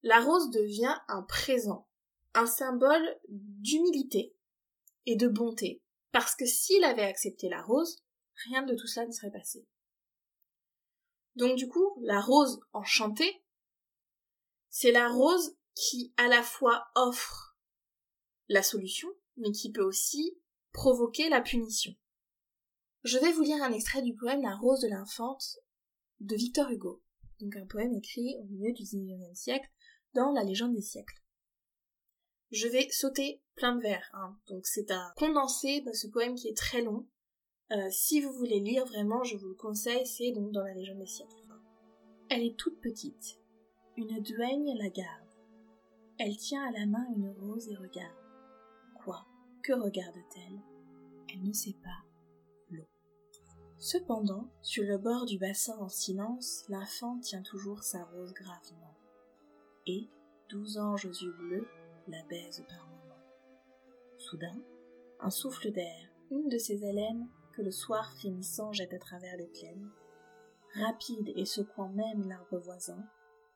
La 0.03 0.20
rose 0.20 0.51
devient 0.51 0.97
un 1.09 1.22
présent, 1.22 1.89
un 2.35 2.47
symbole 2.47 3.18
d'humilité 3.29 4.37
et 5.07 5.16
de 5.16 5.27
bonté, 5.29 5.83
parce 6.12 6.37
que 6.37 6.47
s'il 6.47 6.85
avait 6.85 7.03
accepté 7.03 7.49
la 7.49 7.62
rose, 7.62 8.05
rien 8.47 8.62
de 8.62 8.75
tout 8.75 8.87
cela 8.87 9.07
ne 9.07 9.12
serait 9.12 9.33
passé. 9.33 9.66
Donc 11.35 11.57
du 11.57 11.68
coup, 11.68 11.99
la 12.03 12.20
rose 12.20 12.61
enchantée, 12.72 13.45
c'est 14.68 14.93
la 14.93 15.09
rose 15.09 15.57
qui 15.75 16.14
à 16.16 16.29
la 16.29 16.45
fois 16.45 16.87
offre 16.95 17.57
la 18.49 18.62
solution, 18.62 19.09
mais 19.37 19.51
qui 19.51 19.70
peut 19.70 19.85
aussi 19.85 20.39
provoquer 20.72 21.28
la 21.28 21.41
punition. 21.41 21.95
Je 23.03 23.18
vais 23.18 23.32
vous 23.32 23.43
lire 23.43 23.62
un 23.62 23.72
extrait 23.72 24.03
du 24.03 24.14
poème 24.14 24.43
La 24.43 24.57
rose 24.57 24.80
de 24.80 24.89
l'infante 24.89 25.59
de 26.20 26.37
Victor 26.37 26.70
Hugo, 26.70 27.03
donc 27.41 27.57
un 27.57 27.66
poème 27.66 27.95
écrit 27.95 28.37
au 28.41 28.45
milieu 28.45 28.72
du 28.72 28.82
XIXe 28.82 29.39
siècle 29.39 29.68
dans 30.14 30.32
la 30.32 30.45
légende 30.45 30.74
des 30.74 30.82
siècles. 30.82 31.20
Je 32.51 32.68
vais 32.68 32.89
sauter 32.91 33.43
plein 33.57 33.76
de 33.76 33.82
vers, 33.82 34.09
hein. 34.14 34.39
donc 34.49 34.66
c'est 34.66 34.91
un 34.91 35.12
condensé 35.16 35.80
de 35.80 35.93
ce 35.93 36.07
poème 36.07 36.35
qui 36.35 36.49
est 36.49 36.57
très 36.57 36.82
long, 36.82 37.07
euh, 37.72 37.89
si 37.91 38.20
vous 38.20 38.32
voulez 38.32 38.61
lire 38.61 38.85
vraiment, 38.85 39.24
je 39.24 39.37
vous 39.37 39.49
le 39.49 39.55
conseille, 39.55 40.07
c'est 40.07 40.32
donc 40.32 40.53
dans 40.53 40.62
la 40.62 40.74
légende 40.74 40.99
des 40.99 41.07
siècles. 41.07 41.35
Elle 42.28 42.43
est 42.43 42.57
toute 42.57 42.80
petite. 42.80 43.41
Une 43.97 44.20
duègne 44.20 44.76
la 44.78 44.91
garde. 44.91 45.28
Elle 46.18 46.37
tient 46.37 46.62
à 46.62 46.72
la 46.72 46.87
main 46.87 47.07
une 47.16 47.30
rose 47.30 47.68
et 47.68 47.76
regarde. 47.76 48.24
Que 49.62 49.72
regarde-t-elle? 49.72 50.61
Elle 51.30 51.42
ne 51.42 51.52
sait 51.55 51.76
pas. 51.82 52.05
L'eau. 52.70 52.86
Cependant, 53.78 54.50
sur 54.61 54.84
le 54.84 54.98
bord 54.98 55.24
du 55.24 55.38
bassin 55.38 55.76
en 55.78 55.88
silence, 55.88 56.64
l'enfant 56.68 57.18
tient 57.20 57.42
toujours 57.42 57.82
sa 57.82 58.05
rose 58.05 58.34
gravement. 58.34 58.94
Et, 59.86 60.11
douze 60.50 60.76
anges 60.76 61.07
aux 61.07 61.12
yeux 61.12 61.32
bleus 61.32 61.66
la 62.09 62.22
baisent 62.24 62.64
par 62.68 62.86
moments. 62.86 63.24
Soudain, 64.18 64.61
un 65.20 65.30
souffle 65.30 65.70
d'air, 65.72 66.11
une 66.30 66.48
de 66.48 66.59
ses 66.59 66.84
haleines, 66.84 67.26
que 67.55 67.62
le 67.62 67.70
soir 67.70 68.12
frémissant 68.12 68.72
jette 68.72 68.92
à 68.92 68.98
travers 68.98 69.38
les 69.38 69.46
plaines, 69.46 69.90
rapide 70.74 71.32
et 71.36 71.46
secouant 71.46 71.88
même 71.88 72.28
l'arbre 72.28 72.59
voisin, 72.59 73.02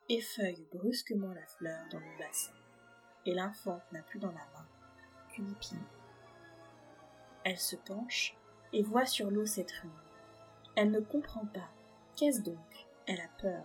effeuille 0.08 0.66
brusquement 0.72 1.34
la 1.34 1.46
fleur 1.46 1.84
dans 1.90 2.00
le 2.00 2.18
bassin, 2.18 2.54
et 3.26 3.34
l'infante 3.34 3.92
n'a 3.92 4.02
plus 4.02 4.20
dans 4.20 4.32
la 4.32 4.46
main 4.54 4.68
Elle 7.44 7.58
se 7.58 7.76
penche 7.76 8.36
et 8.72 8.82
voit 8.82 9.06
sur 9.06 9.30
l'eau 9.30 9.46
cette 9.46 9.72
rue. 9.72 9.88
Elle 10.76 10.90
ne 10.90 11.00
comprend 11.00 11.46
pas. 11.46 11.70
Qu'est-ce 12.16 12.42
donc? 12.42 12.86
Elle 13.06 13.20
a 13.20 13.28
peur. 13.40 13.64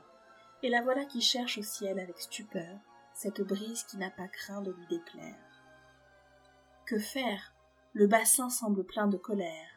Et 0.61 0.69
la 0.69 0.81
voilà 0.81 1.05
qui 1.05 1.21
cherche 1.21 1.57
au 1.57 1.63
ciel 1.63 1.99
avec 1.99 2.19
stupeur 2.19 2.79
cette 3.13 3.41
brise 3.41 3.83
qui 3.83 3.97
n'a 3.97 4.09
pas 4.09 4.27
craint 4.27 4.61
de 4.61 4.71
lui 4.71 4.87
déplaire. 4.87 5.35
Que 6.85 6.97
faire? 6.97 7.53
Le 7.93 8.07
bassin 8.07 8.49
semble 8.49 8.83
plein 8.83 9.07
de 9.07 9.17
colère. 9.17 9.69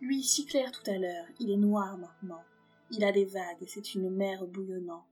Lui, 0.00 0.22
si 0.22 0.44
clair 0.44 0.70
tout 0.72 0.90
à 0.90 0.98
l'heure, 0.98 1.26
il 1.38 1.50
est 1.50 1.56
noir 1.56 1.96
maintenant. 1.96 2.42
Il 2.90 3.04
a 3.04 3.12
des 3.12 3.24
vagues, 3.24 3.64
c'est 3.66 3.94
une 3.94 4.10
mer 4.10 4.46
bouillonnant. 4.46 5.06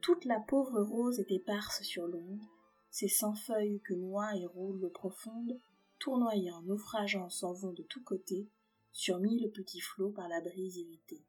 Toute 0.00 0.24
la 0.24 0.40
pauvre 0.40 0.80
rose 0.80 1.20
est 1.20 1.30
éparse 1.30 1.82
sur 1.82 2.06
l'onde, 2.06 2.42
ces 2.90 3.08
cent 3.08 3.34
feuilles 3.34 3.82
que 3.84 3.92
noient 3.92 4.34
et 4.36 4.46
roulent 4.46 4.80
l'eau 4.80 4.88
profonde, 4.90 5.58
tournoyant, 6.00 6.62
naufrageant, 6.62 7.28
s'en 7.28 7.52
vont 7.52 7.72
de 7.72 7.84
tous 7.84 8.02
côtés, 8.02 8.48
sur 8.92 9.18
mille 9.18 9.50
petits 9.52 9.80
flots 9.80 10.10
par 10.10 10.28
la 10.28 10.40
brise 10.40 10.76
irritée. 10.76 11.24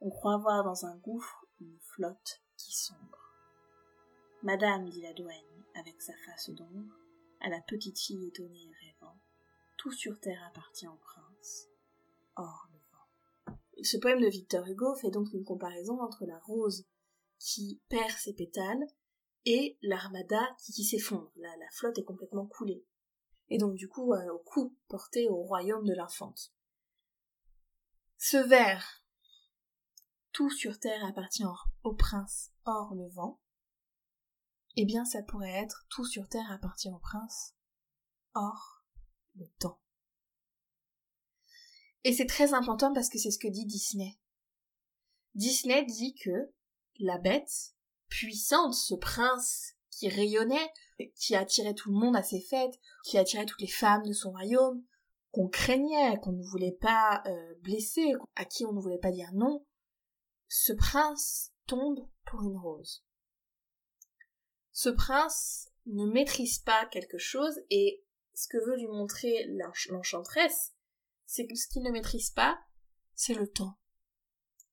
On 0.00 0.10
croit 0.10 0.38
voir 0.38 0.64
dans 0.64 0.86
un 0.86 0.96
gouffre 0.96 1.46
une 1.60 1.78
flotte 1.78 2.42
qui 2.56 2.72
sombre. 2.72 3.36
Madame, 4.42 4.88
dit 4.88 5.02
la 5.02 5.12
douane, 5.12 5.64
avec 5.74 6.00
sa 6.00 6.14
face 6.26 6.50
d'ombre, 6.50 6.94
à 7.40 7.48
la 7.48 7.60
petite 7.60 7.98
fille 7.98 8.26
étonnée 8.26 8.64
et 8.64 8.86
rêvant, 8.86 9.18
tout 9.76 9.92
sur 9.92 10.18
terre 10.20 10.42
appartient 10.48 10.88
au 10.88 10.96
prince. 10.96 11.68
Or 12.36 12.68
le 12.72 12.78
vent. 12.92 13.58
Ce 13.82 13.96
poème 13.98 14.20
de 14.20 14.28
Victor 14.28 14.66
Hugo 14.66 14.94
fait 14.94 15.10
donc 15.10 15.32
une 15.32 15.44
comparaison 15.44 16.00
entre 16.00 16.24
la 16.26 16.38
rose 16.40 16.86
qui 17.38 17.80
perd 17.88 18.10
ses 18.18 18.34
pétales 18.34 18.86
et 19.46 19.78
l'armada 19.82 20.46
qui, 20.58 20.84
s'effondre. 20.84 21.30
La, 21.36 21.50
flotte 21.72 21.98
est 21.98 22.04
complètement 22.04 22.46
coulée. 22.46 22.84
Et 23.50 23.58
donc 23.58 23.74
du 23.74 23.88
coup, 23.88 24.12
euh, 24.14 24.32
au 24.32 24.38
coup 24.38 24.76
porté 24.88 25.28
au 25.28 25.42
royaume 25.42 25.84
de 25.84 25.94
l'infante. 25.94 26.52
Ce 28.16 28.36
vers, 28.36 29.04
tout 30.32 30.50
sur 30.50 30.78
terre 30.78 31.04
appartient 31.04 31.44
au 31.82 31.94
prince 31.94 32.52
hors 32.64 32.94
le 32.94 33.08
vent, 33.08 33.40
eh 34.76 34.84
bien 34.84 35.04
ça 35.04 35.22
pourrait 35.22 35.62
être 35.62 35.86
tout 35.88 36.04
sur 36.04 36.28
terre 36.28 36.50
appartient 36.50 36.90
au 36.90 36.98
prince 36.98 37.54
hors 38.34 38.84
le 39.34 39.46
temps. 39.58 39.80
Et 42.04 42.12
c'est 42.12 42.26
très 42.26 42.54
important 42.54 42.92
parce 42.94 43.08
que 43.08 43.18
c'est 43.18 43.30
ce 43.30 43.38
que 43.38 43.48
dit 43.48 43.66
Disney. 43.66 44.18
Disney 45.34 45.84
dit 45.84 46.14
que 46.14 46.52
la 46.98 47.18
bête, 47.18 47.74
puissante, 48.08 48.74
ce 48.74 48.94
prince 48.94 49.74
qui 49.90 50.08
rayonnait, 50.08 50.72
qui 51.16 51.34
attirait 51.34 51.74
tout 51.74 51.90
le 51.90 51.98
monde 51.98 52.16
à 52.16 52.22
ses 52.22 52.40
fêtes, 52.40 52.78
qui 53.04 53.18
attirait 53.18 53.46
toutes 53.46 53.60
les 53.60 53.66
femmes 53.66 54.06
de 54.06 54.12
son 54.12 54.30
royaume, 54.30 54.84
qu'on 55.32 55.48
craignait, 55.48 56.18
qu'on 56.20 56.32
ne 56.32 56.42
voulait 56.42 56.76
pas 56.80 57.22
euh, 57.26 57.54
blesser, 57.62 58.12
à 58.36 58.44
qui 58.44 58.66
on 58.66 58.72
ne 58.72 58.80
voulait 58.80 58.98
pas 58.98 59.12
dire 59.12 59.30
non, 59.32 59.64
ce 60.48 60.72
prince 60.72 61.52
tombe 61.66 62.08
pour 62.26 62.42
une 62.42 62.56
rose. 62.56 63.04
Ce 64.72 64.88
prince 64.88 65.68
ne 65.86 66.06
maîtrise 66.06 66.58
pas 66.58 66.86
quelque 66.86 67.18
chose 67.18 67.60
et 67.70 68.04
ce 68.34 68.48
que 68.48 68.58
veut 68.58 68.76
lui 68.76 68.88
montrer 68.88 69.46
l'enchanteresse, 69.90 70.74
c'est 71.26 71.46
que 71.46 71.54
ce 71.54 71.68
qu'il 71.68 71.82
ne 71.82 71.90
maîtrise 71.90 72.30
pas, 72.30 72.58
c'est 73.14 73.34
le 73.34 73.48
temps. 73.48 73.78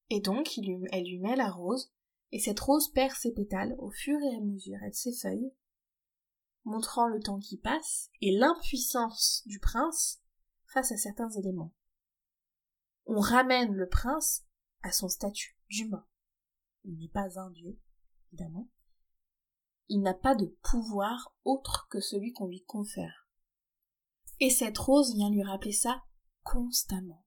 Et 0.10 0.22
donc, 0.22 0.58
elle 0.58 1.04
lui 1.04 1.20
met 1.20 1.36
la 1.36 1.52
rose, 1.52 1.92
et 2.32 2.40
cette 2.40 2.60
rose 2.60 2.92
perd 2.94 3.14
ses 3.16 3.34
pétales 3.34 3.76
au 3.78 3.90
fur 3.90 4.18
et 4.20 4.36
à 4.36 4.40
mesure 4.40 4.78
ses 4.94 5.14
feuilles, 5.14 5.52
montrant 6.68 7.08
le 7.08 7.22
temps 7.22 7.40
qui 7.40 7.58
passe 7.58 8.10
et 8.22 8.32
l'impuissance 8.32 9.42
du 9.46 9.60
prince 9.60 10.22
face 10.66 10.92
à 10.92 10.98
certains 10.98 11.30
éléments. 11.32 11.74
On 13.06 13.20
ramène 13.20 13.74
le 13.74 13.88
prince 13.88 14.46
à 14.84 14.92
son 14.92 15.08
statut 15.08 15.58
d'humain. 15.70 16.06
Il 16.84 16.98
n'est 17.00 17.08
pas 17.08 17.40
un 17.40 17.50
dieu, 17.52 17.80
évidemment. 18.28 18.70
Il 19.88 20.02
n'a 20.02 20.14
pas 20.14 20.36
de 20.36 20.46
pouvoir 20.62 21.34
autre 21.46 21.88
que 21.90 22.02
celui 22.02 22.34
qu'on 22.34 22.48
lui 22.48 22.64
confère. 22.66 23.30
Et 24.42 24.50
cette 24.50 24.78
rose 24.78 25.16
vient 25.16 25.30
lui 25.30 25.44
rappeler 25.44 25.72
ça 25.72 26.04
constamment. 26.44 27.26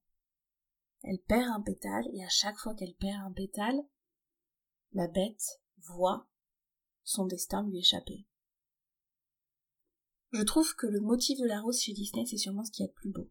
Elle 1.03 1.19
perd 1.19 1.49
un 1.49 1.61
pétale, 1.61 2.05
et 2.13 2.23
à 2.23 2.29
chaque 2.29 2.57
fois 2.57 2.75
qu'elle 2.75 2.93
perd 2.93 3.19
un 3.23 3.31
pétale, 3.31 3.81
la 4.93 5.07
bête 5.07 5.61
voit 5.77 6.27
son 7.03 7.25
destin 7.25 7.63
lui 7.63 7.79
échapper. 7.79 8.27
Je 10.31 10.43
trouve 10.43 10.75
que 10.75 10.87
le 10.87 11.01
motif 11.01 11.39
de 11.39 11.45
la 11.45 11.59
rose 11.59 11.79
chez 11.79 11.93
Disney, 11.93 12.25
c'est 12.25 12.37
sûrement 12.37 12.63
ce 12.63 12.71
qui 12.71 12.83
est 12.83 12.87
le 12.87 12.93
plus 12.93 13.09
beau. 13.09 13.29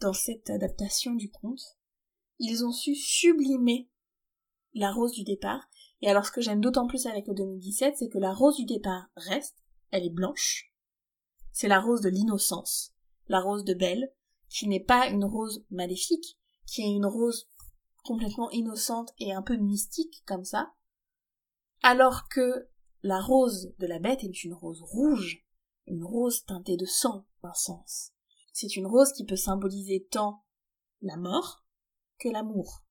Dans 0.00 0.12
cette 0.12 0.48
adaptation 0.48 1.14
du 1.14 1.30
conte, 1.30 1.76
ils 2.38 2.64
ont 2.64 2.72
su 2.72 2.94
sublimer 2.94 3.90
la 4.74 4.92
rose 4.92 5.12
du 5.12 5.24
départ. 5.24 5.68
Et 6.00 6.08
alors 6.08 6.24
ce 6.24 6.30
que 6.30 6.40
j'aime 6.40 6.60
d'autant 6.60 6.86
plus 6.86 7.06
avec 7.06 7.26
le 7.26 7.34
2017, 7.34 7.96
c'est 7.98 8.08
que 8.08 8.18
la 8.18 8.32
rose 8.32 8.56
du 8.56 8.64
départ 8.64 9.10
reste, 9.16 9.56
elle 9.90 10.04
est 10.04 10.14
blanche. 10.14 10.72
C'est 11.52 11.68
la 11.68 11.80
rose 11.80 12.00
de 12.00 12.08
l'innocence, 12.08 12.94
la 13.26 13.40
rose 13.40 13.64
de 13.64 13.74
Belle, 13.74 14.12
qui 14.48 14.68
n'est 14.68 14.84
pas 14.84 15.08
une 15.08 15.24
rose 15.24 15.64
maléfique, 15.70 16.38
qui 16.64 16.82
est 16.82 16.90
une 16.90 17.06
rose 17.06 17.48
complètement 18.04 18.50
innocente 18.50 19.12
et 19.18 19.32
un 19.32 19.42
peu 19.42 19.56
mystique 19.56 20.22
comme 20.26 20.44
ça, 20.44 20.72
alors 21.82 22.28
que 22.28 22.68
la 23.02 23.20
rose 23.20 23.74
de 23.78 23.86
la 23.86 23.98
bête 23.98 24.24
est 24.24 24.44
une 24.44 24.54
rose 24.54 24.82
rouge, 24.82 25.44
une 25.90 26.04
rose 26.04 26.44
teintée 26.44 26.76
de 26.76 26.86
sang, 26.86 27.26
d'un 27.42 27.54
sens. 27.54 28.12
C'est 28.52 28.76
une 28.76 28.86
rose 28.86 29.12
qui 29.12 29.24
peut 29.24 29.36
symboliser 29.36 30.06
tant 30.10 30.44
la 31.02 31.16
mort 31.16 31.64
que 32.18 32.28
l'amour. 32.28 32.84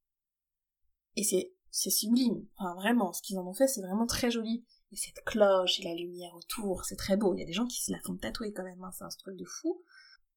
Et 1.16 1.24
c'est, 1.24 1.54
c'est 1.72 1.90
sublime. 1.90 2.48
Enfin, 2.56 2.76
vraiment, 2.76 3.14
ce 3.14 3.22
qu'ils 3.22 3.38
en 3.38 3.48
ont 3.48 3.54
fait, 3.54 3.68
c'est 3.68 3.82
vraiment 3.82 4.08
très 4.08 4.32
joli. 4.32 4.66
Et 4.92 4.96
cette 4.96 5.24
cloche 5.26 5.80
et 5.80 5.84
la 5.84 5.94
lumière 5.94 6.34
autour, 6.36 6.86
c'est 6.86 6.96
très 6.96 7.18
beau. 7.18 7.36
Il 7.36 7.40
y 7.40 7.44
a 7.44 7.46
des 7.46 7.54
gens 7.54 7.68
qui 7.68 7.82
se 7.84 7.92
la 7.92 8.00
font 8.00 8.18
tatouer 8.18 8.54
quand 8.54 8.64
même, 8.64 8.84
hein, 8.84 8.92
c'est 8.92 9.04
un 9.04 9.10
truc 9.10 9.38
de 9.38 9.46
fou 9.46 9.84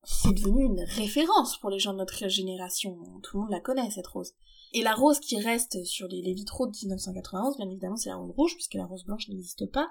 c'est 0.04 0.32
devenu 0.32 0.64
une 0.64 0.82
référence 0.82 1.58
pour 1.58 1.70
les 1.70 1.78
gens 1.78 1.92
de 1.92 1.98
notre 1.98 2.28
génération. 2.28 2.98
Tout 3.22 3.36
le 3.36 3.42
monde 3.42 3.50
la 3.50 3.60
connaît, 3.60 3.90
cette 3.90 4.06
rose. 4.08 4.32
Et 4.74 4.82
la 4.82 4.94
rose 4.94 5.20
qui 5.20 5.38
reste 5.38 5.84
sur 5.84 6.08
les, 6.08 6.32
vitraux 6.32 6.66
de 6.66 6.72
1991, 6.72 7.58
bien 7.58 7.68
évidemment, 7.68 7.96
c'est 7.96 8.08
la 8.08 8.16
rose 8.16 8.32
rouge, 8.34 8.54
puisque 8.54 8.74
la 8.74 8.86
rose 8.86 9.04
blanche 9.04 9.28
n'existe 9.28 9.70
pas. 9.70 9.90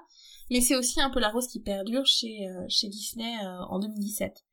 Mais 0.50 0.60
c'est 0.60 0.76
aussi 0.76 1.00
un 1.00 1.08
peu 1.08 1.20
la 1.20 1.30
rose 1.30 1.46
qui 1.46 1.60
perdure 1.60 2.04
chez, 2.04 2.48
euh, 2.48 2.88
Disney 2.88 3.32
euh, 3.42 3.64
en 3.70 3.78
2017. 3.78 4.44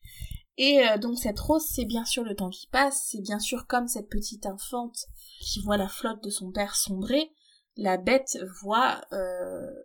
Et 0.58 0.88
euh, 0.88 0.98
donc 0.98 1.18
cette 1.18 1.40
rose, 1.40 1.66
c'est 1.68 1.86
bien 1.86 2.06
sûr 2.06 2.24
le 2.24 2.36
temps 2.36 2.50
qui 2.50 2.68
passe, 2.68 3.08
c'est 3.10 3.22
bien 3.22 3.40
sûr 3.40 3.66
comme 3.66 3.88
cette 3.88 4.10
petite 4.10 4.46
infante 4.46 5.08
qui 5.42 5.62
voit 5.62 5.78
la 5.78 5.88
flotte 5.88 6.24
de 6.24 6.30
son 6.30 6.52
père 6.52 6.76
sombrer, 6.76 7.32
la 7.76 7.98
bête 7.98 8.38
voit 8.62 9.02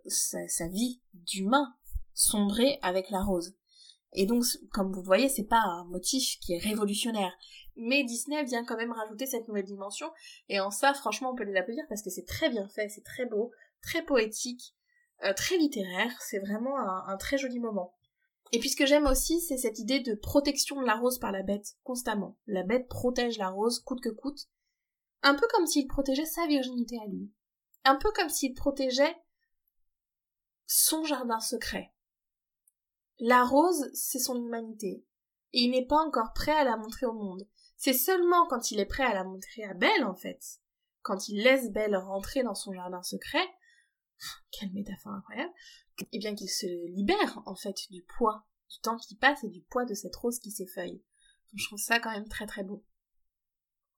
sa 0.09 0.69
vie 0.69 1.01
d'humain 1.15 1.73
sombrer 2.13 2.79
avec 2.83 3.09
la 3.11 3.23
rose. 3.23 3.55
Et 4.15 4.27
donc, 4.27 4.45
comme 4.71 4.93
vous 4.93 5.03
voyez, 5.03 5.29
c'est 5.29 5.45
pas 5.45 5.61
un 5.61 5.85
motif 5.85 6.39
qui 6.41 6.55
est 6.55 6.59
révolutionnaire. 6.59 7.33
Mais 7.77 8.05
Disney 8.05 8.45
vient 8.45 8.65
quand 8.65 8.77
même 8.77 8.93
rajouter 8.93 9.27
cette 9.27 9.49
nouvelle 9.49 9.65
dimension. 9.65 10.11
Et 10.49 10.61
en 10.61 10.71
ça, 10.71 10.95
franchement, 10.95 11.33
on 11.33 11.35
peut 11.35 11.45
les 11.45 11.57
applaudir 11.57 11.85
parce 11.89 12.03
que 12.03 12.11
c'est 12.11 12.27
très 12.27 12.49
bien 12.49 12.69
fait, 12.69 12.89
c'est 12.89 13.05
très 13.05 13.27
beau, 13.27 13.51
très 13.83 14.05
poétique, 14.05 14.75
euh, 15.25 15.33
très 15.33 15.57
littéraire. 15.57 16.13
C'est 16.21 16.39
vraiment 16.39 16.79
un, 16.79 17.17
très 17.17 17.39
joli 17.39 17.59
moment. 17.59 17.95
Et 18.53 18.61
puis 18.61 18.69
ce 18.69 18.77
que 18.77 18.87
j'aime 18.87 19.07
aussi, 19.07 19.41
c'est 19.41 19.59
cette 19.59 19.81
idée 19.81 19.99
de 19.99 20.15
protection 20.15 20.81
de 20.81 20.87
la 20.87 20.95
rose 20.95 21.19
par 21.19 21.33
la 21.33 21.43
bête, 21.43 21.75
constamment. 21.83 22.39
La 22.47 22.63
bête 22.63 22.89
protège 22.89 23.39
la 23.39 23.49
rose 23.49 23.81
coûte 23.81 24.01
que 24.01 24.11
coûte. 24.11 24.49
Un 25.23 25.35
peu 25.35 25.49
comme 25.53 25.67
s'il 25.67 25.89
protégeait 25.89 26.27
sa 26.27 26.47
virginité 26.47 26.97
à 27.03 27.09
lui. 27.09 27.33
Un 27.85 27.97
peu 27.97 28.13
comme 28.13 28.29
s'il 28.29 28.55
protégeait 28.55 29.17
son 30.67 31.03
jardin 31.03 31.41
secret. 31.41 31.94
La 33.21 33.45
rose, 33.45 33.91
c'est 33.95 34.19
son 34.19 34.37
humanité, 34.37 35.05
et 35.53 35.61
il 35.61 35.71
n'est 35.71 35.87
pas 35.87 36.03
encore 36.05 36.33
prêt 36.35 36.53
à 36.53 36.65
la 36.65 36.77
montrer 36.77 37.07
au 37.07 37.13
monde. 37.13 37.47
C'est 37.77 37.93
seulement 37.93 38.47
quand 38.49 38.71
il 38.71 38.81
est 38.81 38.87
prêt 38.87 39.05
à 39.05 39.15
la 39.15 39.25
montrer 39.25 39.65
à 39.65 39.75
Belle, 39.75 40.05
en 40.05 40.15
fait, 40.15 40.41
quand 41.03 41.29
il 41.29 41.43
laisse 41.43 41.71
Belle 41.71 41.97
rentrer 41.97 42.43
dans 42.43 42.55
son 42.55 42.73
jardin 42.73 43.03
secret, 43.03 43.47
quelle 44.51 44.73
métaphore 44.73 45.13
incroyable, 45.13 45.53
et 46.13 46.19
bien 46.19 46.35
qu'il 46.35 46.51
se 46.51 46.67
libère, 46.89 47.43
en 47.47 47.55
fait, 47.55 47.77
du 47.91 48.03
poids 48.03 48.47
du 48.75 48.81
temps 48.81 48.97
qui 48.97 49.17
passe 49.17 49.45
et 49.45 49.49
du 49.49 49.63
poids 49.63 49.85
de 49.85 49.95
cette 49.95 50.17
rose 50.17 50.39
qui 50.39 50.51
s'effeuille. 50.51 50.95
Donc 50.99 51.57
je 51.57 51.67
trouve 51.67 51.79
ça 51.79 52.01
quand 52.01 52.11
même 52.11 52.29
très 52.29 52.47
très 52.47 52.65
beau. 52.65 52.85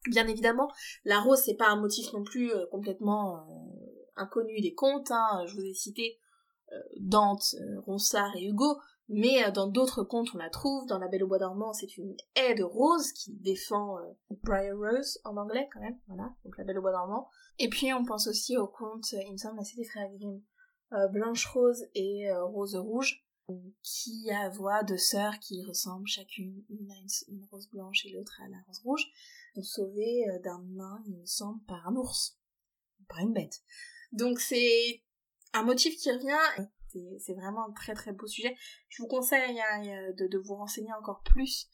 Bien 0.07 0.27
évidemment, 0.29 0.71
la 1.05 1.21
rose 1.21 1.41
c'est 1.45 1.57
pas 1.57 1.69
un 1.69 1.81
motif 1.81 2.13
non 2.13 2.23
plus 2.23 2.53
euh, 2.53 2.67
complètement 2.71 3.37
euh, 3.37 4.11
inconnu 4.17 4.61
des 4.61 4.75
contes. 4.75 5.11
Hein. 5.11 5.45
Je 5.47 5.55
vous 5.55 5.65
ai 5.65 5.75
cité 5.75 6.21
euh, 6.73 6.77
Dante, 7.01 7.55
Ronsard 7.85 8.37
et 8.37 8.47
Hugo, 8.47 8.79
mais 9.09 9.45
euh, 9.45 9.51
dans 9.51 9.69
d'autres 9.69 10.03
contes, 10.03 10.31
on 10.35 10.39
la 10.39 10.51
trouve. 10.51 10.87
Dans 10.87 10.99
La 10.99 11.09
Belle 11.09 11.25
au 11.25 11.29
Bois 11.29 11.39
dormant, 11.39 11.73
c'est 11.73 11.97
une 11.97 12.17
haie 12.35 12.55
de 12.55 12.65
rose 12.65 13.13
qui 13.13 13.33
défend 13.35 13.99
euh, 13.99 14.13
Briar 14.43 14.77
Rose 14.77 15.21
en 15.25 15.37
anglais 15.37 15.69
quand 15.73 15.81
même. 15.81 15.99
Voilà, 16.09 16.35
donc 16.45 16.57
La 16.59 16.65
Belle 16.65 16.79
au 16.79 16.83
Bois 16.83 16.93
dormant. 16.93 17.29
Et 17.59 17.69
puis 17.69 17.93
on 17.93 18.05
pense 18.05 18.27
aussi 18.27 18.57
au 18.57 18.67
conte, 18.67 19.13
il 19.13 19.33
me 19.33 19.37
semble, 19.37 19.65
c'est 19.65 19.77
des 19.77 19.85
frères 19.85 20.09
Grimm, 20.09 20.43
euh, 20.93 21.09
Blanche 21.09 21.47
Rose 21.47 21.85
et 21.95 22.31
Rose 22.33 22.75
Rouge, 22.75 23.25
qui 23.83 24.29
a 24.33 24.49
voix 24.49 24.83
de 24.83 24.97
sœurs 24.97 25.39
qui 25.39 25.63
ressemblent 25.63 26.09
chacune, 26.09 26.65
une 26.69 26.91
à 26.91 26.95
une, 27.29 27.47
rose 27.51 27.69
blanche 27.71 28.05
et 28.05 28.11
l'autre 28.11 28.41
à 28.45 28.49
la 28.49 28.57
rose 28.67 28.81
rouge, 28.85 29.07
sont 29.55 29.63
sauvées 29.63 30.25
d'un 30.43 30.61
nain, 30.71 31.01
il 31.07 31.17
me 31.17 31.25
semble, 31.25 31.63
par 31.67 31.87
un 31.87 31.95
ours, 31.95 32.37
par 33.09 33.21
une 33.21 33.33
bête. 33.33 33.63
Donc 34.11 34.41
c'est 34.41 35.05
un 35.53 35.63
motif 35.63 35.97
qui 35.97 36.11
revient 36.11 36.67
c'est 37.19 37.35
vraiment 37.35 37.67
un 37.69 37.73
très 37.73 37.95
très 37.95 38.13
beau 38.13 38.27
sujet. 38.27 38.55
Je 38.89 39.03
vous 39.03 39.09
conseille 39.09 39.61
hein, 39.61 39.83
de, 40.17 40.39
vous 40.39 40.55
renseigner 40.55 40.93
encore 40.93 41.23
plus 41.23 41.69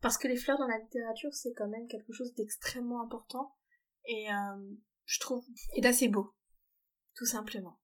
parce 0.00 0.18
que 0.18 0.28
les 0.28 0.36
fleurs 0.36 0.58
dans 0.58 0.66
la 0.66 0.78
littérature, 0.78 1.32
c'est 1.32 1.52
quand 1.54 1.68
même 1.68 1.88
quelque 1.88 2.12
chose 2.12 2.34
d'extrêmement 2.34 3.02
important 3.02 3.54
et 4.06 4.30
euh, 4.30 4.76
je 5.04 5.20
trouve 5.20 5.44
et 5.74 5.80
d'assez 5.80 6.08
beau, 6.08 6.34
tout 7.14 7.26
simplement. 7.26 7.78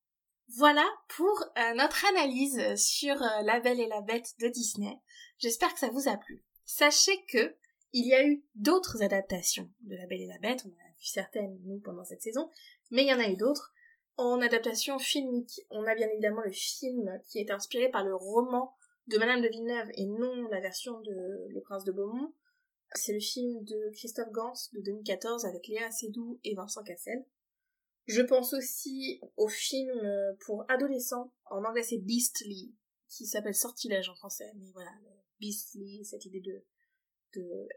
Voilà 0.57 0.87
pour 1.17 1.43
euh, 1.57 1.75
notre 1.75 2.05
analyse 2.07 2.75
sur 2.77 3.21
euh, 3.21 3.43
La 3.43 3.61
Belle 3.61 3.81
et 3.81 3.89
la 3.89 4.03
Bête 4.03 4.35
de 4.41 4.49
Disney. 4.49 5.01
J'espère 5.39 5.73
que 5.73 5.81
ça 5.81 5.89
vous 5.89 6.09
a 6.09 6.17
plu. 6.17 6.45
Sachez 6.65 7.25
que 7.27 7.57
il 7.93 8.07
y 8.07 8.15
a 8.15 8.27
eu 8.27 8.45
d'autres 8.55 9.03
adaptations 9.03 9.71
de 9.81 9.97
La 9.97 10.07
Belle 10.07 10.23
et 10.23 10.27
la 10.27 10.39
Bête. 10.39 10.65
On 10.67 10.71
a 10.71 10.91
vu 10.99 11.05
certaines 11.05 11.59
nous 11.65 11.81
pendant 11.81 12.05
cette 12.05 12.23
saison, 12.23 12.51
mais 12.91 13.03
il 13.03 13.09
y 13.09 13.15
en 13.15 13.21
a 13.21 13.29
eu 13.29 13.37
d'autres 13.37 13.74
en 14.17 14.41
adaptation 14.41 14.99
filmique. 14.99 15.61
On 15.71 15.85
a 15.85 15.95
bien 15.95 16.09
évidemment 16.09 16.43
le 16.43 16.53
film 16.53 17.21
qui 17.27 17.39
est 17.39 17.51
inspiré 17.51 17.89
par 17.91 18.05
le 18.05 18.15
roman 18.15 18.75
de 19.07 19.19
Madame 19.19 19.43
de 19.43 19.49
Villeneuve 19.49 19.89
et 19.95 20.07
non 20.07 20.49
la 20.49 20.61
version 20.61 21.01
de 21.01 21.47
Le 21.49 21.61
Prince 21.61 21.85
de 21.85 21.93
Beaumont. 21.93 22.33
C'est 22.95 23.13
le 23.13 23.21
film 23.21 23.65
de 23.65 23.91
Christophe 23.93 24.31
Gans 24.31 24.55
de 24.73 24.81
2014 24.81 25.47
avec 25.47 25.67
Léa 25.67 25.91
Seydoux 25.91 26.39
et 26.45 26.55
Vincent 26.55 26.83
Cassel. 26.85 27.25
Je 28.07 28.23
pense 28.23 28.53
aussi 28.53 29.21
au 29.37 29.49
film 29.49 30.37
pour 30.45 30.65
adolescents, 30.69 31.33
en 31.47 31.65
anglais 31.65 31.83
c'est 31.83 31.99
Beastly, 31.99 32.75
qui 33.09 33.27
s'appelle 33.27 33.55
Sortilège 33.55 34.11
en 34.11 34.15
français, 34.15 34.53
mais 34.57 34.71
voilà, 34.73 34.91
Beastly, 35.41 36.05
cette 36.05 36.27
idée 36.27 36.41
de, 36.41 36.65
de 37.35 37.69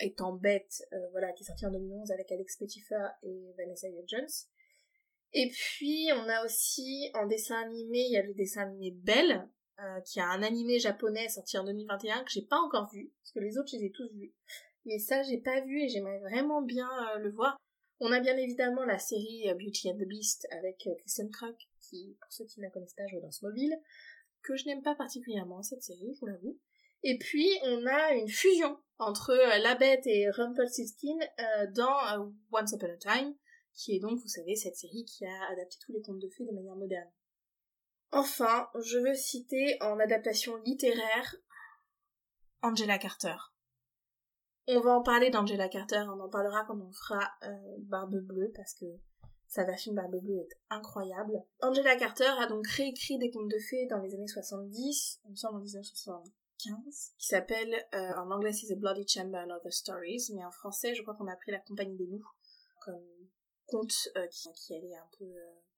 étant 0.00 0.32
bête, 0.32 0.82
euh, 0.92 1.08
voilà, 1.10 1.32
qui 1.32 1.42
est 1.42 1.46
sorti 1.46 1.66
en 1.66 1.70
2011 1.70 2.10
avec 2.10 2.30
Alex 2.32 2.56
Petitfer 2.56 3.08
et 3.22 3.52
Vanessa 3.56 3.88
Hudgens. 3.88 4.48
Et 5.38 5.50
puis 5.50 6.08
on 6.14 6.28
a 6.30 6.46
aussi 6.46 7.10
en 7.12 7.26
dessin 7.26 7.60
animé, 7.60 8.06
il 8.06 8.12
y 8.12 8.16
a 8.16 8.22
le 8.22 8.32
dessin 8.32 8.62
animé 8.62 8.90
Belle, 8.90 9.46
euh, 9.78 10.00
qui 10.00 10.18
a 10.18 10.30
un 10.30 10.42
animé 10.42 10.78
japonais 10.78 11.28
sorti 11.28 11.58
en 11.58 11.64
2021 11.64 12.24
que 12.24 12.30
j'ai 12.30 12.46
pas 12.46 12.56
encore 12.56 12.90
vu, 12.90 13.12
parce 13.20 13.32
que 13.32 13.40
les 13.40 13.58
autres 13.58 13.68
je 13.70 13.76
les 13.76 13.84
ai 13.84 13.90
tous 13.90 14.08
vus. 14.14 14.32
Mais 14.86 14.98
ça 14.98 15.22
j'ai 15.24 15.36
pas 15.36 15.60
vu 15.60 15.82
et 15.82 15.88
j'aimerais 15.90 16.20
vraiment 16.20 16.62
bien 16.62 16.88
euh, 16.88 17.18
le 17.18 17.30
voir. 17.30 17.58
On 18.00 18.12
a 18.12 18.20
bien 18.20 18.34
évidemment 18.38 18.86
la 18.86 18.98
série 18.98 19.50
euh, 19.50 19.54
Beauty 19.54 19.90
and 19.90 19.98
the 19.98 20.08
Beast 20.08 20.48
avec 20.52 20.88
Kristen 21.00 21.30
Krug, 21.30 21.54
qui, 21.82 22.16
pour 22.18 22.32
ceux 22.32 22.46
qui 22.46 22.60
ne 22.60 22.64
la 22.64 22.70
connaissent 22.70 22.94
pas, 22.94 23.06
joue 23.06 23.20
dans 23.20 23.30
Smallville, 23.30 23.78
que 24.42 24.56
je 24.56 24.64
n'aime 24.64 24.82
pas 24.82 24.94
particulièrement 24.94 25.62
cette 25.62 25.82
série, 25.82 26.14
je 26.14 26.20
vous 26.20 26.26
l'avoue. 26.28 26.58
Et 27.02 27.18
puis 27.18 27.50
on 27.62 27.84
a 27.84 28.14
une 28.14 28.30
fusion 28.30 28.78
entre 28.96 29.34
La 29.60 29.74
Bête 29.74 30.06
et 30.06 30.30
Rumpelstiltskin 30.30 31.18
dans 31.74 32.32
Once 32.50 32.72
Upon 32.72 32.86
a 32.86 32.96
Time, 32.96 33.34
qui 33.76 33.94
est 33.94 34.00
donc, 34.00 34.18
vous 34.18 34.28
savez, 34.28 34.56
cette 34.56 34.76
série 34.76 35.04
qui 35.04 35.24
a 35.24 35.52
adapté 35.52 35.76
tous 35.80 35.92
les 35.92 36.00
contes 36.00 36.18
de 36.18 36.28
fées 36.28 36.44
de 36.44 36.52
manière 36.52 36.74
moderne. 36.74 37.10
Enfin, 38.10 38.68
je 38.80 38.98
veux 38.98 39.14
citer 39.14 39.76
en 39.82 39.98
adaptation 40.00 40.56
littéraire 40.64 41.36
Angela 42.62 42.98
Carter. 42.98 43.36
On 44.68 44.80
va 44.80 44.94
en 44.94 45.02
parler 45.02 45.30
d'Angela 45.30 45.68
Carter, 45.68 46.04
on 46.08 46.18
en 46.18 46.28
parlera 46.28 46.64
quand 46.64 46.80
on 46.80 46.92
fera 46.92 47.20
euh, 47.44 47.76
Barbe 47.78 48.16
Bleue, 48.16 48.50
parce 48.56 48.74
que 48.74 48.86
sa 49.46 49.64
version 49.64 49.92
Barbe 49.92 50.16
Bleue 50.16 50.40
est 50.40 50.58
incroyable. 50.70 51.40
Angela 51.60 51.94
Carter 51.96 52.32
a 52.40 52.46
donc 52.46 52.66
réécrit 52.66 53.18
des 53.18 53.30
contes 53.30 53.50
de 53.50 53.58
fées 53.58 53.86
dans 53.86 54.00
les 54.00 54.14
années 54.14 54.26
70, 54.26 55.20
il 55.24 55.30
me 55.30 55.36
semble 55.36 55.58
en 55.58 55.60
1975, 55.60 57.14
qui 57.18 57.26
s'appelle, 57.26 57.74
euh, 57.94 58.14
en 58.14 58.30
anglais 58.30 58.52
c'est 58.52 58.74
The 58.74 58.78
Bloody 58.78 59.06
Chamber 59.06 59.38
and 59.38 59.50
Other 59.50 59.72
Stories, 59.72 60.32
mais 60.34 60.44
en 60.44 60.50
français 60.50 60.94
je 60.94 61.02
crois 61.02 61.14
qu'on 61.14 61.28
a 61.28 61.36
pris 61.36 61.52
La 61.52 61.60
Compagnie 61.60 61.96
des 61.96 62.06
Loups 62.06 62.26
comme 62.84 63.04
conte 63.66 64.08
euh, 64.16 64.26
qui, 64.28 64.48
qui, 64.54 64.74
un 64.74 65.08
peu 65.18 65.26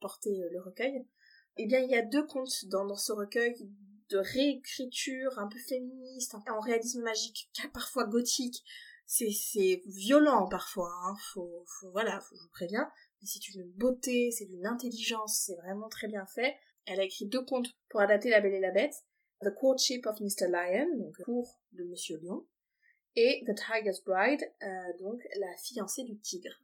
porter 0.01 0.49
le 0.51 0.61
recueil. 0.61 1.05
Eh 1.57 1.66
bien, 1.66 1.80
il 1.80 1.91
y 1.91 1.97
a 1.97 2.03
deux 2.03 2.24
contes 2.26 2.66
dans, 2.66 2.95
ce 2.95 3.12
recueil 3.12 3.55
de 4.11 4.18
réécriture 4.18 5.39
un 5.39 5.49
peu 5.49 5.59
féministe, 5.59 6.34
en 6.49 6.61
réalisme 6.61 7.03
magique, 7.03 7.51
parfois 7.72 8.05
gothique. 8.05 8.62
C'est 9.07 9.82
violent 9.86 10.49
parfois, 10.49 10.93
hein. 11.05 11.16
faut, 11.32 11.64
voilà, 11.93 12.20
je 12.30 12.36
vous 12.36 12.49
préviens. 12.51 12.91
Mais 13.20 13.26
c'est 13.26 13.49
une 13.49 13.64
beauté, 13.72 14.30
c'est 14.30 14.45
d'une 14.45 14.66
intelligence, 14.66 15.45
c'est 15.47 15.57
vraiment 15.57 15.89
très 15.89 16.09
bien 16.09 16.26
fait. 16.26 16.55
Elle 16.84 17.01
a 17.01 17.05
écrit 17.05 17.26
deux 17.26 17.45
contes 17.45 17.68
pour 17.89 18.01
adapter 18.01 18.28
La 18.28 18.41
Belle 18.41 18.55
et 18.55 18.61
la 18.61 18.70
Bête. 18.70 18.95
The 19.41 19.55
Courtship 19.55 20.07
of 20.07 20.20
Mr. 20.20 20.49
Lion, 20.49 20.97
donc 20.99 21.16
cours 21.24 21.61
de 21.72 21.84
Monsieur 21.84 22.18
Lion, 22.18 22.47
et 23.14 23.45
The 23.47 23.55
Tiger's 23.55 24.03
Bride, 24.05 24.43
euh, 24.62 24.99
donc 24.99 25.20
la 25.39 25.57
fiancée 25.57 26.03
du 26.03 26.18
tigre. 26.18 26.61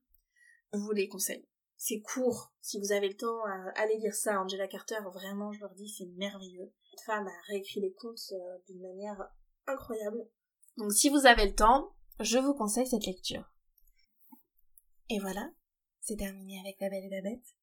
Vous 0.74 0.92
les 0.92 1.08
conseille 1.08 1.46
c'est 1.76 2.00
court. 2.00 2.52
Si 2.62 2.78
vous 2.78 2.92
avez 2.92 3.08
le 3.08 3.16
temps, 3.16 3.46
euh, 3.46 3.70
allez 3.76 3.98
lire 3.98 4.14
ça. 4.14 4.40
Angela 4.40 4.66
Carter, 4.66 5.00
vraiment, 5.12 5.52
je 5.52 5.60
leur 5.60 5.74
dis, 5.74 5.88
c'est 5.88 6.06
merveilleux. 6.16 6.72
Cette 6.90 7.04
femme 7.04 7.26
a 7.26 7.40
réécrit 7.48 7.80
les 7.80 7.92
contes 7.92 8.32
euh, 8.32 8.58
d'une 8.66 8.80
manière 8.80 9.28
incroyable. 9.66 10.26
Donc 10.78 10.92
si 10.92 11.10
vous 11.10 11.26
avez 11.26 11.44
le 11.44 11.54
temps, 11.54 11.94
je 12.20 12.38
vous 12.38 12.54
conseille 12.54 12.86
cette 12.86 13.04
lecture. 13.04 13.52
Et 15.10 15.18
voilà, 15.18 15.50
c'est 16.00 16.16
terminé 16.16 16.58
avec 16.60 16.80
La 16.80 16.88
Belle 16.88 17.04
et 17.04 17.10
la 17.10 17.20
Bête. 17.20 17.54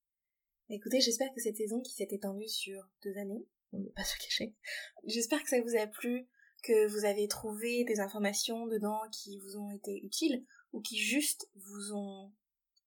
Écoutez, 0.69 1.01
j'espère 1.01 1.33
que 1.33 1.41
cette 1.41 1.57
saison 1.57 1.81
qui 1.81 1.93
s'est 1.93 2.07
étendue 2.11 2.47
sur 2.47 2.87
deux 3.03 3.17
années, 3.17 3.47
on 3.73 3.79
ne 3.79 3.85
peut 3.85 3.93
pas 3.93 4.03
se 4.03 4.17
cacher, 4.17 4.55
j'espère 5.05 5.41
que 5.41 5.49
ça 5.49 5.59
vous 5.61 5.75
a 5.75 5.87
plu, 5.87 6.29
que 6.63 6.87
vous 6.87 7.05
avez 7.05 7.27
trouvé 7.27 7.83
des 7.85 7.99
informations 7.99 8.67
dedans 8.67 9.01
qui 9.11 9.39
vous 9.39 9.57
ont 9.57 9.71
été 9.71 9.99
utiles, 10.03 10.45
ou 10.71 10.81
qui 10.81 10.97
juste 10.97 11.49
vous 11.55 11.93
ont 11.93 12.31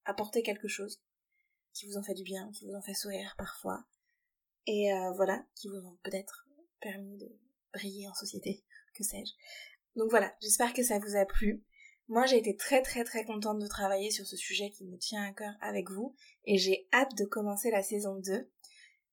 apporté 0.05 0.43
quelque 0.43 0.69
chose 0.69 1.03
qui 1.73 1.87
vous 1.87 1.99
ont 1.99 2.03
fait 2.03 2.15
du 2.15 2.23
bien, 2.23 2.51
qui 2.53 2.67
vous 2.67 2.75
ont 2.75 2.83
fait 2.83 2.95
sourire 2.95 3.35
parfois, 3.37 3.85
et 4.67 4.93
euh, 4.93 5.13
voilà, 5.13 5.45
qui 5.55 5.69
vous 5.69 5.85
ont 5.87 5.99
peut-être 6.03 6.47
permis 6.81 7.17
de 7.19 7.29
briller 7.73 8.09
en 8.09 8.15
société, 8.15 8.65
que 8.95 9.03
sais-je. 9.03 9.33
Donc 9.97 10.11
voilà, 10.11 10.35
j'espère 10.41 10.73
que 10.73 10.83
ça 10.83 10.99
vous 10.99 11.17
a 11.17 11.25
plu. 11.25 11.65
Moi, 12.09 12.27
j'ai 12.27 12.37
été 12.37 12.57
très 12.57 12.83
très 12.83 13.03
très 13.05 13.25
contente 13.25 13.59
de 13.59 13.67
travailler 13.67 14.11
sur 14.11 14.27
ce 14.27 14.37
sujet 14.37 14.71
qui 14.71 14.85
me 14.85 14.99
tient 14.99 15.23
à 15.23 15.33
cœur 15.33 15.55
avec 15.61 15.91
vous, 15.91 16.15
et 16.45 16.59
j'ai 16.59 16.89
hâte 16.93 17.17
de 17.17 17.25
commencer 17.25 17.71
la 17.71 17.83
saison 17.83 18.17
2. 18.17 18.51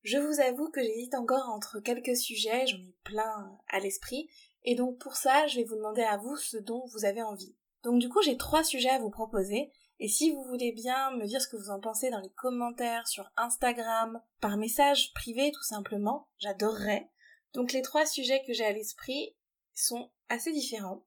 Je 0.03 0.17
vous 0.17 0.39
avoue 0.39 0.69
que 0.69 0.81
j'hésite 0.81 1.15
encore 1.15 1.49
entre 1.49 1.79
quelques 1.79 2.17
sujets, 2.17 2.65
j'en 2.67 2.77
ai 2.77 2.95
plein 3.03 3.59
à 3.67 3.79
l'esprit, 3.79 4.29
et 4.63 4.75
donc 4.75 4.99
pour 4.99 5.15
ça, 5.15 5.47
je 5.47 5.57
vais 5.57 5.63
vous 5.63 5.75
demander 5.75 6.01
à 6.01 6.17
vous 6.17 6.35
ce 6.35 6.57
dont 6.57 6.85
vous 6.87 7.05
avez 7.05 7.21
envie. 7.21 7.55
Donc 7.83 7.99
du 7.99 8.09
coup, 8.09 8.21
j'ai 8.21 8.37
trois 8.37 8.63
sujets 8.63 8.89
à 8.89 8.99
vous 8.99 9.09
proposer, 9.09 9.71
et 10.03 10.07
si 10.07 10.31
vous 10.31 10.43
voulez 10.43 10.71
bien 10.71 11.11
me 11.11 11.27
dire 11.27 11.39
ce 11.39 11.47
que 11.47 11.57
vous 11.57 11.69
en 11.69 11.79
pensez 11.79 12.09
dans 12.09 12.21
les 12.21 12.31
commentaires 12.31 13.07
sur 13.07 13.31
Instagram, 13.37 14.19
par 14.39 14.57
message 14.57 15.13
privé 15.13 15.51
tout 15.51 15.61
simplement, 15.61 16.27
j'adorerais. 16.39 17.11
Donc 17.53 17.71
les 17.71 17.83
trois 17.83 18.07
sujets 18.07 18.43
que 18.47 18.51
j'ai 18.51 18.65
à 18.65 18.71
l'esprit 18.71 19.35
sont 19.75 20.09
assez 20.27 20.51
différents. 20.51 21.05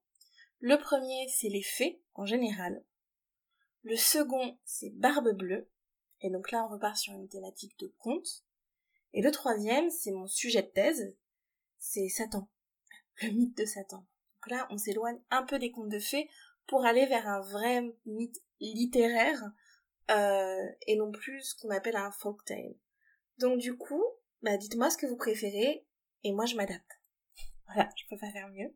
Le 0.60 0.78
premier, 0.78 1.28
c'est 1.28 1.48
les 1.48 1.64
faits 1.64 1.98
en 2.14 2.24
général. 2.24 2.84
Le 3.82 3.96
second, 3.96 4.56
c'est 4.64 4.90
Barbe 4.90 5.32
Bleue. 5.32 5.68
Et 6.20 6.30
donc 6.30 6.52
là, 6.52 6.64
on 6.64 6.72
repart 6.72 6.96
sur 6.96 7.14
une 7.14 7.28
thématique 7.28 7.76
de 7.80 7.92
conte. 7.98 8.44
Et 9.12 9.22
le 9.22 9.32
troisième, 9.32 9.90
c'est 9.90 10.12
mon 10.12 10.28
sujet 10.28 10.62
de 10.62 10.68
thèse. 10.68 11.16
C'est 11.78 12.08
Satan. 12.08 12.48
Le 13.22 13.30
mythe 13.30 13.56
de 13.56 13.64
Satan. 13.64 14.06
Donc 14.34 14.50
là, 14.50 14.68
on 14.70 14.78
s'éloigne 14.78 15.20
un 15.32 15.42
peu 15.42 15.58
des 15.58 15.72
contes 15.72 15.90
de 15.90 15.98
fées 15.98 16.30
pour 16.68 16.84
aller 16.84 17.06
vers 17.06 17.28
un 17.28 17.40
vrai 17.40 17.92
mythe 18.06 18.43
littéraire 18.60 19.42
euh, 20.10 20.66
et 20.86 20.96
non 20.96 21.10
plus 21.10 21.40
ce 21.42 21.54
qu'on 21.56 21.70
appelle 21.70 21.96
un 21.96 22.10
folktale. 22.10 22.74
Donc 23.38 23.58
du 23.58 23.76
coup, 23.76 24.04
bah 24.42 24.56
dites-moi 24.56 24.90
ce 24.90 24.98
que 24.98 25.06
vous 25.06 25.16
préférez 25.16 25.86
et 26.22 26.32
moi 26.32 26.46
je 26.46 26.56
m'adapte. 26.56 27.00
Voilà, 27.66 27.88
je 27.96 28.04
peux 28.10 28.18
pas 28.18 28.30
faire 28.30 28.48
mieux. 28.50 28.74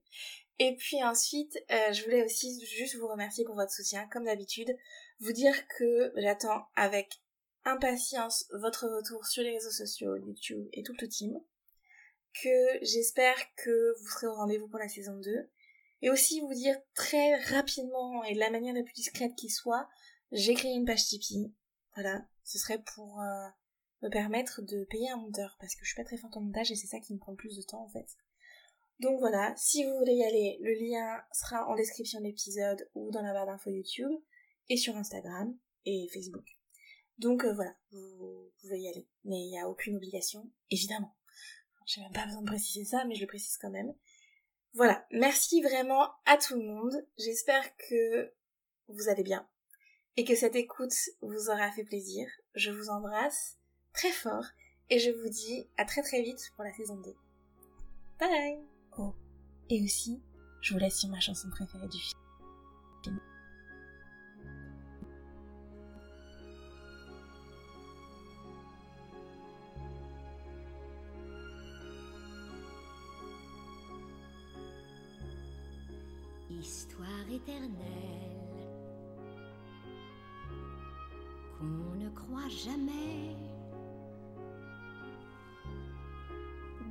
Et 0.59 0.75
puis 0.77 1.05
ensuite, 1.05 1.57
euh, 1.71 1.93
je 1.93 2.03
voulais 2.05 2.25
aussi 2.25 2.59
juste 2.67 2.97
vous 2.97 3.07
remercier 3.07 3.45
pour 3.45 3.55
votre 3.55 3.71
soutien, 3.71 4.09
comme 4.09 4.25
d'habitude, 4.25 4.75
vous 5.21 5.33
dire 5.33 5.55
que 5.69 6.13
j'attends 6.17 6.67
avec 6.75 7.21
impatience 7.65 8.47
votre 8.53 8.89
retour 8.89 9.27
sur 9.27 9.43
les 9.43 9.53
réseaux 9.53 9.71
sociaux, 9.71 10.17
YouTube 10.17 10.67
et 10.73 10.83
tout 10.83 10.95
le 11.01 11.07
team, 11.07 11.39
que 12.43 12.79
j'espère 12.83 13.37
que 13.57 13.95
vous 14.01 14.09
serez 14.09 14.27
au 14.27 14.35
rendez-vous 14.35 14.69
pour 14.69 14.79
la 14.79 14.89
saison 14.89 15.17
2, 15.19 15.49
et 16.03 16.11
aussi 16.11 16.41
vous 16.41 16.55
dire 16.55 16.77
très 16.95 17.37
rapidement 17.45 18.23
et 18.25 18.35
de 18.35 18.39
la 18.39 18.51
manière 18.51 18.75
la 18.75 18.83
plus 18.83 18.95
discrète 18.95 19.35
qui 19.37 19.51
soit, 19.51 19.89
j'ai 20.33 20.55
créé 20.55 20.73
une 20.73 20.85
page 20.85 21.07
Tipeee. 21.07 21.53
Voilà, 21.95 22.25
ce 22.45 22.59
serait 22.59 22.83
pour 22.95 23.21
euh, 23.21 23.49
me 24.03 24.09
permettre 24.09 24.63
de 24.63 24.85
payer 24.85 25.11
un 25.11 25.17
monteur 25.17 25.57
parce 25.61 25.75
que 25.75 25.85
je 25.85 25.91
suis 25.91 25.97
pas 25.97 26.05
très 26.05 26.17
forte 26.17 26.37
en 26.37 26.41
montage 26.41 26.71
et 26.71 26.77
c'est 26.77 26.87
ça 26.87 27.01
qui 27.01 27.15
me 27.15 27.19
prend 27.19 27.33
le 27.33 27.37
plus 27.37 27.57
de 27.57 27.63
temps 27.63 27.83
en 27.83 27.89
fait. 27.89 28.07
Donc 29.01 29.19
voilà, 29.21 29.55
si 29.57 29.85
vous 29.85 29.97
voulez 29.97 30.15
y 30.15 30.25
aller, 30.25 30.59
le 30.61 30.73
lien 30.75 31.23
sera 31.33 31.69
en 31.69 31.77
description 31.77 32.21
de 32.21 32.25
l'épisode 32.25 32.89
ou 32.95 33.11
dans 33.11 33.23
la 33.23 33.33
barre 33.33 33.47
d'infos 33.47 33.71
YouTube 33.71 34.11
et 34.69 34.77
sur 34.77 34.97
Instagram 34.97 35.57
et 35.85 36.09
Facebook. 36.13 36.45
Donc 37.19 37.45
euh, 37.45 37.53
voilà, 37.53 37.75
vous 37.91 38.53
pouvez 38.61 38.81
y 38.81 38.89
aller. 38.89 39.09
Mais 39.25 39.41
il 39.41 39.51
n'y 39.51 39.59
a 39.59 39.69
aucune 39.69 39.97
obligation, 39.97 40.51
évidemment. 40.71 41.15
J'ai 41.87 42.03
même 42.03 42.13
pas 42.13 42.27
besoin 42.27 42.43
de 42.43 42.47
préciser 42.47 42.85
ça, 42.85 43.05
mais 43.07 43.15
je 43.15 43.23
le 43.23 43.27
précise 43.27 43.57
quand 43.57 43.71
même. 43.71 43.95
Voilà, 44.75 45.07
merci 45.11 45.63
vraiment 45.63 46.11
à 46.27 46.37
tout 46.37 46.55
le 46.55 46.65
monde. 46.65 47.07
J'espère 47.19 47.65
que 47.77 48.33
vous 48.89 49.09
allez 49.09 49.23
bien 49.23 49.49
et 50.17 50.25
que 50.25 50.35
cette 50.35 50.57
écoute 50.57 50.95
vous 51.21 51.49
aura 51.49 51.71
fait 51.73 51.85
plaisir. 51.85 52.29
Je 52.55 52.71
vous 52.71 52.89
embrasse 52.89 53.57
très 53.93 54.13
fort 54.13 54.45
Et 54.91 54.99
je 54.99 55.11
vous 55.11 55.29
dis 55.29 55.69
à 55.77 55.85
très 55.85 56.03
très 56.03 56.23
vite 56.23 56.41
pour 56.57 56.65
la 56.65 56.73
saison 56.73 56.97
2. 56.97 57.15
Bye 58.19 58.59
Oh, 58.97 59.15
et 59.69 59.83
aussi, 59.83 60.21
je 60.61 60.73
vous 60.73 60.81
laisse 60.81 60.99
sur 60.99 61.09
ma 61.09 61.21
chanson 61.21 61.49
préférée 61.51 61.89
du 61.89 61.99
film. 61.99 62.28
Histoire 76.69 77.27
éternelle 77.33 78.37
qu'on 81.57 81.95
ne 81.97 82.11
croit 82.11 82.51
jamais. 82.51 83.35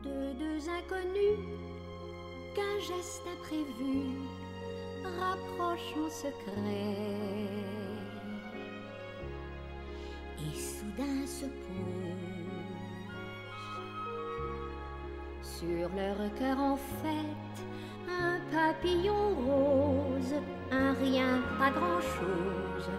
De 0.04 0.34
deux 0.34 0.68
inconnus 0.68 1.46
qu'un 2.56 2.80
geste 2.80 3.22
imprévu 3.36 4.18
rapproche 5.20 5.94
en 5.96 6.10
secret. 6.10 6.96
Et 10.40 10.56
soudain 10.58 11.28
se 11.28 11.46
pose 11.46 12.18
sur 15.44 15.88
leur 15.96 16.34
cœur 16.34 16.58
en 16.58 16.78
fête 16.78 17.67
papillon 18.52 19.36
rose, 19.46 20.34
un 20.72 20.94
rien, 20.94 21.42
pas 21.60 21.72
grand-chose, 21.72 22.90